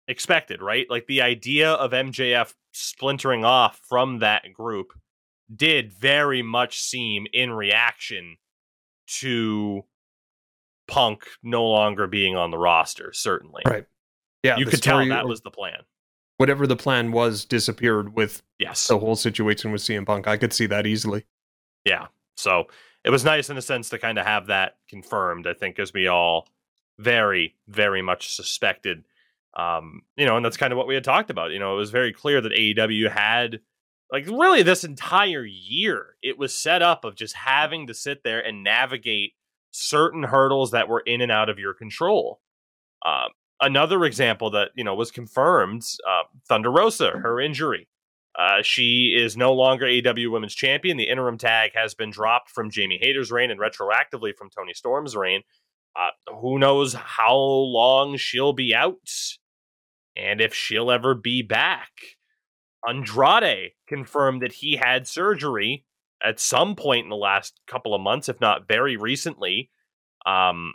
expected, 0.09 0.63
right? 0.63 0.87
Like 0.89 1.07
the 1.07 1.21
idea 1.21 1.71
of 1.71 1.91
MJF 1.91 2.55
splintering 2.73 3.45
off 3.45 3.79
from 3.87 4.21
that 4.21 4.55
group 4.55 4.93
did 5.55 5.93
very 5.93 6.41
much 6.41 6.81
seem 6.81 7.27
in 7.31 7.51
reaction 7.51 8.37
to 9.21 9.83
Punk 10.89 11.25
no 11.43 11.65
longer 11.65 12.07
being 12.07 12.37
on 12.37 12.51
the 12.51 12.59
roster, 12.59 13.13
certainly. 13.13 13.63
Right. 13.67 13.87
Yeah. 14.43 14.57
You 14.57 14.67
could 14.67 14.83
tell 14.83 15.07
that 15.07 15.27
was 15.27 15.41
the 15.41 15.51
plan. 15.51 15.81
Whatever 16.39 16.67
the 16.67 16.77
plan 16.77 17.13
was 17.13 17.45
disappeared 17.45 18.15
with 18.17 18.43
yes. 18.59 18.89
the 18.89 18.99
whole 18.99 19.17
situation 19.17 19.71
with 19.71 19.83
CM 19.83 20.05
Punk. 20.05 20.27
I 20.27 20.37
could 20.37 20.53
see 20.53 20.67
that 20.67 20.87
easily. 20.87 21.25
Yeah. 21.85 22.07
So 22.37 22.65
it 23.05 23.11
was 23.11 23.25
nice 23.25 23.51
in 23.51 23.57
a 23.57 23.63
sense 23.63 23.91
to 23.91 23.99
kind 23.99 24.19
of 24.19 24.27
have 24.27 24.47
that 24.47 24.77
confirmed, 24.89 25.47
I 25.47 25.55
think, 25.55 25.79
as 25.79 25.93
we 25.93 26.09
all 26.09 26.49
very, 26.99 27.55
very 27.69 28.03
much 28.03 28.35
suspected 28.35 29.05
um, 29.55 30.03
you 30.17 30.27
know, 30.27 30.37
and 30.37 30.45
that's 30.45 30.57
kind 30.57 30.73
of 30.73 30.77
what 30.77 30.87
we 30.87 30.95
had 30.95 31.05
talked 31.05 31.31
about. 31.31 31.51
You 31.51 31.59
know, 31.59 31.75
it 31.75 31.79
was 31.79 31.91
very 31.91 32.13
clear 32.13 32.41
that 32.41 32.53
AEW 32.53 33.11
had 33.11 33.61
like 34.11 34.27
really 34.27 34.63
this 34.63 34.85
entire 34.85 35.45
year 35.45 36.17
it 36.23 36.39
was 36.39 36.57
set 36.57 36.83
up 36.83 37.05
of 37.05 37.15
just 37.15 37.35
having 37.35 37.87
to 37.87 37.95
sit 37.95 38.23
there 38.23 38.41
and 38.45 38.63
navigate 38.63 39.33
certain 39.73 40.23
hurdles 40.23 40.71
that 40.71 40.89
were 40.89 41.01
in 41.01 41.21
and 41.21 41.33
out 41.33 41.49
of 41.49 41.59
your 41.59 41.75
control. 41.75 42.41
Um, 43.05 43.31
another 43.61 44.05
example 44.05 44.51
that 44.51 44.71
you 44.77 44.85
know 44.85 44.95
was 44.95 45.11
confirmed: 45.11 45.83
uh, 46.09 46.23
Thunder 46.49 46.71
Rosa, 46.71 47.11
her 47.11 47.41
injury. 47.41 47.89
Uh, 48.39 48.63
she 48.63 49.15
is 49.15 49.37
no 49.37 49.53
longer 49.53 49.85
AEW 49.85 50.31
Women's 50.31 50.55
Champion. 50.55 50.97
The 50.97 51.11
interim 51.11 51.37
tag 51.37 51.73
has 51.75 51.95
been 51.95 52.11
dropped 52.11 52.49
from 52.49 52.71
Jamie 52.71 52.99
Hayter's 53.03 53.31
reign 53.31 53.51
and 53.51 53.61
retroactively 53.61 54.35
from 54.35 54.49
Toni 54.49 54.73
Storm's 54.73 55.15
reign. 55.15 55.43
Uh, 55.95 56.35
who 56.41 56.59
knows 56.59 56.95
how 56.95 57.37
long 57.37 58.17
she'll 58.17 58.55
be 58.55 58.75
out? 58.75 58.97
and 60.17 60.41
if 60.41 60.55
she'll 60.55 60.91
ever 60.91 61.15
be 61.15 61.43
back. 61.43 61.91
Andrade 62.87 63.73
confirmed 63.89 64.43
that 64.43 64.55
he 64.55 64.77
had 64.77 65.07
surgery 65.07 65.85
at 66.25 66.41
some 66.41 66.75
point 66.77 67.05
in 67.05 67.11
the 67.11 67.17
last 67.17 67.61
couple 67.67 67.95
of 67.95 68.01
months, 68.01 68.29
if 68.29 68.41
not 68.41 68.69
very 68.69 68.97
recently. 68.97 69.71
Um, 70.27 70.75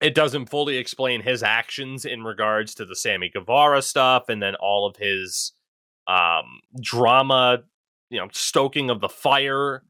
it 0.00 0.14
doesn't 0.14 0.50
fully 0.50 0.76
explain 0.76 1.22
his 1.22 1.42
actions 1.42 2.04
in 2.04 2.22
regards 2.22 2.74
to 2.74 2.84
the 2.84 2.96
Sammy 2.96 3.30
Guevara 3.30 3.80
stuff 3.80 4.28
and 4.28 4.42
then 4.42 4.54
all 4.56 4.86
of 4.86 4.96
his 4.96 5.52
um, 6.06 6.60
drama, 6.80 7.60
you 8.10 8.18
know, 8.18 8.28
stoking 8.32 8.90
of 8.90 9.00
the 9.00 9.08
fire 9.08 9.82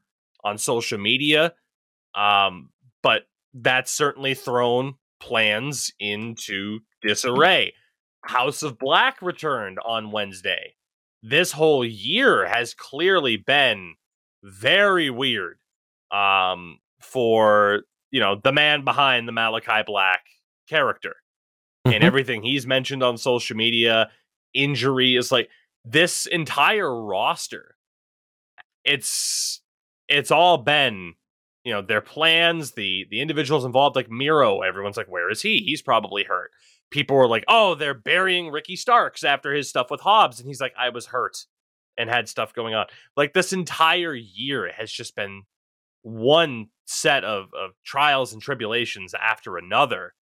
on 0.43 0.57
social 0.57 0.97
media. 0.97 1.53
Um, 2.15 2.69
but 3.03 3.23
that's 3.53 3.91
certainly 3.91 4.33
thrown 4.33 4.95
plans 5.19 5.91
into 5.99 6.79
disarray. 7.01 7.73
House 8.23 8.63
of 8.63 8.79
Black 8.79 9.21
returned 9.21 9.77
on 9.85 10.11
Wednesday. 10.11 10.75
This 11.21 11.51
whole 11.51 11.83
year 11.83 12.47
has 12.47 12.73
clearly 12.73 13.37
been 13.37 13.95
very 14.47 15.09
weird 15.09 15.57
um, 16.11 16.79
for 17.01 17.83
you 18.11 18.19
know 18.19 18.39
the 18.41 18.53
man 18.53 18.83
behind 18.83 19.27
the 19.27 19.31
Malachi 19.31 19.83
Black 19.85 20.21
character 20.69 21.15
mm-hmm. 21.85 21.95
and 21.95 22.03
everything 22.03 22.43
he's 22.43 22.65
mentioned 22.65 23.03
on 23.03 23.17
social 23.17 23.55
media. 23.55 24.09
Injury 24.53 25.15
is 25.15 25.31
like 25.31 25.49
this 25.85 26.25
entire 26.25 27.03
roster. 27.03 27.75
It's 28.83 29.61
it's 30.07 30.31
all 30.31 30.57
been 30.57 31.13
you 31.63 31.73
know 31.73 31.81
their 31.81 32.01
plans, 32.01 32.71
the 32.71 33.05
the 33.11 33.21
individuals 33.21 33.65
involved, 33.65 33.95
like 33.95 34.09
Miro. 34.09 34.61
Everyone's 34.61 34.97
like, 34.97 35.09
where 35.09 35.29
is 35.29 35.41
he? 35.41 35.57
He's 35.59 35.81
probably 35.81 36.23
hurt 36.23 36.51
people 36.89 37.15
were 37.15 37.27
like, 37.27 37.43
"Oh, 37.47 37.75
they're 37.75 37.93
burying 37.93 38.49
Ricky 38.49 38.75
Starks 38.75 39.23
after 39.23 39.53
his 39.53 39.69
stuff 39.69 39.91
with 39.91 40.01
Hobbs," 40.01 40.39
and 40.39 40.47
he's 40.47 40.61
like, 40.61 40.73
"I 40.77 40.89
was 40.89 41.07
hurt 41.07 41.45
and 41.97 42.09
had 42.09 42.29
stuff 42.29 42.53
going 42.53 42.73
on." 42.73 42.85
Like 43.15 43.33
this 43.33 43.53
entire 43.53 44.13
year 44.13 44.71
has 44.71 44.91
just 44.91 45.15
been 45.15 45.43
one 46.01 46.67
set 46.85 47.23
of 47.23 47.53
of 47.53 47.71
trials 47.83 48.33
and 48.33 48.41
tribulations 48.41 49.13
after 49.13 49.57
another. 49.57 50.13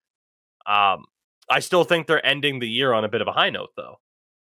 Um, 0.66 1.06
I 1.50 1.60
still 1.60 1.84
think 1.84 2.08
they're 2.08 2.26
ending 2.26 2.60
the 2.60 2.70
year 2.70 2.94
on 2.94 3.06
a 3.06 3.10
bit 3.10 3.22
of 3.22 3.28
a 3.28 3.32
high 3.32 3.50
note, 3.52 3.72
though. 3.76 4.00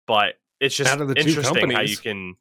But 0.07 0.35
it's 0.59 0.75
just 0.75 0.91
interesting 0.99 1.69
how 1.69 1.81
you 1.81 1.97
can 1.97 2.35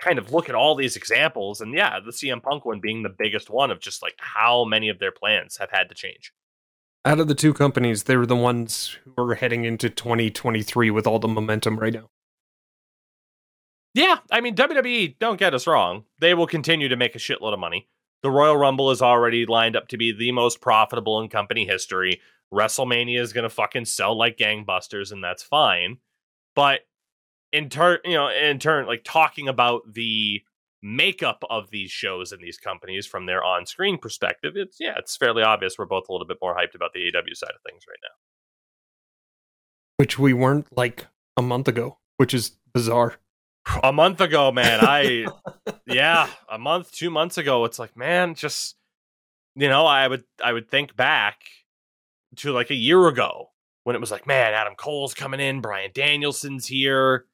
kind 0.00 0.18
of 0.18 0.32
look 0.32 0.48
at 0.48 0.54
all 0.54 0.74
these 0.74 0.96
examples, 0.96 1.60
and 1.60 1.74
yeah, 1.74 2.00
the 2.00 2.10
CM 2.10 2.42
Punk 2.42 2.64
one 2.64 2.80
being 2.80 3.02
the 3.02 3.14
biggest 3.16 3.50
one 3.50 3.70
of 3.70 3.80
just 3.80 4.02
like 4.02 4.14
how 4.18 4.64
many 4.64 4.88
of 4.88 4.98
their 4.98 5.12
plans 5.12 5.58
have 5.58 5.70
had 5.70 5.88
to 5.88 5.94
change 5.94 6.32
out 7.04 7.20
of 7.20 7.28
the 7.28 7.34
two 7.34 7.52
companies, 7.52 8.04
they're 8.04 8.26
the 8.26 8.36
ones 8.36 8.96
who 9.04 9.12
are 9.18 9.34
heading 9.34 9.64
into 9.64 9.90
2023 9.90 10.90
with 10.90 11.06
all 11.06 11.18
the 11.18 11.28
momentum 11.28 11.78
right 11.78 11.92
now. 11.92 12.08
Yeah, 13.94 14.18
I 14.30 14.40
mean 14.40 14.54
WWE, 14.54 15.16
don't 15.18 15.38
get 15.38 15.54
us 15.54 15.66
wrong. 15.66 16.04
They 16.18 16.34
will 16.34 16.46
continue 16.46 16.88
to 16.88 16.96
make 16.96 17.14
a 17.14 17.18
shitload 17.18 17.52
of 17.52 17.58
money. 17.58 17.88
The 18.22 18.30
Royal 18.30 18.56
Rumble 18.56 18.90
is 18.90 19.02
already 19.02 19.46
lined 19.46 19.76
up 19.76 19.88
to 19.88 19.96
be 19.96 20.12
the 20.12 20.32
most 20.32 20.60
profitable 20.60 21.20
in 21.20 21.28
company 21.28 21.66
history. 21.66 22.20
WrestleMania 22.52 23.20
is 23.20 23.32
going 23.32 23.42
to 23.42 23.50
fucking 23.50 23.86
sell 23.86 24.16
like 24.16 24.38
gangbusters 24.38 25.10
and 25.10 25.22
that's 25.22 25.42
fine. 25.42 25.98
But 26.54 26.80
in 27.52 27.68
turn, 27.68 27.98
you 28.04 28.14
know, 28.14 28.28
in 28.28 28.58
turn 28.58 28.86
like 28.86 29.02
talking 29.04 29.48
about 29.48 29.92
the 29.92 30.42
makeup 30.82 31.44
of 31.48 31.70
these 31.70 31.90
shows 31.90 32.32
and 32.32 32.42
these 32.42 32.58
companies 32.58 33.06
from 33.06 33.26
their 33.26 33.44
on-screen 33.44 33.98
perspective, 33.98 34.52
it's 34.56 34.78
yeah, 34.80 34.94
it's 34.98 35.16
fairly 35.16 35.42
obvious 35.42 35.78
we're 35.78 35.86
both 35.86 36.08
a 36.08 36.12
little 36.12 36.26
bit 36.26 36.38
more 36.40 36.54
hyped 36.54 36.74
about 36.74 36.92
the 36.92 37.00
AEW 37.00 37.34
side 37.34 37.50
of 37.50 37.62
things 37.68 37.84
right 37.88 37.98
now. 38.02 38.14
Which 39.96 40.18
we 40.18 40.32
weren't 40.32 40.66
like 40.76 41.06
a 41.36 41.42
month 41.42 41.68
ago, 41.68 41.98
which 42.16 42.34
is 42.34 42.56
bizarre. 42.72 43.16
A 43.82 43.92
month 43.92 44.20
ago, 44.20 44.50
man, 44.50 44.80
I 44.82 45.26
yeah, 45.86 46.28
a 46.48 46.58
month, 46.58 46.92
two 46.92 47.10
months 47.10 47.38
ago, 47.38 47.64
it's 47.64 47.78
like, 47.78 47.96
man, 47.96 48.34
just 48.34 48.76
you 49.54 49.68
know, 49.68 49.86
I 49.86 50.08
would 50.08 50.24
I 50.42 50.52
would 50.52 50.68
think 50.68 50.96
back 50.96 51.38
to 52.36 52.52
like 52.52 52.70
a 52.70 52.74
year 52.74 53.06
ago 53.08 53.50
when 53.84 53.96
it 53.96 54.00
was 54.00 54.10
like, 54.10 54.26
man, 54.26 54.54
Adam 54.54 54.74
Cole's 54.74 55.14
coming 55.14 55.40
in, 55.40 55.60
Bryan 55.60 55.90
Danielson's 55.94 56.66
here. 56.66 57.26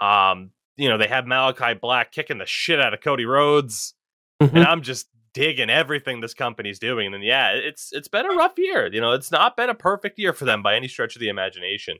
Um, 0.00 0.50
you 0.76 0.88
know, 0.88 0.98
they 0.98 1.06
have 1.06 1.26
Malachi 1.26 1.74
Black 1.74 2.12
kicking 2.12 2.38
the 2.38 2.46
shit 2.46 2.80
out 2.80 2.92
of 2.92 3.00
Cody 3.00 3.24
Rhodes. 3.24 3.94
Mm-hmm. 4.42 4.56
And 4.56 4.66
I'm 4.66 4.82
just 4.82 5.08
digging 5.32 5.70
everything 5.70 6.20
this 6.20 6.34
company's 6.34 6.78
doing. 6.78 7.14
And 7.14 7.24
yeah, 7.24 7.52
it's 7.52 7.90
it's 7.92 8.08
been 8.08 8.26
a 8.26 8.34
rough 8.34 8.54
year. 8.58 8.92
You 8.92 9.00
know, 9.00 9.12
it's 9.12 9.30
not 9.30 9.56
been 9.56 9.70
a 9.70 9.74
perfect 9.74 10.18
year 10.18 10.32
for 10.32 10.44
them 10.44 10.62
by 10.62 10.76
any 10.76 10.88
stretch 10.88 11.16
of 11.16 11.20
the 11.20 11.28
imagination. 11.28 11.98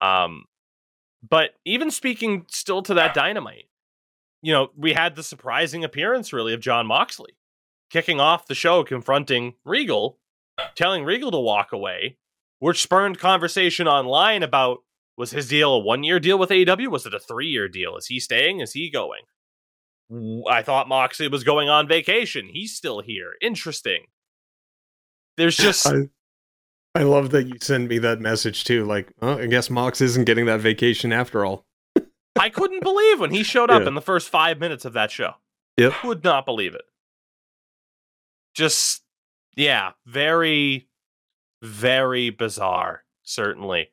Um, 0.00 0.44
but 1.28 1.50
even 1.64 1.90
speaking 1.90 2.46
still 2.50 2.82
to 2.82 2.94
that 2.94 3.14
dynamite, 3.14 3.68
you 4.42 4.52
know, 4.52 4.68
we 4.76 4.92
had 4.92 5.16
the 5.16 5.22
surprising 5.22 5.84
appearance 5.84 6.32
really 6.32 6.52
of 6.52 6.60
Jon 6.60 6.86
Moxley. 6.86 7.32
kicking 7.90 8.20
off 8.20 8.46
the 8.46 8.54
show 8.54 8.82
confronting 8.82 9.54
Regal, 9.64 10.18
telling 10.74 11.04
Regal 11.04 11.30
to 11.30 11.38
walk 11.38 11.72
away, 11.72 12.18
which 12.58 12.82
spurned 12.82 13.18
conversation 13.18 13.86
online 13.86 14.42
about 14.42 14.78
was 15.16 15.30
his 15.30 15.48
deal 15.48 15.72
a 15.74 15.78
one 15.78 16.02
year 16.02 16.18
deal 16.18 16.38
with 16.38 16.50
AEW? 16.50 16.90
Was 16.90 17.06
it 17.06 17.14
a 17.14 17.20
three 17.20 17.46
year 17.46 17.68
deal? 17.68 17.96
Is 17.96 18.06
he 18.06 18.18
staying? 18.18 18.60
Is 18.60 18.72
he 18.72 18.90
going? 18.90 19.22
I 20.50 20.62
thought 20.62 20.88
Moxley 20.88 21.28
was 21.28 21.44
going 21.44 21.68
on 21.68 21.88
vacation. 21.88 22.48
He's 22.52 22.74
still 22.74 23.00
here. 23.00 23.32
Interesting. 23.40 24.06
There's 25.36 25.56
just. 25.56 25.86
I, 25.86 26.08
I 26.94 27.02
love 27.02 27.30
that 27.30 27.44
you 27.44 27.54
send 27.60 27.88
me 27.88 27.98
that 27.98 28.20
message 28.20 28.64
too. 28.64 28.84
Like, 28.84 29.12
oh, 29.20 29.38
I 29.38 29.46
guess 29.46 29.68
Mox 29.68 30.00
isn't 30.00 30.24
getting 30.24 30.46
that 30.46 30.60
vacation 30.60 31.12
after 31.12 31.44
all. 31.44 31.66
I 32.38 32.48
couldn't 32.50 32.82
believe 32.82 33.20
when 33.20 33.30
he 33.30 33.42
showed 33.42 33.70
up 33.70 33.82
Yeah. 33.82 33.88
in 33.88 33.94
the 33.94 34.00
first 34.00 34.28
five 34.28 34.58
minutes 34.60 34.84
of 34.84 34.92
that 34.92 35.10
show. 35.10 35.32
Yep. 35.76 35.92
Would 36.04 36.24
not 36.24 36.44
believe 36.46 36.74
it. 36.74 36.84
Just, 38.54 39.02
yeah, 39.56 39.92
very, 40.06 40.88
very 41.62 42.30
bizarre, 42.30 43.02
certainly. 43.24 43.90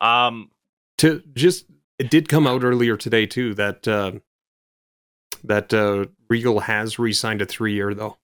Um, 0.00 0.50
To 0.98 1.22
just 1.32 1.64
it 1.98 2.10
did 2.10 2.28
come 2.28 2.46
out 2.46 2.62
earlier 2.64 2.96
today 2.98 3.24
too 3.24 3.54
that 3.54 3.88
uh, 3.88 4.12
that 5.44 5.72
uh, 5.72 6.06
Regal 6.28 6.60
has 6.60 6.98
re-signed 6.98 7.40
a 7.40 7.46
three-year 7.46 7.94
though, 7.94 8.18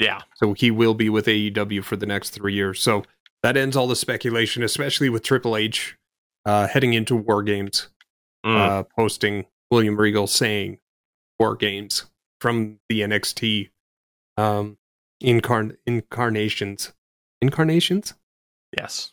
yeah, 0.00 0.22
so 0.36 0.54
he 0.54 0.70
will 0.70 0.94
be 0.94 1.08
with 1.08 1.26
AEW 1.26 1.84
for 1.84 1.96
the 1.96 2.06
next 2.06 2.30
three 2.30 2.54
years. 2.54 2.80
So 2.80 3.04
that 3.42 3.56
ends 3.56 3.76
all 3.76 3.86
the 3.86 3.96
speculation, 3.96 4.62
especially 4.62 5.08
with 5.08 5.22
Triple 5.22 5.56
H 5.56 5.96
uh, 6.44 6.66
heading 6.68 6.94
into 6.94 7.16
War 7.16 7.42
Games. 7.42 7.88
Mm. 8.46 8.56
uh, 8.56 8.82
posting 8.96 9.46
William 9.70 9.96
Regal 9.96 10.28
saying 10.28 10.78
War 11.40 11.56
Games 11.56 12.04
from 12.40 12.78
the 12.88 13.00
NXT 13.00 13.70
um, 14.36 14.78
incarn- 15.22 15.76
incarnations. 15.86 16.92
Incarnations? 17.42 18.14
yes. 18.76 19.12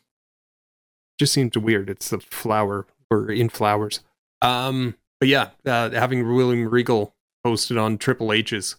Just 1.18 1.34
seems 1.34 1.58
weird. 1.58 1.90
It's 1.90 2.10
the 2.10 2.20
flower 2.20 2.86
or 3.10 3.32
in 3.32 3.50
flowers. 3.50 4.02
Um, 4.42 4.96
but 5.20 5.30
yeah, 5.30 5.50
uh, 5.66 5.90
having 5.92 6.28
William 6.28 6.70
Regal 6.70 7.16
posted 7.44 7.78
on 7.78 7.98
Triple 7.98 8.34
H's 8.34 8.76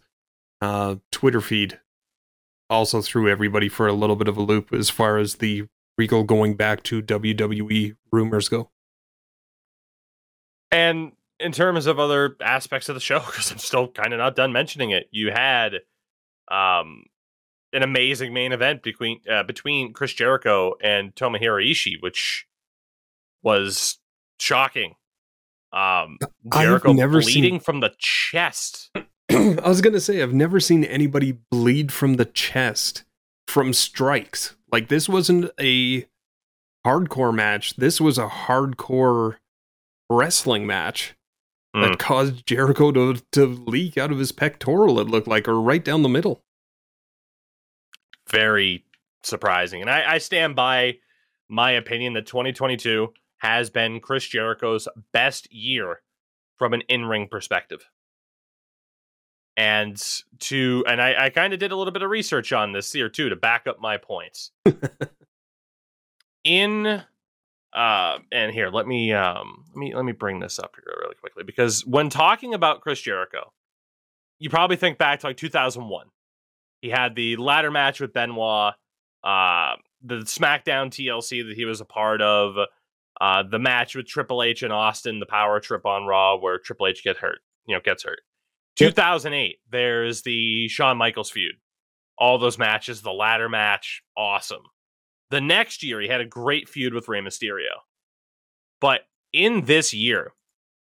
uh, 0.61 0.97
Twitter 1.11 1.41
feed 1.41 1.81
also 2.69 3.01
threw 3.03 3.29
everybody 3.29 3.69
for 3.69 3.87
a 3.87 3.93
little 3.93 4.17
bit 4.17 4.29
of 4.29 4.37
a 4.37 4.43
loop 4.43 4.73
as 4.73 4.91
far 4.91 5.19
as 5.19 5.37
the 5.37 5.67
Regal 5.99 6.25
going 6.25 6.57
back 6.57 6.83
to 6.85 7.01
WWE 7.01 7.97
rumors 8.13 8.49
go. 8.49 8.71
And 10.71 11.13
in 11.41 11.53
terms 11.53 11.87
of 11.87 11.99
other 11.99 12.37
aspects 12.41 12.89
of 12.89 12.95
the 12.95 13.01
show, 13.01 13.21
because 13.27 13.51
I'm 13.51 13.59
still 13.59 13.89
kind 13.89 14.13
of 14.13 14.19
not 14.19 14.37
done 14.37 14.53
mentioning 14.53 14.91
it, 14.91 15.09
you 15.11 15.31
had 15.31 15.75
um, 16.51 17.05
an 17.73 17.83
amazing 17.83 18.35
main 18.35 18.53
event 18.53 18.83
between 18.83 19.21
uh, 19.31 19.43
between 19.43 19.93
Chris 19.93 20.13
Jericho 20.13 20.75
and 20.83 21.15
Tomohiro 21.15 21.65
Ishii, 21.65 22.01
which 22.01 22.47
was 23.43 23.99
shocking. 24.39 24.95
Um, 25.73 26.19
I 26.53 26.61
have 26.61 26.65
Jericho 26.65 26.93
never 26.93 27.23
seen- 27.23 27.43
bleeding 27.43 27.61
from 27.61 27.81
the 27.81 27.93
chest. 27.99 28.91
I 29.31 29.69
was 29.69 29.81
gonna 29.81 30.01
say 30.01 30.23
I've 30.23 30.33
never 30.35 30.61
seen 30.61 30.85
anybody 30.85 31.39
bleed 31.51 31.93
from 31.93 32.15
the 32.15 32.25
chest 32.25 33.05
from 33.49 33.73
strikes. 33.73 34.57
Like 34.71 34.89
this 34.89 35.09
wasn't 35.09 35.51
a 35.61 36.07
hardcore 36.87 37.35
match. 37.35 37.77
This 37.77 38.01
was 38.01 38.19
a 38.19 38.29
hardcore 38.29 39.37
wrestling 40.11 40.67
match 40.67 41.15
Mm. 41.75 41.91
that 41.91 41.99
caused 41.99 42.47
Jericho 42.47 42.91
to 42.93 43.17
to 43.33 43.45
leak 43.45 43.99
out 43.99 44.11
of 44.11 44.19
his 44.19 44.33
pectoral. 44.33 44.99
It 44.99 45.09
looked 45.09 45.29
like, 45.29 45.47
or 45.47 45.61
right 45.61 45.85
down 45.85 46.01
the 46.03 46.09
middle. 46.09 46.41
very 48.31 48.85
surprising. 49.23 49.81
And 49.83 49.91
I, 49.91 50.15
I 50.15 50.19
stand 50.19 50.57
by 50.57 50.99
my 51.49 51.73
opinion 51.73 52.15
that 52.15 52.27
2022 52.27 53.13
has 53.39 53.71
been 53.71 54.01
Chris 54.01 54.25
Jericho's 54.27 54.89
best 55.13 55.53
year 55.53 56.01
from 56.57 56.73
an 56.73 56.81
in 56.89 57.05
ring 57.05 57.29
perspective. 57.31 57.85
And 59.57 60.03
to 60.41 60.85
and 60.87 61.01
I, 61.01 61.27
I 61.27 61.31
kind 61.31 61.53
of 61.53 61.59
did 61.59 61.73
a 61.73 61.77
little 61.77 61.93
bit 61.93 62.03
of 62.03 62.11
research 62.11 62.53
on 62.53 62.73
this 62.73 62.93
here 62.93 63.09
too 63.09 63.31
to 63.31 63.37
back 63.37 63.67
up 63.67 63.81
my 63.81 63.97
points. 63.97 64.51
in 66.45 67.03
uh 67.73 68.19
and 68.31 68.53
here 68.53 68.69
let 68.71 68.87
me 68.87 69.13
um 69.13 69.65
let 69.71 69.77
me 69.77 69.95
let 69.95 70.05
me 70.05 70.13
bring 70.13 70.39
this 70.39 70.61
up 70.61 70.77
here 70.77 70.95
really 71.01 71.17
quickly 71.17 71.43
because 71.43 71.85
when 71.87 72.09
talking 72.09 72.55
about 72.55 72.83
Chris 72.83 73.01
Jericho, 73.01 73.53
you 74.39 74.51
probably 74.51 74.77
think 74.77 74.99
back 74.99 75.21
to 75.21 75.27
like 75.27 75.37
2001 75.37 76.07
he 76.81 76.91
had 76.91 77.15
the 77.15 77.37
ladder 77.37 77.71
match 77.71 78.01
with 78.01 78.13
Benoit, 78.13 78.75
uh, 79.25 79.75
the 80.03 80.19
SmackDown 80.21 80.91
TLC 80.91 81.47
that 81.49 81.57
he 81.57 81.65
was 81.65 81.81
a 81.81 81.85
part 81.85 82.23
of, 82.23 82.55
uh, 83.21 83.43
the 83.43 83.59
match 83.59 83.97
with 83.97 84.07
Triple 84.07 84.43
H 84.43 84.63
and 84.63 84.73
Austin, 84.73 85.21
the 85.21 85.27
power 85.27 85.59
trip 85.59 85.87
on 85.87 86.05
Raw 86.07 86.37
where 86.37 86.59
Triple 86.59 86.87
H 86.87 87.03
get 87.03 87.17
hurt, 87.17 87.41
you 87.67 87.75
know, 87.75 87.81
gets 87.83 88.05
hurt. 88.05 88.21
Yep. 88.79 88.91
2008, 88.91 89.59
there's 89.71 90.23
the 90.23 90.69
Shawn 90.69 90.99
Michaels 90.99 91.31
feud. 91.31 91.55
All 92.19 92.39
those 92.39 92.59
matches, 92.59 93.03
the 93.03 93.13
ladder 93.13 93.49
match, 93.49 94.03
awesome. 94.17 94.63
The 95.31 95.41
next 95.41 95.83
year, 95.83 96.01
he 96.01 96.09
had 96.09 96.21
a 96.21 96.27
great 96.27 96.69
feud 96.69 96.95
with 96.95 97.09
Rey 97.09 97.21
Mysterio. 97.21 97.83
But 98.81 99.03
in 99.33 99.65
this 99.65 99.93
year, 99.93 100.33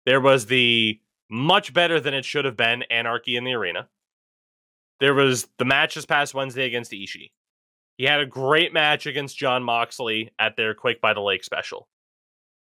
there 0.05 0.21
was 0.21 0.47
the 0.47 0.99
much 1.29 1.73
better 1.73 1.99
than 1.99 2.13
it 2.13 2.25
should 2.25 2.45
have 2.45 2.57
been 2.57 2.83
Anarchy 2.83 3.35
in 3.35 3.43
the 3.43 3.53
Arena. 3.53 3.89
There 4.99 5.13
was 5.13 5.47
the 5.57 5.65
match 5.65 5.97
past 6.07 6.33
Wednesday 6.33 6.65
against 6.65 6.91
Ishii. 6.91 7.31
He 7.97 8.05
had 8.05 8.21
a 8.21 8.25
great 8.25 8.73
match 8.73 9.05
against 9.05 9.37
Jon 9.37 9.63
Moxley 9.63 10.31
at 10.39 10.55
their 10.55 10.73
Quake 10.73 11.01
by 11.01 11.13
the 11.13 11.21
Lake 11.21 11.43
special. 11.43 11.87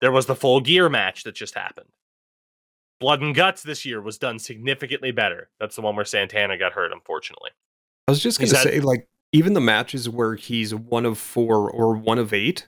There 0.01 0.11
was 0.11 0.27
the 0.27 0.35
full 0.35 0.61
gear 0.61 0.89
match 0.89 1.23
that 1.23 1.35
just 1.35 1.55
happened. 1.55 1.89
Blood 2.99 3.21
and 3.21 3.33
Guts 3.33 3.63
this 3.63 3.85
year 3.85 4.01
was 4.01 4.17
done 4.17 4.39
significantly 4.39 5.11
better. 5.11 5.49
That's 5.59 5.75
the 5.75 5.81
one 5.81 5.95
where 5.95 6.05
Santana 6.05 6.57
got 6.57 6.73
hurt, 6.73 6.91
unfortunately. 6.91 7.51
I 8.07 8.11
was 8.11 8.21
just 8.21 8.39
gonna 8.39 8.51
that- 8.51 8.63
say, 8.63 8.79
like, 8.79 9.07
even 9.31 9.53
the 9.53 9.61
matches 9.61 10.09
where 10.09 10.35
he's 10.35 10.73
one 10.73 11.05
of 11.05 11.17
four 11.17 11.69
or 11.69 11.95
one 11.95 12.17
of 12.19 12.33
eight, 12.33 12.67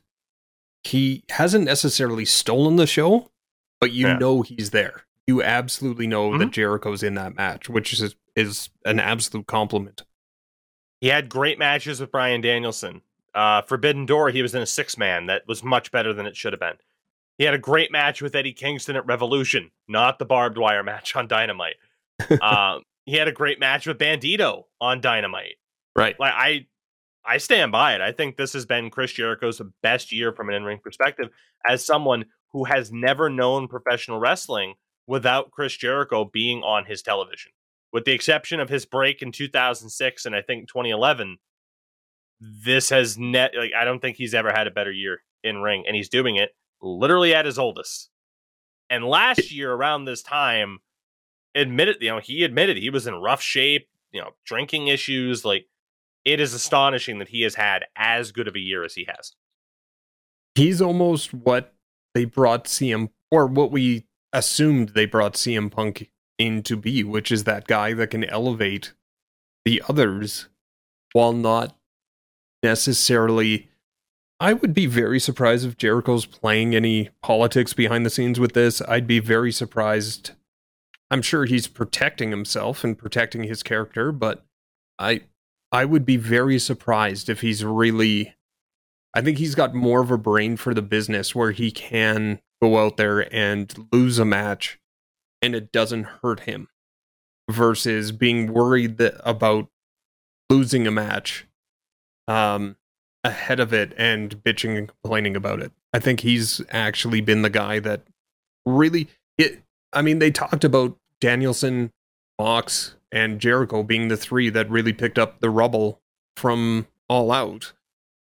he 0.84 1.24
hasn't 1.30 1.66
necessarily 1.66 2.26
stolen 2.26 2.76
the 2.76 2.88
show, 2.88 3.32
but 3.80 3.92
you 3.92 4.08
Yeah. 4.08 4.18
know 4.18 4.42
he's 4.42 4.70
there. 4.72 5.06
You 5.28 5.42
absolutely 5.44 6.08
know 6.08 6.32
Mhm. 6.32 6.40
that 6.40 6.52
Jericho's 6.52 7.04
in 7.04 7.16
that 7.16 7.36
match, 7.36 7.70
which 7.70 7.94
is 7.94 8.16
is 8.34 8.70
an 8.86 8.98
absolute 8.98 9.46
compliment. 9.46 10.04
He 11.02 11.08
had 11.08 11.28
great 11.28 11.60
matches 11.60 12.00
with 12.00 12.12
Bryan 12.12 12.40
Danielson. 12.40 13.02
Uh, 13.36 13.62
Forbidden 13.62 14.06
Door, 14.06 14.30
he 14.30 14.42
was 14.42 14.56
in 14.56 14.62
a 14.62 14.66
six 14.66 14.98
man 14.98 15.26
that 15.26 15.46
was 15.48 15.64
much 15.64 15.92
better 15.92 16.14
than 16.14 16.26
it 16.26 16.38
should 16.38 16.54
have 16.54 16.60
been. 16.62 16.78
He 17.42 17.46
had 17.46 17.56
a 17.56 17.58
great 17.58 17.92
match 17.92 18.22
with 18.22 18.36
Eddie 18.36 18.54
Kingston 18.54 18.96
at 18.96 19.08
Revolution, 19.08 19.72
not 19.88 20.20
the 20.20 20.26
barbed 20.26 20.60
wire 20.60 20.84
match 20.84 21.16
on 21.16 21.28
Dynamite. 21.28 21.74
um, 22.40 22.84
he 23.06 23.16
had 23.16 23.28
a 23.28 23.32
great 23.32 23.60
match 23.60 23.88
with 23.88 23.98
Bandito 23.98 24.66
on 24.80 25.02
Dynamite. 25.02 25.56
Right. 25.96 26.16
Like 26.20 26.34
I, 26.36 26.68
I 27.26 27.40
stand 27.40 27.72
by 27.72 27.96
it. 27.96 28.02
I 28.02 28.12
think 28.12 28.38
this 28.38 28.54
has 28.54 28.68
been 28.68 28.92
Chris 28.92 29.14
Jericho's 29.14 29.60
best 29.82 30.12
year 30.12 30.32
from 30.32 30.50
an 30.50 30.54
in 30.54 30.64
ring 30.64 30.82
perspective 30.84 31.30
as 31.68 31.84
someone 31.84 32.26
who 32.52 32.66
has 32.66 32.92
never 32.92 33.28
known 33.28 33.68
professional 33.68 34.20
wrestling 34.20 34.76
without 35.08 35.50
Chris 35.50 35.76
Jericho 35.76 36.26
being 36.26 36.62
on 36.62 36.86
his 36.86 37.02
television 37.02 37.54
with 37.92 38.06
the 38.06 38.12
exception 38.12 38.60
of 38.60 38.70
his 38.70 38.86
break 38.86 39.24
in 39.24 39.32
2006 39.32 40.28
and 40.28 40.36
I 40.36 40.44
think 40.44 40.68
2011, 40.68 41.40
this 42.40 42.90
has 42.90 43.18
net 43.18 43.54
like 43.58 43.72
I 43.76 43.84
don't 43.84 44.00
think 44.00 44.18
he's 44.18 44.36
ever 44.36 44.52
had 44.52 44.68
a 44.68 44.72
better 44.72 44.92
year 44.92 45.24
in 45.44 45.64
ring, 45.64 45.86
and 45.88 45.96
he's 45.96 46.08
doing 46.08 46.36
it 46.36 46.52
literally 46.82 47.34
at 47.34 47.46
his 47.46 47.60
oldest. 47.60 48.10
And 48.90 49.06
last 49.06 49.52
year 49.52 49.72
around 49.72 50.06
this 50.06 50.22
time, 50.22 50.80
admitted 51.56 51.98
you 52.02 52.10
know 52.10 52.20
he 52.20 52.44
admitted 52.44 52.78
he 52.78 52.90
was 52.90 53.08
in 53.08 53.16
rough 53.16 53.42
shape, 53.42 53.88
you 54.12 54.22
know, 54.22 54.32
drinking 54.46 54.88
issues. 54.88 55.46
Like 55.46 55.68
it 56.26 56.40
is 56.40 56.54
astonishing 56.54 57.20
that 57.20 57.30
he 57.30 57.42
has 57.42 57.56
had 57.56 57.86
as 57.96 58.32
good 58.32 58.48
of 58.48 58.56
a 58.56 58.60
year 58.60 58.84
as 58.84 58.96
he 58.96 59.08
has. 59.08 59.34
He's 60.56 60.82
almost 60.82 61.34
what 61.34 61.74
they 62.14 62.26
brought 62.26 62.66
CM 62.66 63.10
or 63.30 63.48
what 63.48 63.72
we 63.72 64.06
assumed 64.34 64.90
they 64.90 65.06
brought 65.06 65.34
CM 65.34 65.72
Punk 65.72 66.10
in 66.38 66.64
to 66.64 66.76
be, 66.76 67.04
which 67.04 67.32
is 67.32 67.46
that 67.46 67.68
guy 67.68 67.94
that 67.94 68.12
can 68.12 68.24
elevate 68.26 68.94
the 69.64 69.82
others 69.88 70.50
while 71.14 71.34
not 71.34 71.78
necessarily 72.64 73.71
I 74.42 74.54
would 74.54 74.74
be 74.74 74.88
very 74.88 75.20
surprised 75.20 75.68
if 75.68 75.78
Jericho's 75.78 76.26
playing 76.26 76.74
any 76.74 77.12
politics 77.22 77.74
behind 77.74 78.08
the 78.08 78.10
scenes 78.10 78.40
with 78.40 78.54
this. 78.54 78.82
I'd 78.82 79.06
be 79.06 79.20
very 79.20 79.52
surprised. 79.52 80.32
I'm 81.12 81.22
sure 81.22 81.46
he's 81.46 81.68
protecting 81.68 82.32
himself 82.32 82.84
and 82.84 82.98
protecting 82.98 83.44
his 83.44 83.62
character, 83.62 84.12
but 84.12 84.44
I 84.98 85.22
I 85.72 85.86
would 85.86 86.08
be 86.08 86.18
very 86.18 86.58
surprised 86.58 87.30
if 87.30 87.42
he's 87.42 87.64
really 87.64 88.34
I 89.14 89.22
think 89.22 89.38
he's 89.38 89.54
got 89.54 89.76
more 89.76 90.02
of 90.02 90.10
a 90.10 90.18
brain 90.18 90.58
for 90.58 90.74
the 90.74 90.82
business 90.82 91.36
where 91.36 91.52
he 91.52 91.70
can 91.70 92.42
go 92.64 92.80
out 92.80 92.98
there 92.98 93.32
and 93.32 93.72
lose 93.92 94.18
a 94.18 94.26
match 94.26 94.80
and 95.44 95.54
it 95.54 95.72
doesn't 95.72 96.06
hurt 96.24 96.42
him 96.42 96.68
versus 97.48 98.12
being 98.12 98.52
worried 98.52 98.98
that 98.98 99.22
about 99.24 99.68
losing 100.50 100.88
a 100.88 100.92
match 100.92 101.46
um, 102.28 102.76
ahead 103.24 103.60
of 103.60 103.74
it 103.74 103.94
and 103.98 104.42
bitching 104.44 104.78
and 104.78 104.88
complaining 104.88 105.36
about 105.36 105.62
it. 105.62 105.72
I 105.94 106.00
think 106.00 106.22
he's 106.22 106.62
actually 106.70 107.22
been 107.22 107.42
the 107.42 107.50
guy 107.50 107.80
that 107.80 108.02
really 108.66 109.08
it. 109.38 109.62
I 109.94 110.02
mean, 110.02 110.20
they 110.20 110.32
talked 110.32 110.64
about 110.64 110.98
Danielson, 111.20 111.92
Mox, 112.40 112.96
and 113.12 113.40
Jericho 113.40 113.84
being 113.84 114.08
the 114.08 114.18
three 114.18 114.50
that 114.50 114.70
really 114.70 114.94
picked 114.94 115.20
up 115.20 115.40
the 115.40 115.50
rubble 115.50 116.00
from 116.38 116.88
All 117.10 117.32
Out 117.32 117.74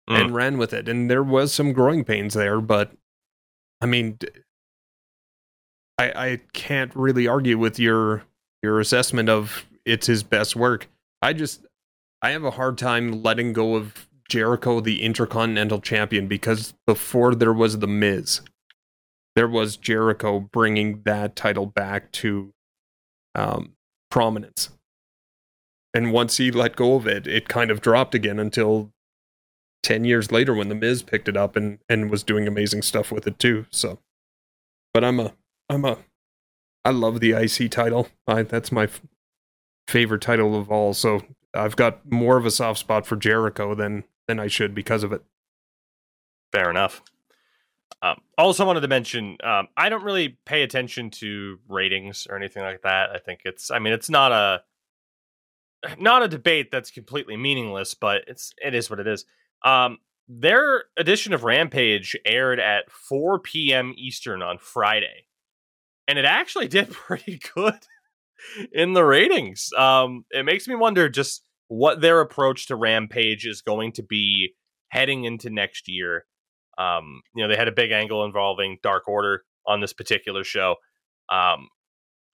mm. 0.10 0.20
and 0.20 0.34
ran 0.34 0.58
with 0.58 0.74
it, 0.74 0.88
and 0.88 1.10
there 1.10 1.24
was 1.24 1.54
some 1.54 1.74
growing 1.74 2.04
pains 2.04 2.34
there. 2.34 2.62
But 2.62 2.92
I 3.82 3.86
mean, 3.86 4.18
I 5.98 6.12
I 6.12 6.42
can't 6.54 6.96
really 6.96 7.28
argue 7.28 7.58
with 7.58 7.80
your 7.80 8.24
your 8.64 8.80
assessment 8.80 9.30
of 9.30 9.66
it's 9.86 10.08
his 10.08 10.24
best 10.24 10.56
work. 10.56 10.88
I 11.22 11.34
just 11.34 11.66
I 12.22 12.32
have 12.32 12.44
a 12.44 12.52
hard 12.52 12.78
time 12.78 13.24
letting 13.24 13.54
go 13.54 13.76
of 13.76 14.07
Jericho, 14.30 14.80
the 14.80 15.04
Intercontinental 15.04 15.80
Champion, 15.80 16.28
because 16.28 16.74
before 16.86 17.34
there 17.36 17.54
was 17.54 17.80
The 17.80 17.88
Miz, 17.88 18.42
there 19.36 19.48
was 19.48 19.78
Jericho 19.78 20.40
bringing 20.40 21.02
that 21.04 21.36
title 21.36 21.66
back 21.66 22.12
to 22.14 22.54
um, 23.36 23.74
prominence. 24.10 24.72
And 25.94 26.12
once 26.12 26.38
he 26.38 26.52
let 26.52 26.76
go 26.76 26.96
of 26.96 27.08
it, 27.08 27.28
it 27.28 27.48
kind 27.48 27.72
of 27.72 27.82
dropped 27.82 28.14
again 28.14 28.40
until 28.40 28.92
10 29.84 30.06
years 30.06 30.32
later 30.32 30.54
when 30.54 30.70
The 30.70 30.76
Miz 30.76 31.04
picked 31.04 31.30
it 31.30 31.38
up 31.38 31.56
and, 31.56 31.80
and 31.88 32.10
was 32.10 32.24
doing 32.24 32.48
amazing 32.48 32.82
stuff 32.82 33.12
with 33.12 33.26
it 33.28 33.40
too. 33.40 33.66
So, 33.70 34.00
but 34.94 35.04
I'm 35.04 35.20
a, 35.20 35.34
I'm 35.70 35.86
a, 35.86 36.00
I 36.84 36.92
love 36.92 37.20
the 37.20 37.32
IC 37.32 37.72
title. 37.72 38.08
I, 38.28 38.44
that's 38.44 38.72
my 38.72 38.84
f- 38.84 39.02
favorite 39.88 40.22
title 40.22 40.60
of 40.60 40.72
all. 40.72 40.94
So 40.94 41.22
I've 41.54 41.76
got 41.76 42.12
more 42.12 42.38
of 42.38 42.46
a 42.46 42.52
soft 42.52 42.80
spot 42.80 43.06
for 43.06 43.16
Jericho 43.16 43.76
than 43.76 44.04
than 44.28 44.40
I 44.40 44.48
should 44.48 44.76
because 44.76 45.04
of 45.04 45.12
it. 45.12 45.24
Fair 46.52 46.70
enough. 46.70 47.02
Um, 48.02 48.22
also, 48.38 48.66
wanted 48.66 48.82
to 48.82 48.88
mention 48.88 49.38
um, 49.44 49.70
I 49.76 49.90
don't 49.90 50.04
really 50.04 50.38
pay 50.46 50.64
attention 50.64 51.10
to 51.12 51.60
ratings 51.68 52.28
or 52.30 52.36
anything 52.36 52.64
like 52.64 52.84
that. 52.84 53.10
I 53.10 53.18
think 53.18 53.42
it's, 53.44 53.72
I 53.72 53.80
mean, 53.80 53.94
it's 53.94 54.10
not 54.10 54.32
a 54.32 54.62
not 56.00 56.24
a 56.24 56.28
debate 56.28 56.72
that's 56.72 56.92
completely 56.92 57.38
meaningless, 57.38 57.94
but 57.94 58.24
it's 58.28 58.54
it 58.64 58.76
is 58.76 58.90
what 58.90 59.00
it 59.00 59.08
is. 59.08 59.26
Um, 59.64 59.98
their 60.28 60.86
edition 60.98 61.34
of 61.34 61.44
Rampage 61.44 62.16
aired 62.26 62.60
at 62.60 62.92
4 62.92 63.40
p.m. 63.40 63.94
Eastern 63.98 64.42
on 64.42 64.58
Friday, 64.58 65.26
and 66.08 66.20
it 66.20 66.26
actually 66.26 66.68
did 66.68 66.92
pretty 66.92 67.40
good 67.56 67.80
in 68.72 68.94
the 68.94 69.04
ratings. 69.04 69.72
Um, 69.74 70.26
it 70.32 70.46
makes 70.46 70.68
me 70.68 70.76
wonder 70.76 71.10
just 71.10 71.44
what 71.68 72.02
their 72.02 72.22
approach 72.22 72.68
to 72.68 72.76
Rampage 72.76 73.46
is 73.46 73.62
going 73.62 73.92
to 73.94 74.04
be 74.04 74.54
heading 74.90 75.26
into 75.26 75.50
next 75.50 75.88
year. 75.88 76.26
Um, 76.78 77.22
you 77.36 77.44
know, 77.44 77.50
they 77.50 77.58
had 77.58 77.68
a 77.68 77.74
big 77.74 77.92
angle 77.92 78.24
involving 78.24 78.78
Dark 78.84 79.08
Order 79.08 79.44
on 79.66 79.82
this 79.82 79.94
particular 79.94 80.44
show. 80.44 80.76
Um, 81.30 81.68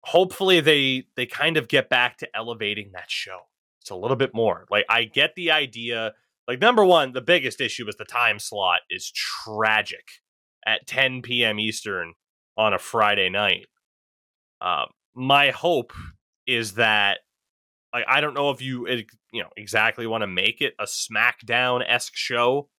hopefully 0.03 0.59
they 0.59 1.05
they 1.15 1.25
kind 1.25 1.57
of 1.57 1.67
get 1.67 1.89
back 1.89 2.17
to 2.17 2.27
elevating 2.35 2.91
that 2.93 3.09
show. 3.09 3.39
It's 3.81 3.89
a 3.89 3.95
little 3.95 4.17
bit 4.17 4.33
more. 4.33 4.65
Like 4.69 4.85
I 4.89 5.05
get 5.05 5.35
the 5.35 5.51
idea. 5.51 6.13
Like 6.47 6.59
number 6.59 6.85
one, 6.85 7.13
the 7.13 7.21
biggest 7.21 7.61
issue 7.61 7.87
is 7.87 7.95
the 7.95 8.05
time 8.05 8.37
slot 8.37 8.81
is 8.89 9.11
tragic 9.11 10.07
at 10.65 10.87
10 10.87 11.21
p.m. 11.21 11.59
Eastern 11.59 12.13
on 12.57 12.73
a 12.73 12.79
Friday 12.79 13.29
night. 13.29 13.67
Um, 14.61 14.87
my 15.15 15.51
hope 15.51 15.93
is 16.45 16.73
that 16.73 17.19
like 17.93 18.05
I 18.07 18.21
don't 18.21 18.33
know 18.33 18.49
if 18.49 18.61
you 18.61 18.87
you 19.31 19.41
know 19.43 19.49
exactly 19.55 20.07
want 20.07 20.21
to 20.23 20.27
make 20.27 20.61
it 20.61 20.73
a 20.79 20.85
SmackDown 20.85 21.83
esque 21.87 22.15
show, 22.15 22.69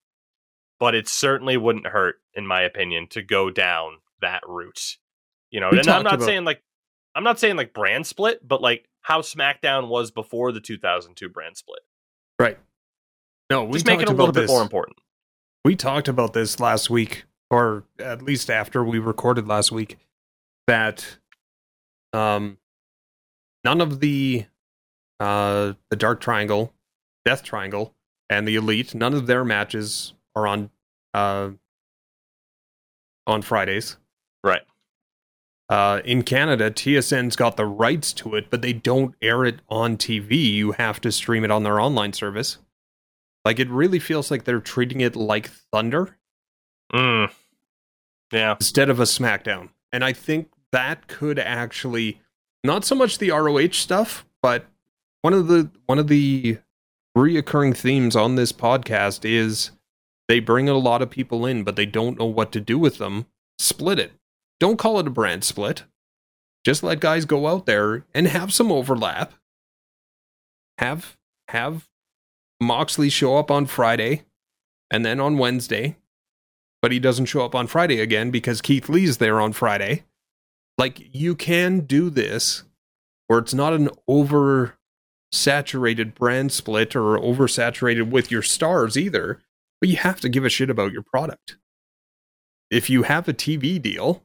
but 0.79 0.93
it 0.95 1.07
certainly 1.07 1.57
wouldn't 1.57 1.87
hurt, 1.87 2.17
in 2.33 2.45
my 2.45 2.61
opinion, 2.61 3.07
to 3.11 3.21
go 3.21 3.49
down 3.49 3.97
that 4.21 4.41
route. 4.47 4.97
You 5.51 5.59
know, 5.61 5.69
we 5.71 5.79
and 5.79 5.87
I'm 5.87 6.03
not 6.03 6.15
about- 6.15 6.25
saying 6.25 6.43
like 6.43 6.61
I'm 7.15 7.23
not 7.23 7.39
saying 7.39 7.55
like 7.55 7.73
brand 7.73 8.05
split, 8.05 8.45
but 8.45 8.61
like 8.61 8.89
how 9.01 9.21
SmackDown 9.21 9.87
was 9.87 10.11
before 10.11 10.51
the 10.51 10.59
2002 10.59 11.29
brand 11.29 11.55
split. 11.55 11.79
Right. 12.39 12.57
No, 13.49 13.63
we 13.63 13.73
just 13.73 13.85
make 13.85 14.01
it 14.01 14.09
a 14.09 14.11
little 14.11 14.31
this. 14.33 14.47
bit 14.47 14.53
more 14.53 14.61
important. 14.63 14.97
We 15.63 15.75
talked 15.75 16.07
about 16.07 16.33
this 16.33 16.59
last 16.59 16.89
week, 16.89 17.23
or 17.49 17.85
at 17.99 18.21
least 18.21 18.49
after 18.49 18.83
we 18.83 18.99
recorded 18.99 19.47
last 19.47 19.71
week, 19.71 19.97
that 20.67 21.17
um 22.11 22.57
none 23.63 23.79
of 23.81 23.99
the 23.99 24.45
uh 25.19 25.73
the 25.89 25.95
Dark 25.95 26.21
Triangle, 26.21 26.73
Death 27.23 27.43
Triangle, 27.43 27.93
and 28.29 28.47
the 28.47 28.55
Elite, 28.55 28.95
none 28.95 29.13
of 29.13 29.27
their 29.27 29.43
matches 29.43 30.13
are 30.35 30.47
on 30.47 30.69
uh 31.13 31.51
on 33.27 33.41
Fridays. 33.41 33.97
Right. 34.43 34.61
Uh, 35.67 36.01
in 36.05 36.21
Canada, 36.21 36.69
TSN's 36.69 37.35
got 37.35 37.57
the 37.57 37.65
rights 37.65 38.13
to 38.13 38.35
it, 38.35 38.51
but 38.51 38.61
they 38.61 38.73
don't 38.73 39.15
air 39.21 39.43
it 39.45 39.61
on 39.67 39.97
TV. 39.97 40.51
You 40.51 40.73
have 40.73 41.01
to 41.01 41.11
stream 41.11 41.43
it 41.43 41.49
on 41.49 41.63
their 41.63 41.79
online 41.79 42.13
service. 42.13 42.59
Like 43.43 43.59
it 43.59 43.69
really 43.69 43.99
feels 43.99 44.29
like 44.29 44.43
they're 44.43 44.59
treating 44.59 45.01
it 45.01 45.15
like 45.15 45.49
Thunder. 45.71 46.17
Mm. 46.93 47.31
Yeah. 48.31 48.53
Instead 48.59 48.89
of 48.89 48.99
a 48.99 49.03
SmackDown. 49.03 49.69
And 49.91 50.03
I 50.03 50.13
think 50.13 50.49
that 50.71 51.07
could 51.07 51.39
actually 51.39 52.21
not 52.63 52.85
so 52.85 52.95
much 52.95 53.17
the 53.17 53.31
ROH 53.31 53.71
stuff, 53.71 54.25
but 54.41 54.65
one 55.25 55.33
of 55.33 55.47
the 55.47 55.71
one 55.87 55.97
of 55.97 56.07
the 56.07 56.59
reoccurring 57.17 57.75
themes 57.75 58.15
on 58.15 58.35
this 58.35 58.51
podcast 58.51 59.27
is 59.27 59.71
they 60.27 60.39
bring 60.39 60.69
a 60.69 60.77
lot 60.77 61.01
of 61.01 61.09
people 61.09 61.47
in, 61.47 61.63
but 61.63 61.75
they 61.75 61.87
don't 61.87 62.19
know 62.19 62.27
what 62.27 62.51
to 62.51 62.61
do 62.61 62.77
with 62.77 62.99
them. 62.99 63.25
Split 63.57 63.97
it. 63.97 64.11
Don't 64.59 64.77
call 64.77 64.99
it 64.99 65.07
a 65.07 65.09
brand 65.09 65.43
split. 65.43 65.81
Just 66.63 66.83
let 66.83 66.99
guys 66.99 67.25
go 67.25 67.47
out 67.47 67.65
there 67.65 68.05
and 68.13 68.27
have 68.27 68.53
some 68.53 68.71
overlap. 68.71 69.33
Have 70.77 71.17
have 71.47 71.89
Moxley 72.61 73.09
show 73.09 73.35
up 73.35 73.49
on 73.49 73.65
Friday 73.65 74.25
and 74.91 75.03
then 75.03 75.19
on 75.19 75.39
Wednesday, 75.39 75.97
but 76.83 76.91
he 76.91 76.99
doesn't 76.99 77.25
show 77.25 77.43
up 77.43 77.55
on 77.55 77.65
Friday 77.65 77.99
again 77.99 78.29
because 78.29 78.61
Keith 78.61 78.89
Lee's 78.89 79.17
there 79.17 79.41
on 79.41 79.53
Friday. 79.53 80.03
Like 80.77 81.15
you 81.15 81.33
can 81.33 81.79
do 81.79 82.11
this 82.11 82.61
where 83.25 83.39
it's 83.39 83.55
not 83.55 83.73
an 83.73 83.89
over 84.07 84.77
saturated 85.31 86.15
brand 86.15 86.51
split 86.51 86.95
or 86.95 87.17
oversaturated 87.17 88.09
with 88.09 88.31
your 88.31 88.41
stars 88.41 88.97
either, 88.97 89.41
but 89.79 89.89
you 89.89 89.97
have 89.97 90.19
to 90.21 90.29
give 90.29 90.45
a 90.45 90.49
shit 90.49 90.69
about 90.69 90.91
your 90.91 91.03
product. 91.03 91.57
If 92.71 92.89
you 92.89 93.03
have 93.03 93.27
a 93.27 93.33
TV 93.33 93.81
deal, 93.81 94.23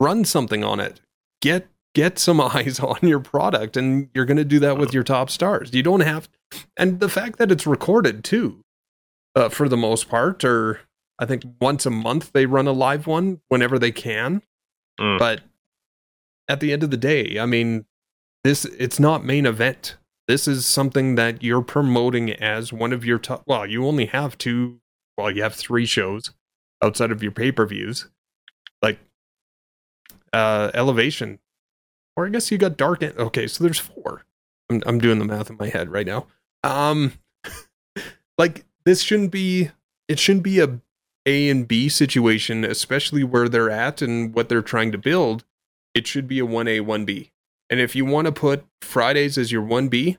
run 0.00 0.24
something 0.24 0.64
on 0.64 0.80
it. 0.80 1.00
Get 1.40 1.68
get 1.94 2.18
some 2.18 2.40
eyes 2.40 2.80
on 2.80 2.98
your 3.02 3.20
product 3.20 3.76
and 3.76 4.08
you're 4.14 4.24
going 4.24 4.36
to 4.36 4.44
do 4.44 4.58
that 4.60 4.78
with 4.78 4.92
your 4.92 5.04
top 5.04 5.30
stars. 5.30 5.72
You 5.72 5.82
don't 5.82 6.00
have 6.00 6.28
and 6.76 7.00
the 7.00 7.08
fact 7.08 7.38
that 7.38 7.52
it's 7.52 7.66
recorded 7.66 8.24
too. 8.24 8.60
Uh, 9.36 9.48
for 9.48 9.68
the 9.68 9.76
most 9.76 10.08
part 10.08 10.44
or 10.44 10.80
I 11.18 11.26
think 11.26 11.44
once 11.60 11.86
a 11.86 11.90
month 11.90 12.32
they 12.32 12.46
run 12.46 12.68
a 12.68 12.72
live 12.72 13.06
one 13.06 13.40
whenever 13.48 13.78
they 13.78 13.92
can. 13.92 14.42
Mm. 15.00 15.18
But 15.18 15.40
at 16.48 16.60
the 16.60 16.72
end 16.72 16.82
of 16.82 16.90
the 16.90 16.96
day, 16.96 17.38
I 17.38 17.46
mean, 17.46 17.84
this 18.44 18.66
it's 18.66 19.00
not 19.00 19.24
main 19.24 19.46
event. 19.46 19.96
This 20.28 20.46
is 20.46 20.66
something 20.66 21.16
that 21.16 21.42
you're 21.42 21.62
promoting 21.62 22.30
as 22.30 22.72
one 22.72 22.92
of 22.92 23.04
your 23.04 23.18
top. 23.18 23.42
Well, 23.46 23.66
you 23.66 23.86
only 23.86 24.06
have 24.06 24.38
two. 24.38 24.80
Well, 25.18 25.30
you 25.30 25.42
have 25.42 25.54
three 25.54 25.86
shows 25.86 26.30
outside 26.82 27.10
of 27.10 27.22
your 27.22 27.32
pay 27.32 27.50
per 27.50 27.66
views. 27.66 28.08
Like 28.82 28.98
uh, 30.32 30.70
Elevation, 30.74 31.38
or 32.16 32.26
I 32.26 32.28
guess 32.28 32.50
you 32.50 32.58
got 32.58 32.76
Dark. 32.76 33.02
Okay, 33.02 33.46
so 33.46 33.64
there's 33.64 33.78
four. 33.78 34.24
I'm 34.70 34.82
I'm 34.86 34.98
doing 34.98 35.18
the 35.18 35.24
math 35.24 35.50
in 35.50 35.56
my 35.58 35.68
head 35.68 35.90
right 35.90 36.06
now. 36.06 36.26
Um, 36.62 37.14
like 38.38 38.66
this 38.84 39.02
shouldn't 39.02 39.30
be. 39.30 39.70
It 40.06 40.18
shouldn't 40.18 40.44
be 40.44 40.60
a 40.60 40.80
A 41.24 41.48
and 41.48 41.66
B 41.66 41.88
situation, 41.88 42.62
especially 42.62 43.24
where 43.24 43.48
they're 43.48 43.70
at 43.70 44.02
and 44.02 44.34
what 44.34 44.50
they're 44.50 44.62
trying 44.62 44.92
to 44.92 44.98
build. 44.98 45.44
It 45.94 46.06
should 46.06 46.28
be 46.28 46.40
a 46.40 46.46
one 46.46 46.68
A 46.68 46.80
one 46.80 47.06
B. 47.06 47.30
And 47.70 47.80
if 47.80 47.96
you 47.96 48.04
want 48.04 48.26
to 48.26 48.32
put 48.32 48.64
Fridays 48.82 49.38
as 49.38 49.50
your 49.50 49.62
one 49.62 49.88
B, 49.88 50.18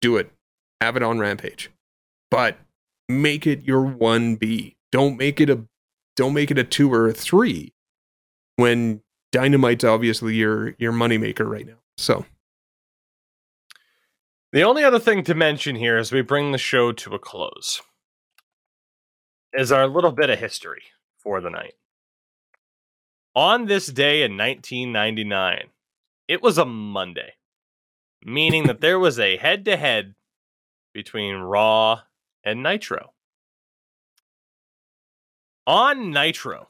do 0.00 0.16
it. 0.16 0.30
Have 0.80 0.96
it 0.96 1.02
on 1.02 1.18
Rampage, 1.18 1.70
but 2.30 2.58
make 3.08 3.46
it 3.46 3.62
your 3.62 3.82
one 3.82 4.36
B. 4.36 4.76
Don't 4.92 5.16
make 5.16 5.40
it 5.40 5.48
a 5.48 5.64
don't 6.16 6.34
make 6.34 6.50
it 6.50 6.58
a 6.58 6.64
two 6.64 6.92
or 6.92 7.08
a 7.08 7.12
three 7.12 7.72
when 8.56 9.00
Dynamite's 9.32 9.84
obviously 9.84 10.34
your 10.34 10.74
your 10.78 10.92
moneymaker 10.92 11.48
right 11.48 11.66
now. 11.66 11.78
So 11.96 12.26
the 14.52 14.62
only 14.62 14.84
other 14.84 15.00
thing 15.00 15.24
to 15.24 15.34
mention 15.34 15.74
here 15.76 15.96
as 15.96 16.12
we 16.12 16.20
bring 16.20 16.52
the 16.52 16.58
show 16.58 16.92
to 16.92 17.14
a 17.14 17.18
close 17.18 17.82
is 19.52 19.72
our 19.72 19.86
little 19.86 20.12
bit 20.12 20.30
of 20.30 20.38
history 20.38 20.82
for 21.18 21.40
the 21.40 21.50
night. 21.50 21.74
On 23.34 23.66
this 23.66 23.86
day 23.86 24.22
in 24.22 24.36
1999, 24.36 25.70
it 26.28 26.42
was 26.42 26.58
a 26.58 26.64
Monday, 26.64 27.34
meaning 28.24 28.66
that 28.66 28.80
there 28.80 28.98
was 28.98 29.18
a 29.18 29.36
head 29.36 29.64
to 29.66 29.76
head 29.76 30.14
between 30.92 31.36
Raw 31.36 32.00
and 32.44 32.62
Nitro. 32.62 33.12
On 35.66 36.10
Nitro, 36.10 36.68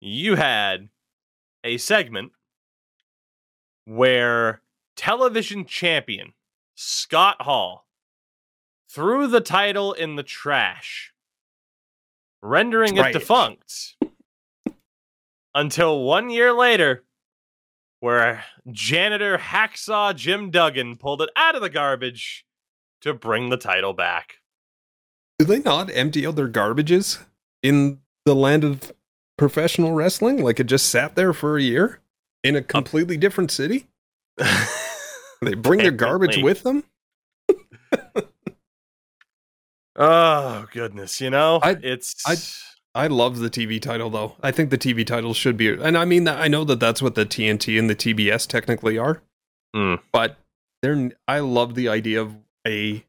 you 0.00 0.36
had 0.36 0.88
a 1.64 1.76
segment 1.76 2.32
where 3.84 4.62
television 4.96 5.64
champion 5.64 6.34
Scott 6.74 7.42
Hall 7.42 7.86
threw 8.88 9.26
the 9.26 9.40
title 9.40 9.92
in 9.92 10.16
the 10.16 10.22
trash, 10.22 11.12
rendering 12.40 12.96
Right. 12.96 13.14
it 13.14 13.18
defunct 13.18 13.96
until 15.54 16.02
one 16.04 16.30
year 16.30 16.52
later, 16.52 17.04
where 18.00 18.44
janitor 18.70 19.38
Hacksaw 19.38 20.14
Jim 20.14 20.50
Duggan 20.50 20.96
pulled 20.96 21.22
it 21.22 21.30
out 21.36 21.54
of 21.54 21.62
the 21.62 21.70
garbage 21.70 22.44
to 23.00 23.14
bring 23.14 23.50
the 23.50 23.56
title 23.56 23.92
back. 23.92 24.34
Do 25.38 25.44
they 25.46 25.60
not 25.60 25.90
empty 25.92 26.26
out 26.26 26.36
their 26.36 26.48
garbages 26.48 27.18
in 27.62 28.00
the 28.24 28.34
land 28.34 28.64
of 28.64 28.92
professional 29.36 29.92
wrestling? 29.92 30.42
Like 30.42 30.58
it 30.60 30.64
just 30.64 30.88
sat 30.88 31.14
there 31.14 31.32
for 31.32 31.56
a 31.56 31.62
year 31.62 32.00
in 32.42 32.56
a 32.56 32.62
completely 32.62 33.16
different 33.16 33.50
city? 33.50 33.86
They 35.40 35.54
bring 35.54 35.78
their 35.78 35.92
garbage 35.92 36.42
with 36.42 36.64
them? 36.64 36.82
oh 39.96 40.66
goodness, 40.72 41.20
you 41.20 41.30
know 41.30 41.60
I- 41.62 41.76
it's 41.80 42.16
I 42.26 42.34
love 43.06 43.38
the 43.38 43.48
TV 43.50 43.80
title 43.80 44.10
though. 44.10 44.34
I 44.42 44.50
think 44.50 44.70
the 44.70 44.78
TV 44.78 45.06
title 45.06 45.32
should 45.32 45.56
be, 45.56 45.68
and 45.68 45.96
I 45.96 46.04
mean 46.04 46.24
that 46.24 46.38
I 46.40 46.48
know 46.48 46.64
that 46.64 46.80
that's 46.80 47.00
what 47.00 47.14
the 47.14 47.24
TNT 47.24 47.78
and 47.78 47.88
the 47.88 47.94
TBS 47.94 48.46
technically 48.46 48.98
are, 48.98 49.22
Mm. 49.74 50.00
but 50.12 50.36
they're. 50.82 51.12
I 51.28 51.38
love 51.40 51.74
the 51.74 51.88
idea 51.88 52.20
of 52.20 52.34
a 52.66 53.04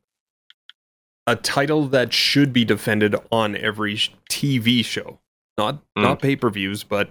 a 1.27 1.35
title 1.35 1.87
that 1.87 2.11
should 2.13 2.51
be 2.53 2.65
defended 2.65 3.15
on 3.31 3.55
every 3.55 3.95
TV 4.29 4.83
show, 4.83 5.19
not 5.57 5.75
Mm. 5.97 6.01
not 6.03 6.21
pay 6.21 6.35
per 6.35 6.49
views, 6.49 6.83
but 6.83 7.09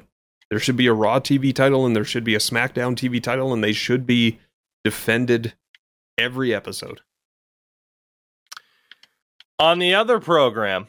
there 0.51 0.59
should 0.61 0.77
be 0.77 0.87
a 0.87 0.93
Raw 0.95 1.19
TV 1.19 1.53
title 1.53 1.85
and 1.85 1.95
there 1.97 2.05
should 2.05 2.25
be 2.25 2.35
a 2.35 2.39
SmackDown 2.39 2.95
TV 2.97 3.21
title, 3.23 3.53
and 3.53 3.63
they 3.63 3.73
should 3.73 4.07
be 4.07 4.39
defended 4.85 5.55
every 6.17 6.55
episode. 6.55 7.01
On 9.59 9.79
the 9.79 9.95
other 9.95 10.21
program, 10.21 10.87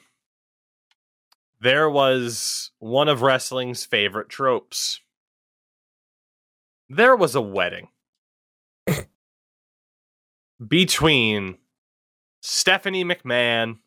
there 1.62 1.89
was 1.89 2.72
one 2.80 3.07
of 3.07 3.22
wrestling's 3.22 3.86
favorite 3.86 4.30
tropes. 4.30 4.99
There 6.89 7.16
was 7.16 7.36
a 7.36 7.41
wedding 7.41 7.89
between 10.66 11.57
Stephanie 12.41 13.03
McMahon 13.05 13.78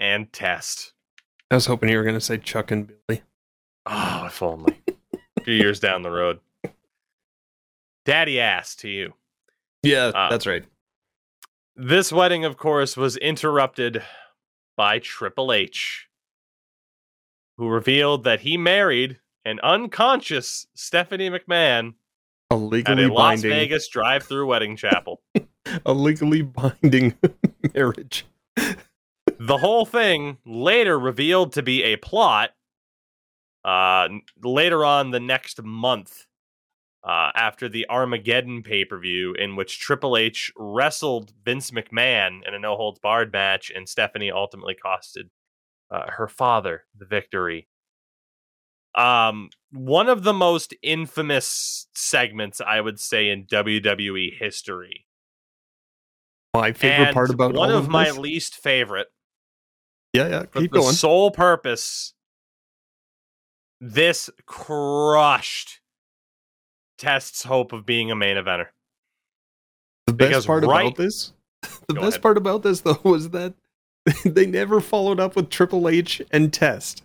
and 0.00 0.32
Test. 0.32 0.92
I 1.50 1.54
was 1.56 1.66
hoping 1.66 1.88
you 1.90 1.96
were 1.98 2.02
going 2.04 2.14
to 2.16 2.20
say 2.20 2.38
Chuck 2.38 2.70
and 2.70 2.90
Billy. 3.06 3.22
Oh, 3.86 4.24
if 4.26 4.42
only. 4.42 4.78
a 5.38 5.42
few 5.42 5.54
years 5.54 5.78
down 5.80 6.02
the 6.02 6.10
road. 6.10 6.40
Daddy 8.06 8.40
ass 8.40 8.74
to 8.76 8.88
you. 8.88 9.14
Yeah, 9.82 10.06
Uh, 10.14 10.30
that's 10.30 10.46
right. 10.46 10.64
This 11.76 12.12
wedding, 12.12 12.44
of 12.44 12.56
course, 12.56 12.96
was 12.96 13.16
interrupted 13.16 14.02
by 14.76 14.98
Triple 15.00 15.52
H, 15.52 16.08
who 17.56 17.68
revealed 17.68 18.24
that 18.24 18.40
he 18.40 18.56
married 18.56 19.18
an 19.44 19.60
unconscious 19.60 20.66
Stephanie 20.74 21.30
McMahon 21.30 21.94
A 22.50 22.54
at 22.54 22.60
legally 22.60 23.04
a 23.04 23.08
Las 23.08 23.42
binding, 23.42 23.50
Vegas 23.50 23.88
drive-through 23.88 24.46
wedding 24.46 24.76
chapel. 24.76 25.22
a 25.86 25.92
legally 25.92 26.42
binding 26.42 27.14
marriage. 27.74 28.26
the 29.38 29.58
whole 29.58 29.84
thing 29.84 30.38
later 30.44 30.98
revealed 30.98 31.52
to 31.52 31.62
be 31.62 31.82
a 31.84 31.96
plot. 31.96 32.50
Uh, 33.64 34.08
later 34.42 34.84
on 34.84 35.10
the 35.10 35.20
next 35.20 35.62
month, 35.62 36.26
uh, 37.02 37.30
after 37.34 37.66
the 37.68 37.86
Armageddon 37.88 38.62
pay 38.62 38.84
per 38.84 38.98
view, 38.98 39.34
in 39.34 39.56
which 39.56 39.78
Triple 39.78 40.16
H 40.16 40.52
wrestled 40.56 41.32
Vince 41.44 41.70
McMahon 41.70 42.46
in 42.46 42.54
a 42.54 42.58
no 42.58 42.76
holds 42.76 42.98
barred 42.98 43.32
match, 43.32 43.70
and 43.74 43.88
Stephanie 43.88 44.30
ultimately 44.30 44.74
costed 44.74 45.30
uh, 45.90 46.10
her 46.10 46.28
father 46.28 46.84
the 46.96 47.04
victory. 47.04 47.68
Um, 48.94 49.50
one 49.72 50.08
of 50.08 50.22
the 50.22 50.32
most 50.32 50.72
infamous 50.82 51.88
segments, 51.94 52.60
I 52.60 52.80
would 52.80 53.00
say, 53.00 53.28
in 53.28 53.44
WWE 53.44 54.38
history. 54.38 55.06
My 56.54 56.72
favorite 56.72 57.06
and 57.06 57.14
part 57.14 57.30
about 57.30 57.54
one 57.54 57.70
all 57.70 57.76
of 57.76 57.88
my 57.88 58.12
least 58.12 58.54
favorite 58.54 59.08
yeah, 60.14 60.28
yeah, 60.28 60.42
for 60.48 60.60
keep 60.60 60.70
the 60.70 60.78
going. 60.78 60.94
sole 60.94 61.32
purpose 61.32 62.14
this 63.80 64.30
crushed 64.46 65.80
Test's 66.96 67.42
hope 67.42 67.72
of 67.72 67.84
being 67.84 68.12
a 68.12 68.14
main 68.14 68.36
eventer. 68.36 68.66
The 70.06 70.12
best 70.12 70.28
because 70.28 70.46
part 70.46 70.64
right- 70.64 70.86
about 70.86 70.96
this, 70.96 71.32
the 71.88 71.94
best 71.94 72.06
ahead. 72.06 72.22
part 72.22 72.36
about 72.36 72.62
this 72.62 72.80
though 72.80 73.00
was 73.04 73.30
that 73.30 73.54
they 74.24 74.46
never 74.46 74.80
followed 74.80 75.18
up 75.20 75.36
with 75.36 75.50
Triple 75.50 75.88
H 75.88 76.20
and 76.30 76.52
Test. 76.52 77.02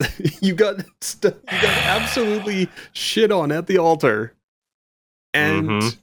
you 0.40 0.54
got 0.54 0.76
st- 1.00 1.34
you 1.34 1.60
got 1.62 1.76
absolutely 1.84 2.68
shit 2.92 3.30
on 3.30 3.52
at 3.52 3.66
the 3.66 3.78
altar, 3.78 4.34
and 5.34 5.68
Mhm. 5.68 5.96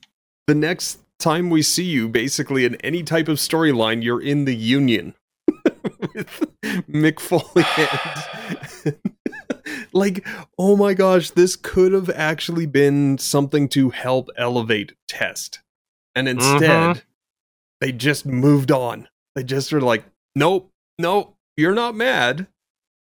the 0.46 0.56
next 0.56 1.00
time 1.20 1.50
we 1.50 1.62
see 1.64 1.84
you, 1.86 2.08
basically 2.08 2.64
in 2.64 2.76
any 2.76 3.02
type 3.04 3.28
of 3.28 3.38
storyline, 3.38 4.04
you're 4.04 4.22
in 4.22 4.46
the 4.46 4.56
Union 4.56 5.16
with 6.14 6.44
Mick 6.88 7.20
Foley. 7.20 7.66
And 8.86 9.88
like, 9.94 10.26
oh 10.60 10.76
my 10.78 10.94
gosh, 10.94 11.32
this 11.32 11.56
could 11.56 11.92
have 11.92 12.10
actually 12.12 12.68
been 12.68 13.18
something 13.18 13.68
to 13.70 13.90
help 13.90 14.30
elevate 14.38 14.94
Test. 15.08 15.60
And 16.16 16.28
instead, 16.30 16.62
Mhm. 16.98 17.02
they 17.82 17.92
just 17.92 18.26
moved 18.28 18.72
on. 18.72 19.08
They 19.38 19.44
just 19.44 19.72
were 19.72 19.82
like, 19.82 20.04
nope, 20.34 20.72
nope, 20.98 21.36
you're 21.56 21.76
not 21.76 21.94
mad. 21.94 22.48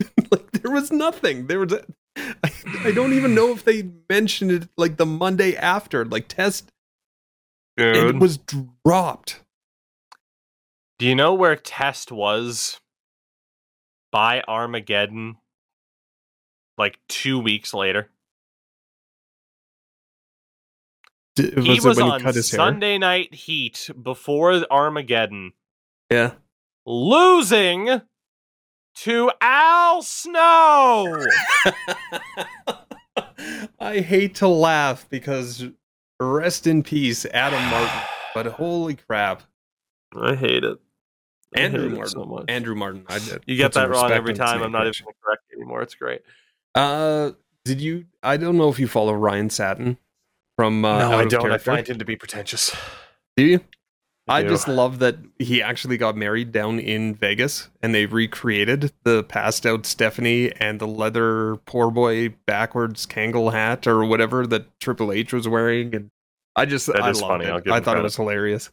like, 0.31 0.51
there 0.51 0.69
was 0.69 0.91
nothing. 0.91 1.47
There 1.47 1.61
was, 1.61 1.71
a, 1.71 1.85
I, 2.17 2.51
I 2.83 2.91
don't 2.91 3.13
even 3.13 3.33
know 3.33 3.53
if 3.53 3.63
they 3.63 3.89
mentioned 4.09 4.51
it 4.51 4.67
like 4.75 4.97
the 4.97 5.05
Monday 5.05 5.55
after. 5.55 6.03
Like, 6.03 6.27
Test, 6.27 6.73
it 7.77 8.17
was 8.17 8.37
dropped. 8.85 9.43
Do 10.99 11.05
you 11.05 11.15
know 11.15 11.33
where 11.33 11.55
Test 11.55 12.11
was 12.11 12.81
by 14.11 14.43
Armageddon 14.45 15.37
like 16.77 16.99
two 17.07 17.39
weeks 17.39 17.73
later? 17.73 18.09
Was 21.37 21.65
he 21.65 21.79
was 21.79 21.97
on 21.97 22.19
he 22.19 22.25
cut 22.25 22.35
his 22.35 22.51
hair? 22.51 22.57
Sunday 22.57 22.97
Night 22.97 23.33
Heat 23.33 23.89
before 24.03 24.65
Armageddon, 24.69 25.53
Yeah. 26.09 26.33
losing 26.85 28.01
to 28.95 29.31
Al 29.41 30.01
Snow. 30.01 31.25
I 33.79 33.99
hate 33.99 34.35
to 34.35 34.47
laugh 34.47 35.07
because 35.09 35.65
rest 36.19 36.67
in 36.67 36.83
peace, 36.83 37.25
Adam 37.25 37.63
Martin. 37.69 37.99
But 38.33 38.45
holy 38.47 38.95
crap, 38.95 39.43
I 40.15 40.35
hate 40.35 40.63
it. 40.63 40.77
I 41.55 41.61
Andrew 41.61 41.83
hate 41.83 41.91
it 41.91 41.95
Martin. 41.95 42.11
so 42.13 42.25
much. 42.25 42.45
Andrew 42.49 42.75
Martin. 42.75 43.05
I 43.07 43.19
did. 43.19 43.43
You 43.45 43.55
get 43.57 43.73
that 43.73 43.89
wrong 43.89 44.11
every 44.11 44.33
time. 44.33 44.61
I'm 44.61 44.71
not 44.71 44.81
even 44.87 45.05
Rich. 45.07 45.15
correct 45.23 45.43
anymore. 45.53 45.81
It's 45.81 45.95
great. 45.95 46.21
Uh, 46.73 47.31
did 47.63 47.81
you? 47.81 48.05
I 48.23 48.37
don't 48.37 48.57
know 48.57 48.69
if 48.69 48.79
you 48.79 48.87
follow 48.87 49.13
Ryan 49.13 49.49
Satin 49.49 49.97
from. 50.57 50.83
Uh, 50.85 50.99
no, 50.99 51.05
Out 51.05 51.13
I 51.19 51.23
of 51.23 51.29
don't. 51.29 51.51
I 51.51 51.57
find 51.57 51.87
him 51.87 51.99
to 51.99 52.05
be 52.05 52.15
pretentious. 52.15 52.75
Do 53.37 53.43
you? 53.43 53.61
I 54.27 54.41
just 54.41 54.67
love 54.67 54.99
that 54.99 55.17
he 55.37 55.61
actually 55.61 55.97
got 55.97 56.17
married 56.17 56.51
down 56.51 56.79
in 56.79 57.13
Vegas 57.13 57.69
and 57.83 57.93
they 57.93 58.07
recreated 58.07 58.91
the 59.03 59.23
passed 59.23 59.67
out 59.67 59.85
Stephanie 59.85 60.51
and 60.53 60.79
the 60.79 60.87
leather 60.87 61.57
poor 61.67 61.91
boy 61.91 62.29
backwards 62.47 63.05
Kangol 63.05 63.51
hat 63.51 63.85
or 63.85 64.03
whatever 64.03 64.47
that 64.47 64.79
Triple 64.79 65.11
H 65.11 65.31
was 65.31 65.47
wearing. 65.47 65.93
And 65.93 66.09
I 66.55 66.65
just, 66.65 66.87
That 66.87 67.01
I 67.03 67.11
is 67.11 67.21
loved 67.21 67.31
funny. 67.33 67.45
it. 67.45 67.51
I'll 67.51 67.59
give 67.59 67.71
I 67.73 67.77
him 67.77 67.83
thought 67.83 67.97
it 67.97 68.03
was 68.03 68.15
hilarious. 68.15 68.71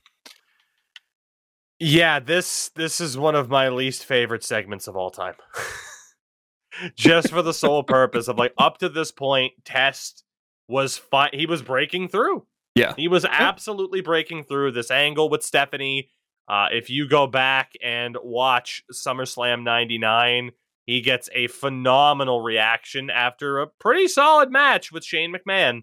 Yeah, 1.79 2.21
this 2.21 2.71
this 2.77 3.01
is 3.01 3.19
one 3.19 3.35
of 3.35 3.49
my 3.51 3.69
least 3.69 4.05
favorite 4.05 4.45
segments 4.45 4.87
of 4.87 4.97
all 4.97 5.11
time. 5.11 5.35
Just 6.97 7.31
for 7.31 7.43
the 7.43 7.53
sole 7.53 7.83
purpose 7.83 8.29
of 8.29 8.39
like 8.39 8.55
up 8.57 8.79
to 8.79 8.89
this 8.89 9.11
point, 9.13 9.53
Test 9.65 10.25
was 10.69 10.97
fine. 10.97 11.31
He 11.33 11.45
was 11.45 11.61
breaking 11.61 12.09
through. 12.09 12.47
Yeah. 12.75 12.95
He 12.97 13.09
was 13.09 13.25
absolutely 13.25 14.01
breaking 14.01 14.45
through 14.45 14.73
this 14.73 14.91
angle 14.91 15.29
with 15.29 15.43
Stephanie. 15.43 16.11
Uh, 16.49 16.67
if 16.73 16.91
you 16.91 17.09
go 17.09 17.27
back 17.27 17.73
and 17.83 18.17
watch 18.23 18.83
SummerSlam 18.93 19.63
99, 19.63 20.53
he 20.87 21.01
gets 21.01 21.29
a 21.35 21.47
phenomenal 21.49 22.41
reaction 22.41 23.11
after 23.11 23.61
a 23.61 23.67
pretty 23.67 24.09
solid 24.09 24.51
match 24.51 24.91
with 24.91 25.05
Shane 25.05 25.35
McMahon 25.35 25.83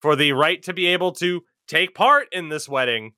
for 0.00 0.16
the 0.16 0.32
right 0.32 0.62
to 0.62 0.72
be 0.72 0.86
able 0.86 1.12
to 1.12 1.42
take 1.66 1.94
part 1.94 2.28
in 2.32 2.48
this 2.48 2.68
wedding. 2.68 3.12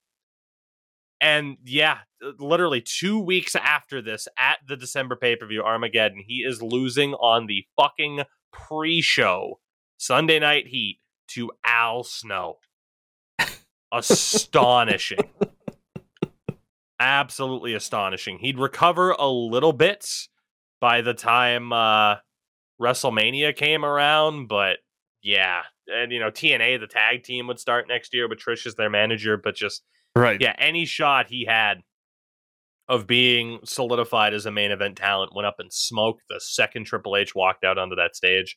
And 1.20 1.58
yeah, 1.64 1.98
literally 2.38 2.80
two 2.80 3.18
weeks 3.20 3.54
after 3.54 4.00
this, 4.00 4.26
at 4.38 4.58
the 4.66 4.76
December 4.76 5.16
pay 5.16 5.36
per 5.36 5.46
view 5.46 5.62
Armageddon, 5.62 6.24
he 6.26 6.38
is 6.38 6.62
losing 6.62 7.12
on 7.14 7.46
the 7.46 7.64
fucking 7.76 8.22
pre 8.52 9.00
show 9.02 9.60
Sunday 9.98 10.38
Night 10.38 10.66
Heat 10.68 11.00
to 11.28 11.52
Al 11.64 12.02
Snow. 12.04 12.56
Astonishing. 13.92 15.18
Absolutely 16.98 17.74
astonishing. 17.74 18.38
He'd 18.38 18.58
recover 18.58 19.12
a 19.12 19.28
little 19.28 19.72
bit 19.72 20.06
by 20.80 21.00
the 21.00 21.14
time 21.14 21.72
uh, 21.72 22.16
WrestleMania 22.80 23.56
came 23.56 23.84
around, 23.84 24.48
but 24.48 24.78
yeah, 25.22 25.62
and 25.86 26.12
you 26.12 26.20
know 26.20 26.30
T&A, 26.30 26.76
the 26.76 26.86
tag 26.86 27.22
team 27.24 27.46
would 27.46 27.58
start 27.58 27.88
next 27.88 28.12
year 28.14 28.28
but 28.28 28.38
Trish 28.38 28.66
is 28.66 28.74
their 28.74 28.90
manager, 28.90 29.36
but 29.36 29.54
just 29.54 29.82
Right. 30.16 30.40
yeah, 30.40 30.54
any 30.58 30.86
shot 30.86 31.28
he 31.28 31.44
had 31.44 31.82
of 32.88 33.06
being 33.06 33.60
solidified 33.64 34.34
as 34.34 34.44
a 34.44 34.50
main 34.50 34.72
event 34.72 34.96
talent 34.96 35.34
went 35.34 35.46
up 35.46 35.56
in 35.60 35.70
smoke 35.70 36.18
the 36.28 36.40
second 36.40 36.84
Triple 36.84 37.16
H 37.16 37.34
walked 37.34 37.64
out 37.64 37.78
onto 37.78 37.94
that 37.96 38.16
stage. 38.16 38.56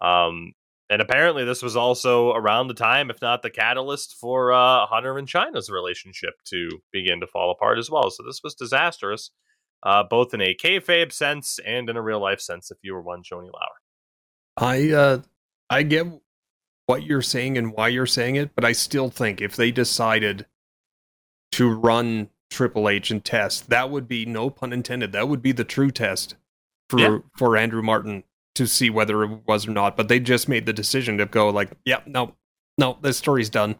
Um, 0.00 0.52
and 0.90 1.00
apparently, 1.00 1.44
this 1.44 1.62
was 1.62 1.76
also 1.76 2.32
around 2.32 2.68
the 2.68 2.74
time, 2.74 3.10
if 3.10 3.20
not 3.22 3.42
the 3.42 3.50
catalyst, 3.50 4.16
for 4.20 4.52
uh, 4.52 4.86
Hunter 4.86 5.16
and 5.18 5.28
Chyna's 5.28 5.70
relationship 5.70 6.34
to 6.46 6.68
begin 6.92 7.20
to 7.20 7.26
fall 7.26 7.50
apart 7.50 7.78
as 7.78 7.90
well. 7.90 8.10
So 8.10 8.22
this 8.22 8.40
was 8.44 8.54
disastrous, 8.54 9.30
uh, 9.82 10.02
both 10.02 10.34
in 10.34 10.40
a 10.40 10.54
kayfabe 10.54 11.12
sense 11.12 11.58
and 11.64 11.88
in 11.88 11.96
a 11.96 12.02
real 12.02 12.20
life 12.20 12.40
sense. 12.40 12.70
If 12.70 12.78
you 12.82 12.94
were 12.94 13.02
one 13.02 13.22
Joanie 13.22 13.50
Laurer, 13.52 13.80
I 14.56 14.90
uh 14.92 15.18
I 15.70 15.82
get 15.82 16.06
what 16.86 17.04
you're 17.04 17.22
saying 17.22 17.56
and 17.56 17.72
why 17.72 17.88
you're 17.88 18.04
saying 18.06 18.36
it, 18.36 18.54
but 18.54 18.64
I 18.64 18.72
still 18.72 19.08
think 19.08 19.40
if 19.40 19.56
they 19.56 19.70
decided 19.70 20.46
to 21.52 21.70
run 21.72 22.28
Triple 22.50 22.88
H 22.88 23.10
and 23.10 23.24
test, 23.24 23.70
that 23.70 23.88
would 23.88 24.06
be 24.06 24.26
no 24.26 24.50
pun 24.50 24.72
intended. 24.74 25.12
That 25.12 25.28
would 25.28 25.40
be 25.40 25.52
the 25.52 25.64
true 25.64 25.90
test 25.90 26.34
for 26.90 26.98
Yeah. 27.00 27.18
for 27.38 27.56
Andrew 27.56 27.82
Martin 27.82 28.24
to 28.54 28.66
see 28.66 28.90
whether 28.90 29.22
it 29.24 29.46
was 29.46 29.66
or 29.66 29.70
not. 29.70 29.96
But 29.96 30.08
they 30.08 30.20
just 30.20 30.48
made 30.48 30.66
the 30.66 30.72
decision 30.72 31.18
to 31.18 31.26
go 31.26 31.48
like, 31.50 31.70
yeah, 31.84 32.00
no, 32.06 32.34
no, 32.78 32.98
this 33.02 33.18
story's 33.18 33.50
done. 33.50 33.76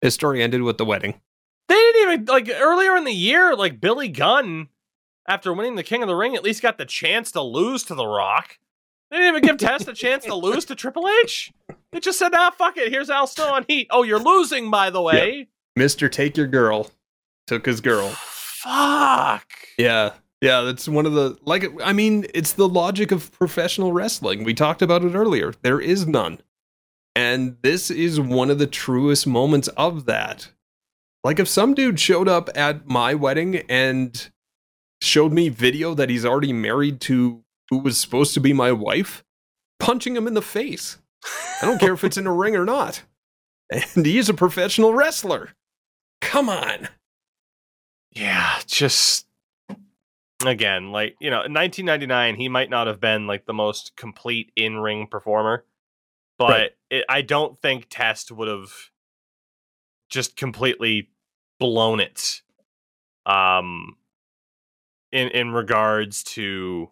This 0.00 0.14
story 0.14 0.42
ended 0.42 0.62
with 0.62 0.78
the 0.78 0.84
wedding. 0.84 1.20
they 1.68 1.74
didn't 1.74 2.12
even 2.12 2.24
like 2.26 2.48
earlier 2.50 2.96
in 2.96 3.04
the 3.04 3.12
year. 3.12 3.54
Like 3.54 3.80
Billy 3.80 4.08
Gunn, 4.08 4.68
after 5.28 5.52
winning 5.52 5.76
the 5.76 5.82
King 5.84 6.02
of 6.02 6.08
the 6.08 6.16
Ring, 6.16 6.34
at 6.34 6.42
least 6.42 6.62
got 6.62 6.78
the 6.78 6.84
chance 6.84 7.30
to 7.32 7.42
lose 7.42 7.84
to 7.84 7.94
The 7.94 8.06
Rock. 8.06 8.58
They 9.10 9.18
didn't 9.18 9.36
even 9.36 9.42
give 9.48 9.56
Test 9.58 9.88
a 9.88 9.92
chance 9.92 10.24
to 10.24 10.34
lose 10.34 10.64
to 10.64 10.74
Triple 10.74 11.06
H. 11.22 11.52
They 11.92 12.00
just 12.00 12.18
said, 12.18 12.32
"Ah, 12.34 12.50
fuck 12.50 12.78
it. 12.78 12.90
Here's 12.90 13.10
Al 13.10 13.26
Snow 13.26 13.52
on 13.52 13.66
Heat. 13.68 13.86
Oh, 13.90 14.02
you're 14.02 14.18
losing, 14.18 14.70
by 14.70 14.88
the 14.88 15.02
way. 15.02 15.48
Mister, 15.76 16.08
take 16.08 16.36
your 16.36 16.46
girl. 16.46 16.90
Took 17.46 17.66
his 17.66 17.80
girl. 17.82 18.08
Fuck. 18.08 19.46
Yeah. 19.76 20.12
Yeah, 20.42 20.62
that's 20.62 20.88
one 20.88 21.06
of 21.06 21.12
the 21.12 21.38
like 21.42 21.64
I 21.84 21.92
mean, 21.92 22.26
it's 22.34 22.54
the 22.54 22.68
logic 22.68 23.12
of 23.12 23.30
professional 23.30 23.92
wrestling. 23.92 24.42
We 24.42 24.54
talked 24.54 24.82
about 24.82 25.04
it 25.04 25.14
earlier. 25.14 25.54
There 25.62 25.80
is 25.80 26.04
none. 26.04 26.40
And 27.14 27.56
this 27.62 27.92
is 27.92 28.18
one 28.18 28.50
of 28.50 28.58
the 28.58 28.66
truest 28.66 29.24
moments 29.24 29.68
of 29.68 30.04
that. 30.06 30.50
Like 31.22 31.38
if 31.38 31.46
some 31.46 31.74
dude 31.74 32.00
showed 32.00 32.26
up 32.26 32.50
at 32.56 32.88
my 32.88 33.14
wedding 33.14 33.58
and 33.68 34.30
showed 35.00 35.32
me 35.32 35.48
video 35.48 35.94
that 35.94 36.10
he's 36.10 36.24
already 36.24 36.52
married 36.52 37.00
to 37.02 37.44
who 37.70 37.78
was 37.78 37.96
supposed 37.96 38.34
to 38.34 38.40
be 38.40 38.52
my 38.52 38.72
wife, 38.72 39.22
punching 39.78 40.16
him 40.16 40.26
in 40.26 40.34
the 40.34 40.42
face. 40.42 40.98
I 41.62 41.66
don't 41.66 41.78
care 41.78 41.94
if 41.94 42.02
it's 42.02 42.16
in 42.16 42.26
a 42.26 42.32
ring 42.32 42.56
or 42.56 42.64
not. 42.64 43.02
And 43.70 44.04
he's 44.04 44.28
a 44.28 44.34
professional 44.34 44.92
wrestler. 44.92 45.50
Come 46.20 46.48
on. 46.48 46.88
Yeah, 48.10 48.58
just 48.66 49.26
again, 50.48 50.90
like 50.92 51.16
you 51.20 51.30
know, 51.30 51.42
in 51.42 51.52
1999, 51.52 52.36
he 52.36 52.48
might 52.48 52.70
not 52.70 52.86
have 52.86 53.00
been 53.00 53.26
like 53.26 53.46
the 53.46 53.54
most 53.54 53.96
complete 53.96 54.52
in-ring 54.56 55.06
performer, 55.06 55.64
but 56.38 56.50
Right. 56.50 56.70
it, 56.90 57.04
I 57.08 57.22
don't 57.22 57.60
think 57.60 57.86
Test 57.90 58.30
would 58.32 58.48
have 58.48 58.72
just 60.08 60.36
completely 60.36 61.10
blown 61.58 62.00
it. 62.00 62.42
Um, 63.26 63.96
in 65.12 65.28
in 65.28 65.52
regards 65.52 66.22
to 66.24 66.90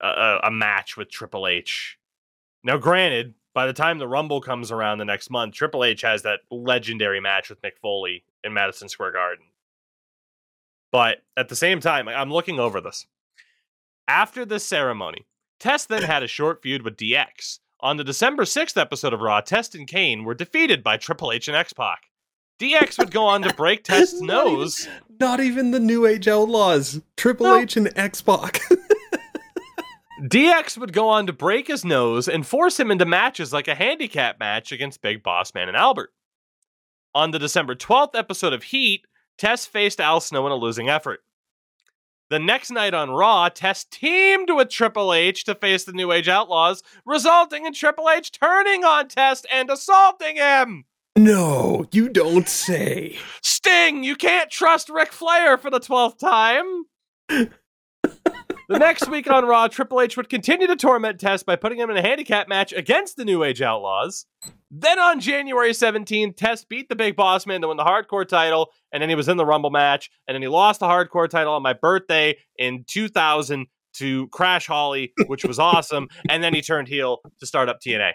a- 0.00 0.06
a, 0.06 0.40
a 0.44 0.50
match 0.50 0.96
with 0.96 1.10
Triple 1.10 1.46
H. 1.46 1.98
Now, 2.64 2.78
granted, 2.78 3.34
by 3.54 3.66
the 3.66 3.72
time 3.72 3.98
the 3.98 4.08
Rumble 4.08 4.40
comes 4.40 4.72
around 4.72 4.98
the 4.98 5.04
next 5.04 5.30
month, 5.30 5.54
Triple 5.54 5.84
H 5.84 6.02
has 6.02 6.22
that 6.22 6.40
legendary 6.50 7.20
match 7.20 7.48
with 7.48 7.62
Mick 7.62 7.78
Foley 7.80 8.24
in 8.42 8.52
Madison 8.52 8.88
Square 8.88 9.12
Garden. 9.12 9.46
But 10.92 11.18
at 11.36 11.48
the 11.48 11.56
same 11.56 11.80
time, 11.80 12.08
I'm 12.08 12.32
looking 12.32 12.58
over 12.60 12.80
this. 12.80 13.06
After 14.08 14.44
this 14.44 14.64
ceremony, 14.64 15.26
Test 15.58 15.88
then 15.88 16.02
had 16.02 16.22
a 16.22 16.28
short 16.28 16.62
feud 16.62 16.82
with 16.82 16.96
DX. 16.96 17.58
On 17.80 17.96
the 17.96 18.04
December 18.04 18.44
6th 18.44 18.80
episode 18.80 19.12
of 19.12 19.20
Raw, 19.20 19.40
Test 19.40 19.74
and 19.74 19.86
Kane 19.86 20.24
were 20.24 20.34
defeated 20.34 20.82
by 20.82 20.96
Triple 20.96 21.32
H 21.32 21.48
and 21.48 21.56
X 21.56 21.72
Pac. 21.72 22.04
DX 22.58 22.98
would 22.98 23.10
go 23.10 23.24
on 23.26 23.42
to 23.42 23.52
break 23.54 23.84
Test's 23.84 24.20
Not 24.20 24.46
even- 24.46 24.58
nose. 24.60 24.88
Not 25.18 25.40
even 25.40 25.70
the 25.72 25.80
New 25.80 26.06
Age 26.06 26.28
Outlaws, 26.28 27.00
Triple 27.16 27.46
No. 27.46 27.56
H 27.58 27.76
and 27.76 27.90
X 27.98 28.22
Pac. 28.22 28.60
DX 30.22 30.78
would 30.78 30.94
go 30.94 31.08
on 31.10 31.26
to 31.26 31.32
break 31.32 31.66
his 31.68 31.84
nose 31.84 32.26
and 32.28 32.46
force 32.46 32.80
him 32.80 32.90
into 32.90 33.04
matches 33.04 33.52
like 33.52 33.68
a 33.68 33.74
handicap 33.74 34.38
match 34.40 34.72
against 34.72 35.02
Big 35.02 35.22
Boss 35.22 35.52
Man 35.54 35.68
and 35.68 35.76
Albert. 35.76 36.10
On 37.14 37.30
the 37.32 37.38
December 37.38 37.74
12th 37.74 38.14
episode 38.14 38.54
of 38.54 38.62
Heat, 38.64 39.06
Test 39.38 39.68
faced 39.68 40.00
Al 40.00 40.20
Snow 40.20 40.46
in 40.46 40.52
a 40.52 40.56
losing 40.56 40.88
effort. 40.88 41.20
The 42.28 42.38
next 42.40 42.70
night 42.70 42.92
on 42.94 43.10
Raw, 43.10 43.48
Test 43.48 43.92
teamed 43.92 44.48
with 44.50 44.68
Triple 44.68 45.14
H 45.14 45.44
to 45.44 45.54
face 45.54 45.84
the 45.84 45.92
New 45.92 46.10
Age 46.10 46.28
Outlaws, 46.28 46.82
resulting 47.04 47.66
in 47.66 47.72
Triple 47.72 48.10
H 48.10 48.32
turning 48.32 48.84
on 48.84 49.08
Test 49.08 49.46
and 49.52 49.70
assaulting 49.70 50.36
him. 50.36 50.86
no, 51.16 51.86
you 51.92 52.08
don't 52.08 52.48
say. 52.48 53.16
Sting, 53.42 54.02
you 54.02 54.16
can't 54.16 54.50
trust 54.50 54.88
Ric 54.88 55.12
Flair 55.12 55.56
for 55.56 55.70
the 55.70 55.80
12th 55.80 56.18
time. 56.18 56.84
the 58.68 58.78
next 58.78 59.08
week 59.08 59.30
on 59.30 59.44
Raw, 59.44 59.68
Triple 59.68 60.00
H 60.00 60.16
would 60.16 60.28
continue 60.28 60.66
to 60.66 60.76
torment 60.76 61.20
Test 61.20 61.46
by 61.46 61.56
putting 61.56 61.78
him 61.78 61.90
in 61.90 61.96
a 61.96 62.02
handicap 62.02 62.48
match 62.48 62.72
against 62.72 63.16
the 63.16 63.24
New 63.24 63.44
Age 63.44 63.62
Outlaws. 63.62 64.26
Then 64.70 64.98
on 64.98 65.20
January 65.20 65.70
17th, 65.70 66.36
Test 66.36 66.68
beat 66.68 66.88
the 66.88 66.96
Big 66.96 67.16
Boss 67.16 67.46
Man 67.46 67.60
to 67.60 67.68
win 67.68 67.76
the 67.76 67.84
hardcore 67.84 68.26
title, 68.26 68.72
and 68.92 69.00
then 69.00 69.08
he 69.08 69.14
was 69.14 69.28
in 69.28 69.36
the 69.36 69.46
Rumble 69.46 69.70
match, 69.70 70.10
and 70.26 70.34
then 70.34 70.42
he 70.42 70.48
lost 70.48 70.80
the 70.80 70.86
hardcore 70.86 71.28
title 71.28 71.54
on 71.54 71.62
my 71.62 71.72
birthday 71.72 72.36
in 72.58 72.84
2000 72.88 73.66
to 73.94 74.28
Crash 74.28 74.66
Holly, 74.66 75.12
which 75.26 75.44
was 75.44 75.58
awesome, 75.58 76.08
and 76.28 76.42
then 76.42 76.52
he 76.54 76.60
turned 76.60 76.88
heel 76.88 77.20
to 77.40 77.46
start 77.46 77.68
up 77.68 77.80
T&A. 77.80 78.12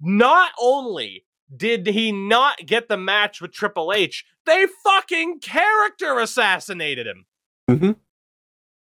Not 0.00 0.50
only 0.60 1.24
did 1.54 1.86
he 1.86 2.10
not 2.10 2.58
get 2.66 2.88
the 2.88 2.96
match 2.96 3.40
with 3.40 3.52
Triple 3.52 3.92
H, 3.92 4.24
they 4.44 4.66
fucking 4.84 5.40
character 5.40 6.18
assassinated 6.18 7.06
him. 7.06 7.26
Mhm. 7.70 7.96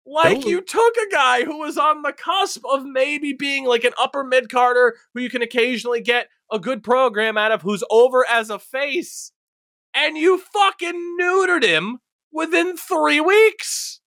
Like 0.05 0.39
was- 0.39 0.47
you 0.47 0.61
took 0.61 0.97
a 0.97 1.11
guy 1.11 1.45
who 1.45 1.59
was 1.59 1.79
on 1.79 2.03
the 2.03 2.13
cusp 2.13 2.65
of 2.65 2.85
maybe 2.85 3.33
being 3.33 3.65
like 3.65 3.85
an 3.85 3.93
upper 3.99 4.25
mid 4.25 4.51
carder 4.51 4.97
who 5.15 5.21
you 5.21 5.31
can 5.31 5.43
occasionally 5.43 6.01
get 6.01 6.29
a 6.51 6.59
good 6.59 6.83
program 6.83 7.39
out 7.39 7.53
of 7.53 7.63
who's 7.63 7.85
over 7.91 8.27
as 8.29 8.51
a 8.51 8.59
face, 8.59 9.33
and 9.95 10.17
you 10.19 10.39
fucking 10.39 11.17
neutered 11.21 11.63
him 11.63 11.99
within 12.33 12.77
three 12.77 13.21
weeks. 13.21 14.01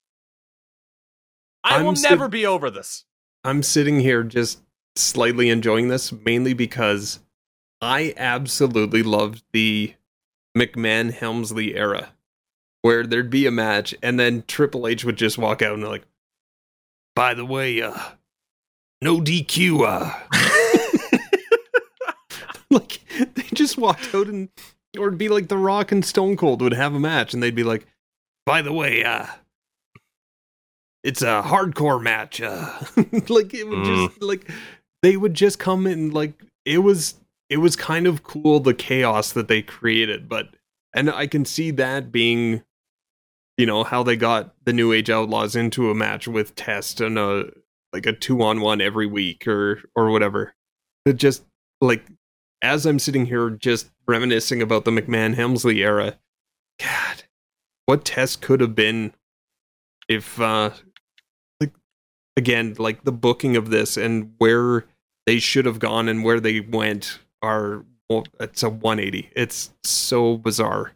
I 1.64 1.78
I'm 1.78 1.86
will 1.86 1.96
sit- 1.96 2.10
never 2.10 2.28
be 2.28 2.46
over 2.46 2.70
this. 2.70 3.06
I'm 3.44 3.64
sitting 3.64 4.00
here 4.00 4.24
just 4.24 4.62
slightly 4.96 5.50
enjoying 5.50 5.88
this, 5.88 6.12
mainly 6.12 6.54
because 6.54 7.20
I 7.82 8.14
absolutely 8.18 9.04
loved 9.04 9.44
the 9.54 9.94
McMahon 10.58 11.12
Helmsley 11.14 11.76
era, 11.76 12.14
where 12.86 13.04
there'd 13.04 13.32
be 13.32 13.48
a 13.48 13.52
match 13.52 13.96
and 14.04 14.20
then 14.20 14.44
Triple 14.48 14.86
H 14.86 15.04
would 15.04 15.16
just 15.16 15.40
walk 15.40 15.64
out 15.64 15.74
and 15.74 15.84
like, 15.84 16.04
by 17.16 17.34
the 17.34 17.44
way, 17.44 17.82
uh, 17.82 17.98
no 19.02 19.20
DQ, 19.20 19.88
uh. 19.88 20.14
like 22.70 23.00
they 23.34 23.42
just 23.56 23.80
walked 23.80 24.14
out 24.14 24.28
and 24.28 24.50
or 25.00 25.08
it'd 25.08 25.18
be 25.18 25.30
like 25.30 25.48
The 25.48 25.58
Rock 25.58 25.92
and 25.92 26.06
Stone 26.06 26.38
Cold 26.38 26.62
would 26.62 26.76
have 26.76 26.94
a 26.94 27.00
match 27.00 27.34
and 27.34 27.42
they'd 27.42 27.56
be 27.56 27.64
like, 27.64 27.88
by 28.46 28.62
the 28.62 28.72
way, 28.72 29.04
uh, 29.04 29.26
it's 31.04 31.24
a 31.24 31.42
hardcore 31.44 32.00
match. 32.00 32.40
Uh, 32.40 32.72
like 33.30 33.56
it 33.56 33.68
would 33.68 33.84
just 33.84 34.22
like 34.22 34.48
they 35.02 35.18
would 35.18 35.34
just 35.34 35.58
come 35.58 35.88
in 35.88 36.12
like 36.12 36.40
it 36.66 36.84
was 36.84 37.16
it 37.50 37.58
was 37.58 37.76
kind 37.76 38.06
of 38.06 38.22
cool 38.22 38.60
the 38.60 38.76
chaos 38.76 39.32
that 39.32 39.48
they 39.48 39.64
created, 39.64 40.30
but 40.30 40.50
and 40.94 41.10
I 41.10 41.26
can 41.26 41.46
see 41.46 41.72
that 41.72 42.12
being 42.12 42.62
you 43.58 43.66
know 43.66 43.84
how 43.84 44.04
they 44.04 44.16
got 44.16 44.54
the 44.66 44.74
New 44.74 44.92
Age 44.92 45.10
Outlaws 45.10 45.56
into 45.56 45.90
a 45.90 45.96
match 45.96 46.28
with 46.28 46.56
Test 46.56 47.02
and 47.02 47.18
a 47.18 47.52
like 47.94 48.06
a 48.06 48.14
two 48.14 48.42
on 48.42 48.60
one 48.60 48.82
every 48.82 49.08
week 49.08 49.48
or 49.48 49.82
or 49.96 50.10
whatever. 50.10 50.54
It 51.06 51.18
just 51.18 51.44
like 51.82 52.06
as 52.62 52.86
I'm 52.86 53.00
sitting 53.00 53.26
here 53.26 53.50
just 53.50 53.90
reminiscing 54.08 54.62
about 54.62 54.86
the 54.86 54.92
McMahon 54.92 55.36
Helmsley 55.36 55.84
era, 55.84 56.18
God, 56.80 57.24
what 57.86 58.06
test 58.06 58.42
could 58.42 58.60
have 58.62 58.76
been 58.76 59.14
if 60.08 60.40
uh 60.40 60.72
like 61.60 61.74
again 62.36 62.76
like 62.78 63.04
the 63.04 63.12
booking 63.12 63.56
of 63.56 63.70
this 63.70 63.98
and 63.98 64.34
where 64.38 64.86
they 65.26 65.40
should 65.40 65.66
have 65.66 65.80
gone 65.80 66.10
and 66.10 66.24
where 66.24 66.40
they 66.40 66.60
went 66.60 67.20
are 67.42 67.86
well, 68.10 68.24
it's 68.40 68.62
a 68.62 68.70
180 68.70 69.32
it's 69.36 69.74
so 69.84 70.38
bizarre 70.38 70.94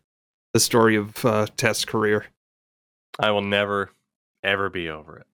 the 0.54 0.60
story 0.60 0.96
of 0.96 1.26
uh 1.26 1.48
test 1.58 1.88
career 1.88 2.28
I 3.20 3.32
will 3.32 3.42
never, 3.42 3.92
ever 4.44 4.70
be 4.70 4.90
over 4.90 5.18
it. 5.18 5.28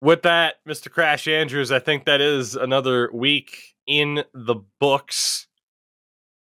With 0.00 0.22
that, 0.22 0.56
Mr. 0.68 0.90
Crash 0.90 1.26
Andrews, 1.26 1.72
I 1.72 1.78
think 1.78 2.04
that 2.04 2.20
is 2.20 2.54
another 2.54 3.10
week 3.12 3.74
in 3.86 4.22
the 4.32 4.56
books. 4.78 5.48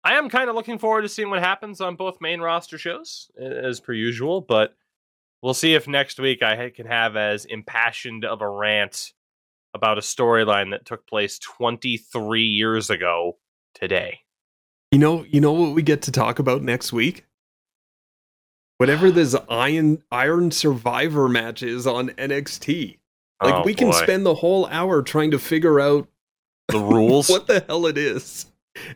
I 0.03 0.15
am 0.15 0.29
kind 0.29 0.51
of 0.51 0.55
looking 0.55 0.79
forward 0.79 1.03
to 1.03 1.09
seeing 1.09 1.31
what 1.31 1.39
happens 1.41 1.81
on 1.81 1.97
both 1.97 2.21
main 2.21 2.41
roster 2.41 2.77
shows, 2.77 3.31
as 3.41 3.81
per 3.81 3.95
usual, 3.95 4.43
but 4.43 4.75
we'll 5.41 5.55
see 5.55 5.75
if 5.75 5.89
next 5.89 6.19
week 6.19 6.43
I 6.43 6.71
can 6.71 6.87
have 6.87 7.17
as 7.17 7.47
impassioned 7.47 8.25
of 8.25 8.43
a 8.43 8.49
rant 8.49 9.12
about 9.73 9.99
a 9.99 10.03
storyline 10.03 10.73
that 10.73 10.85
took 10.85 11.07
place 11.07 11.39
23 11.39 12.43
years 12.43 12.91
ago 12.91 13.39
today. 13.75 14.21
you 14.93 14.99
know 14.99 15.25
you 15.25 15.41
know 15.41 15.53
what 15.53 15.75
we 15.75 15.83
get 15.83 16.03
to 16.03 16.12
talk 16.12 16.39
about 16.39 16.62
next 16.62 16.93
week 16.93 17.25
whatever 18.79 19.11
this 19.11 19.37
iron 19.49 20.03
iron 20.11 20.51
survivor 20.51 21.29
match 21.29 21.62
is 21.62 21.87
on 21.87 22.11
NXT 22.11 22.99
like 23.43 23.55
Oh, 23.55 23.62
we 23.64 23.75
can 23.75 23.91
boy. 23.91 24.03
spend 24.03 24.25
the 24.25 24.37
whole 24.37 24.66
hour 24.66 25.03
trying 25.03 25.31
to 25.33 25.39
figure 25.39 25.81
out 25.81 26.09
the 26.68 26.79
rules. 26.79 27.29
what 27.31 27.47
the 27.47 27.64
hell 27.66 27.87
it 27.87 27.99
is. 27.99 28.47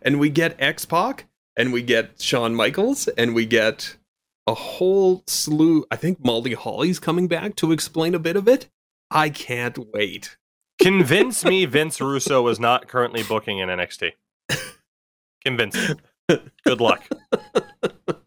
And 0.02 0.18
we 0.18 0.30
get 0.30 0.56
X 0.58 0.84
Pac, 0.84 1.26
and 1.56 1.72
we 1.72 1.82
get 1.82 2.20
Shawn 2.20 2.54
Michaels, 2.54 3.08
and 3.08 3.34
we 3.34 3.46
get 3.46 3.96
a 4.46 4.54
whole 4.54 5.22
slew. 5.26 5.84
I 5.90 5.96
think 5.96 6.24
Molly 6.24 6.54
Holly's 6.54 6.98
coming 6.98 7.28
back 7.28 7.56
to 7.56 7.72
explain 7.72 8.14
a 8.14 8.18
bit 8.18 8.36
of 8.36 8.48
it. 8.48 8.68
I 9.10 9.28
can't 9.30 9.78
wait. 9.92 10.36
Convince 10.80 11.44
me 11.44 11.64
Vince 11.66 12.00
Russo 12.00 12.46
is 12.48 12.58
not 12.58 12.88
currently 12.88 13.22
booking 13.22 13.58
in 13.58 13.68
NXT. 13.68 14.12
Convince 15.44 15.76
me. 15.76 15.94
Good 16.64 16.80
luck. 16.80 17.06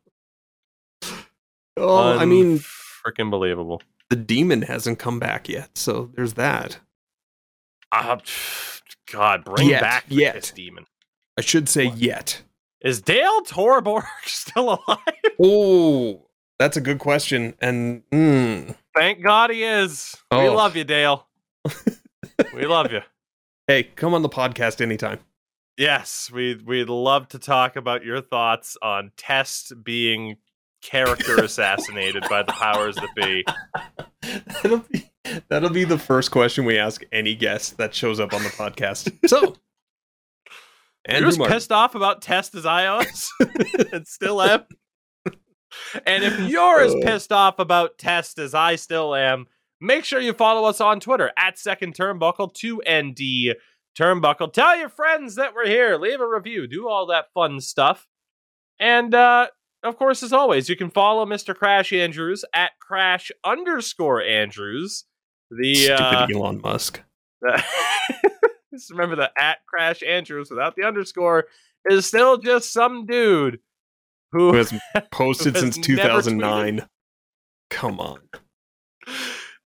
Oh, 1.81 2.17
I 2.17 2.25
mean, 2.25 2.59
freaking 2.59 3.29
believable. 3.31 3.81
the 4.09 4.15
demon 4.15 4.61
hasn't 4.63 4.99
come 4.99 5.19
back 5.19 5.49
yet, 5.49 5.77
so 5.77 6.11
there's 6.15 6.33
that. 6.33 6.79
Uh, 7.91 8.17
God, 9.11 9.43
bring 9.43 9.67
Yet, 9.69 9.81
back 9.81 10.07
the 10.07 10.15
yet. 10.15 10.35
Kiss 10.35 10.51
demon. 10.51 10.85
I 11.37 11.41
should 11.41 11.67
say 11.67 11.87
What? 11.87 11.97
yet. 11.97 12.41
Is 12.81 13.01
Dale 13.01 13.41
Torborg 13.41 14.05
still 14.25 14.81
alive? 14.87 14.97
Oh, 15.41 16.27
that's 16.59 16.77
a 16.77 16.81
good 16.81 16.99
question. 16.99 17.53
And 17.61 18.03
mm, 18.11 18.75
Thank 18.95 19.21
God 19.23 19.49
he 19.49 19.63
is. 19.63 20.15
We 20.31 20.37
Oh. 20.37 20.53
love 20.55 20.75
you, 20.75 20.83
Dale. 20.83 21.27
we 22.53 22.65
love 22.65 22.91
you. 22.91 23.01
hey, 23.67 23.83
come 23.83 24.13
on 24.13 24.21
the 24.21 24.29
podcast 24.29 24.81
anytime. 24.81 25.19
Yes, 25.77 26.29
we'd 26.31 26.65
we'd 26.65 26.89
love 26.89 27.27
to 27.29 27.39
talk 27.39 27.75
about 27.75 28.03
your 28.05 28.21
thoughts 28.21 28.77
on 28.81 29.11
Test 29.17 29.73
being 29.83 30.37
character 30.81 31.37
assassinated 31.43 32.23
by 32.29 32.43
the 32.43 32.51
powers 32.51 32.95
that 32.95 33.09
be. 33.15 33.45
that'll 34.63 34.79
be 34.79 35.09
that'll 35.49 35.69
be 35.69 35.83
the 35.83 35.97
first 35.97 36.31
question 36.31 36.65
we 36.65 36.77
ask 36.77 37.03
any 37.11 37.35
guest 37.35 37.77
that 37.77 37.93
shows 37.93 38.19
up 38.19 38.33
on 38.33 38.43
the 38.43 38.49
podcast. 38.49 39.11
So, 39.27 39.39
You're 41.07 41.15
Andrew 41.15 41.29
just 41.29 41.39
Martin. 41.39 41.55
pissed 41.55 41.71
off 41.71 41.95
about 41.95 42.21
Test 42.21 42.53
as 42.55 42.65
I 42.65 42.95
was 42.97 43.31
and 43.91 44.05
still 44.07 44.41
am. 44.41 44.65
And 46.05 46.23
if 46.23 46.39
you're 46.41 46.81
as 46.81 46.93
Oh. 46.93 47.01
pissed 47.01 47.31
off 47.31 47.57
about 47.59 47.97
Test 47.97 48.37
as 48.37 48.53
I 48.53 48.75
still 48.75 49.15
am, 49.15 49.47
make 49.79 50.05
sure 50.05 50.19
you 50.19 50.33
follow 50.33 50.67
us 50.67 50.79
on 50.81 50.99
Twitter 50.99 51.31
at 51.37 51.57
Second 51.57 51.95
Turnbuckle, 51.95 52.53
2ND 52.53 53.55
Turnbuckle. 53.97 54.53
Tell 54.53 54.77
your 54.77 54.89
friends 54.89 55.35
that 55.35 55.55
we're 55.55 55.67
here. 55.67 55.97
Leave 55.97 56.21
a 56.21 56.27
review. 56.27 56.67
Do 56.67 56.87
all 56.87 57.07
that 57.07 57.33
fun 57.33 57.59
stuff. 57.61 58.07
And 58.79 59.15
uh, 59.15 59.47
of 59.83 59.97
course, 59.97 60.23
as 60.23 60.33
always, 60.33 60.69
you 60.69 60.75
can 60.75 60.89
follow 60.89 61.25
Mr. 61.25 61.55
Crash 61.55 61.91
Andrews 61.91 62.45
at 62.53 62.71
Crash 62.79 63.31
underscore 63.43 64.21
Andrews. 64.21 65.05
The 65.49 65.73
Stupid 65.85 66.01
uh, 66.01 66.27
Elon 66.33 66.61
Musk. 66.61 67.01
just 68.73 68.91
remember 68.91 69.15
the 69.15 69.31
at 69.37 69.65
Crash 69.65 70.03
Andrews 70.03 70.49
without 70.49 70.75
the 70.75 70.83
underscore 70.83 71.45
is 71.89 72.05
still 72.05 72.37
just 72.37 72.71
some 72.71 73.05
dude 73.05 73.59
who 74.31 74.51
Who 74.51 74.57
has 74.57 74.73
posted 75.11 75.55
has 75.55 75.63
since 75.63 75.77
2009. 75.77 76.87
Come 77.69 77.99
on. 77.99 78.19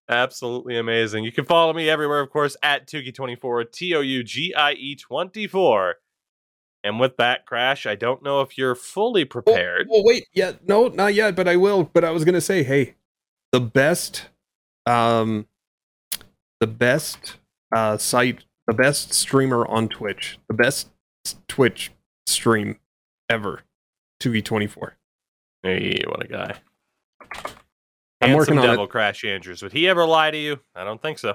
Absolutely 0.07 0.77
amazing. 0.77 1.23
You 1.23 1.31
can 1.31 1.45
follow 1.45 1.73
me 1.73 1.89
everywhere, 1.89 2.21
of 2.21 2.29
course, 2.29 2.55
at 2.61 2.87
Tougie24, 2.87 3.71
T 3.71 3.95
O 3.95 4.01
U 4.01 4.23
G 4.23 4.53
I 4.53 4.73
E 4.73 4.95
24. 4.95 5.95
And 6.85 6.99
with 6.99 7.17
that, 7.17 7.47
Crash, 7.47 7.87
I 7.87 7.95
don't 7.95 8.21
know 8.21 8.41
if 8.41 8.59
you're 8.59 8.75
fully 8.75 9.25
prepared. 9.25 9.87
Oh, 9.91 10.03
wait, 10.05 10.27
yeah, 10.35 10.51
no, 10.67 10.87
not 10.87 11.15
yet, 11.15 11.35
but 11.35 11.47
I 11.47 11.55
will. 11.55 11.83
But 11.91 12.03
I 12.05 12.11
was 12.11 12.23
gonna 12.23 12.39
say, 12.39 12.61
hey, 12.61 12.93
the 13.51 13.59
best, 13.59 14.29
um, 14.85 15.47
the 16.59 16.67
best 16.67 17.37
uh 17.75 17.97
site, 17.97 18.45
the 18.67 18.73
best 18.75 19.15
streamer 19.15 19.65
on 19.65 19.89
Twitch, 19.89 20.37
the 20.47 20.53
best 20.53 20.89
Twitch 21.47 21.91
stream 22.27 22.79
ever, 23.31 23.63
two 24.19 24.35
e 24.35 24.43
twenty 24.43 24.67
four. 24.67 24.95
Hey, 25.63 26.03
what 26.07 26.23
a 26.23 26.27
guy. 26.27 26.55
I'm 28.21 28.29
Handsome 28.29 28.37
working 28.37 28.59
on 28.59 28.65
devil, 28.67 28.85
Crash 28.85 29.25
Andrews. 29.25 29.63
Would 29.63 29.73
he 29.73 29.87
ever 29.89 30.05
lie 30.05 30.29
to 30.29 30.37
you? 30.37 30.59
I 30.75 30.83
don't 30.83 31.01
think 31.01 31.17
so. 31.17 31.33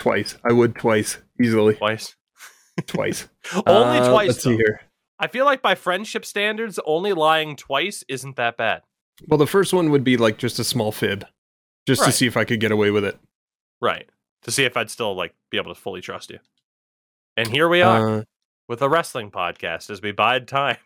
Twice, 0.00 0.36
I 0.44 0.52
would 0.52 0.74
twice 0.74 1.18
easily, 1.40 1.76
Twice. 1.76 2.16
twice. 2.86 3.28
Only 3.64 3.98
Uh, 4.00 4.10
twice. 4.10 4.26
Let's 4.28 4.42
see 4.42 4.56
here. 4.56 4.80
I 5.18 5.26
feel 5.26 5.44
like 5.44 5.62
by 5.62 5.74
friendship 5.74 6.24
standards, 6.24 6.78
only 6.86 7.12
lying 7.12 7.56
twice 7.56 8.04
isn't 8.08 8.36
that 8.36 8.56
bad. 8.56 8.82
Well, 9.26 9.38
the 9.38 9.46
first 9.46 9.72
one 9.72 9.90
would 9.90 10.04
be 10.04 10.16
like 10.16 10.38
just 10.38 10.58
a 10.58 10.64
small 10.64 10.92
fib, 10.92 11.24
just 11.86 12.04
to 12.04 12.12
see 12.12 12.26
if 12.26 12.36
I 12.36 12.44
could 12.44 12.60
get 12.60 12.70
away 12.70 12.90
with 12.90 13.04
it. 13.04 13.18
Right. 13.80 14.08
To 14.42 14.52
see 14.52 14.64
if 14.64 14.76
I'd 14.76 14.90
still 14.90 15.14
like 15.16 15.34
be 15.50 15.58
able 15.58 15.74
to 15.74 15.80
fully 15.80 16.00
trust 16.00 16.30
you. 16.30 16.38
And 17.36 17.48
here 17.48 17.68
we 17.68 17.82
are 17.82 18.20
Uh, 18.20 18.22
with 18.68 18.80
a 18.82 18.88
wrestling 18.88 19.30
podcast 19.30 19.90
as 19.90 20.00
we 20.02 20.12
bide 20.12 20.46
time 20.46 20.76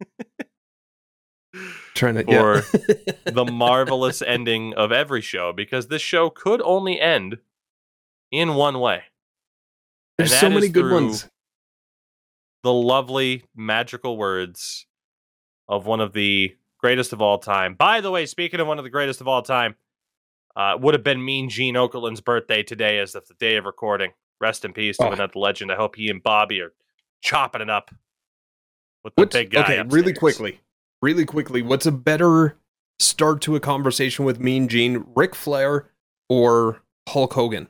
trying 1.94 2.14
to 2.14 2.24
for 2.24 2.62
yeah. 2.78 3.12
the 3.32 3.44
marvelous 3.44 4.22
ending 4.22 4.74
of 4.74 4.92
every 4.92 5.20
show 5.20 5.52
because 5.52 5.88
this 5.88 6.02
show 6.02 6.30
could 6.30 6.60
only 6.62 7.00
end 7.00 7.38
in 8.30 8.54
one 8.54 8.78
way. 8.80 9.02
There's 10.18 10.34
so 10.34 10.50
many 10.50 10.68
good 10.68 10.92
ones. 10.92 11.28
The 12.62 12.72
lovely 12.72 13.44
magical 13.56 14.16
words 14.16 14.86
of 15.68 15.86
one 15.86 16.00
of 16.00 16.12
the 16.12 16.54
greatest 16.78 17.12
of 17.12 17.22
all 17.22 17.38
time. 17.38 17.74
By 17.74 18.00
the 18.00 18.10
way, 18.10 18.26
speaking 18.26 18.60
of 18.60 18.66
one 18.66 18.78
of 18.78 18.84
the 18.84 18.90
greatest 18.90 19.20
of 19.20 19.28
all 19.28 19.42
time, 19.42 19.76
uh, 20.56 20.76
would 20.80 20.94
have 20.94 21.04
been 21.04 21.24
Mean 21.24 21.48
Gene 21.48 21.74
Okerlund's 21.74 22.20
birthday 22.20 22.62
today 22.62 22.98
as 22.98 23.14
of 23.14 23.26
the 23.28 23.34
day 23.34 23.56
of 23.56 23.64
recording. 23.64 24.12
Rest 24.40 24.64
in 24.64 24.72
peace 24.72 24.96
to 24.98 25.06
Oh. 25.08 25.12
another 25.12 25.38
legend. 25.38 25.70
I 25.70 25.76
hope 25.76 25.96
he 25.96 26.10
and 26.10 26.22
Bobby 26.22 26.60
are 26.60 26.72
chopping 27.22 27.60
it 27.62 27.70
up 27.70 27.90
with 29.04 29.14
the 29.14 29.22
What's, 29.22 29.36
big 29.36 29.50
guy. 29.50 29.62
okay, 29.62 29.82
really 29.88 30.12
quickly, 30.12 30.60
really 31.00 31.24
quickly. 31.24 31.62
What's 31.62 31.86
a 31.86 31.92
better 31.92 32.58
start 32.98 33.40
to 33.42 33.56
a 33.56 33.60
conversation 33.60 34.24
with 34.24 34.40
Mean 34.40 34.68
Gene, 34.68 35.04
Ric 35.14 35.34
Flair, 35.34 35.88
or 36.28 36.82
Hulk 37.08 37.34
Hogan? 37.34 37.68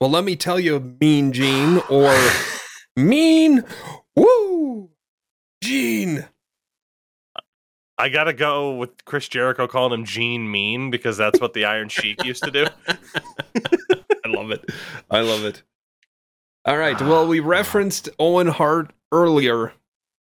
Well, 0.00 0.10
let 0.10 0.24
me 0.24 0.34
tell 0.36 0.58
you, 0.60 0.96
Mean 1.00 1.32
Gene, 1.32 1.78
or 1.88 2.12
Mean 2.96 3.64
Woo 4.14 4.90
Gene. 5.62 6.26
I 7.98 8.08
gotta 8.10 8.32
go 8.32 8.74
with 8.74 9.04
Chris 9.04 9.28
Jericho 9.28 9.66
calling 9.66 9.98
him 10.00 10.04
Gene 10.04 10.50
Mean 10.50 10.90
because 10.90 11.16
that's 11.16 11.40
what 11.40 11.54
the 11.54 11.64
Iron 11.64 11.88
Sheik 11.88 12.24
used 12.24 12.42
to 12.44 12.50
do. 12.50 12.66
I 12.88 14.28
love 14.28 14.50
it. 14.50 14.70
I 15.10 15.20
love 15.20 15.44
it. 15.44 15.62
All 16.66 16.76
right. 16.76 17.00
Well, 17.00 17.26
we 17.26 17.40
referenced 17.40 18.08
Owen 18.18 18.48
Hart 18.48 18.92
earlier, 19.12 19.72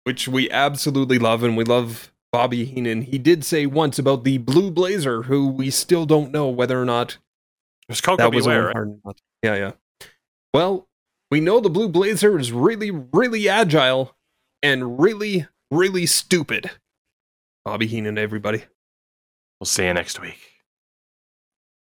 which 0.05 0.28
we 0.28 0.49
absolutely 0.49 1.20
love, 1.20 1.43
and 1.43 1.55
we 1.57 1.63
love 1.63 2.11
Bobby 2.32 2.65
Heenan. 2.65 3.03
He 3.03 3.17
did 3.20 3.43
say 3.43 3.65
once 3.65 3.99
about 3.99 4.24
the 4.24 4.38
Blue 4.39 4.72
Blazer, 4.72 5.24
who 5.24 5.47
we 5.49 5.70
still 5.70 6.05
don't 6.05 6.32
know 6.32 6.47
whether 6.47 6.82
or 6.82 6.86
not 6.86 7.13
It 7.88 7.89
was 7.89 8.01
Coco 8.01 8.17
that 8.24 8.34
was 8.34 8.47
Owen? 8.47 8.61
Hart. 8.61 8.76
or 8.78 8.97
not. 9.05 9.22
Yeah, 9.43 9.55
yeah. 9.55 9.72
Well, 10.53 10.88
we 11.32 11.39
know 11.39 11.59
the 11.59 11.69
Blue 11.69 11.89
Blazer 11.89 12.39
is 12.39 12.51
really, 12.51 12.91
really 12.91 13.47
agile 13.47 14.15
and 14.63 14.99
really, 14.99 15.47
really 15.71 16.05
stupid. 16.05 16.71
Bobby 17.65 17.88
Heenan, 17.88 18.17
everybody. 18.17 18.63
We'll 19.59 19.65
see 19.65 19.86
you 19.86 19.93
next 19.93 20.21
week. 20.21 20.59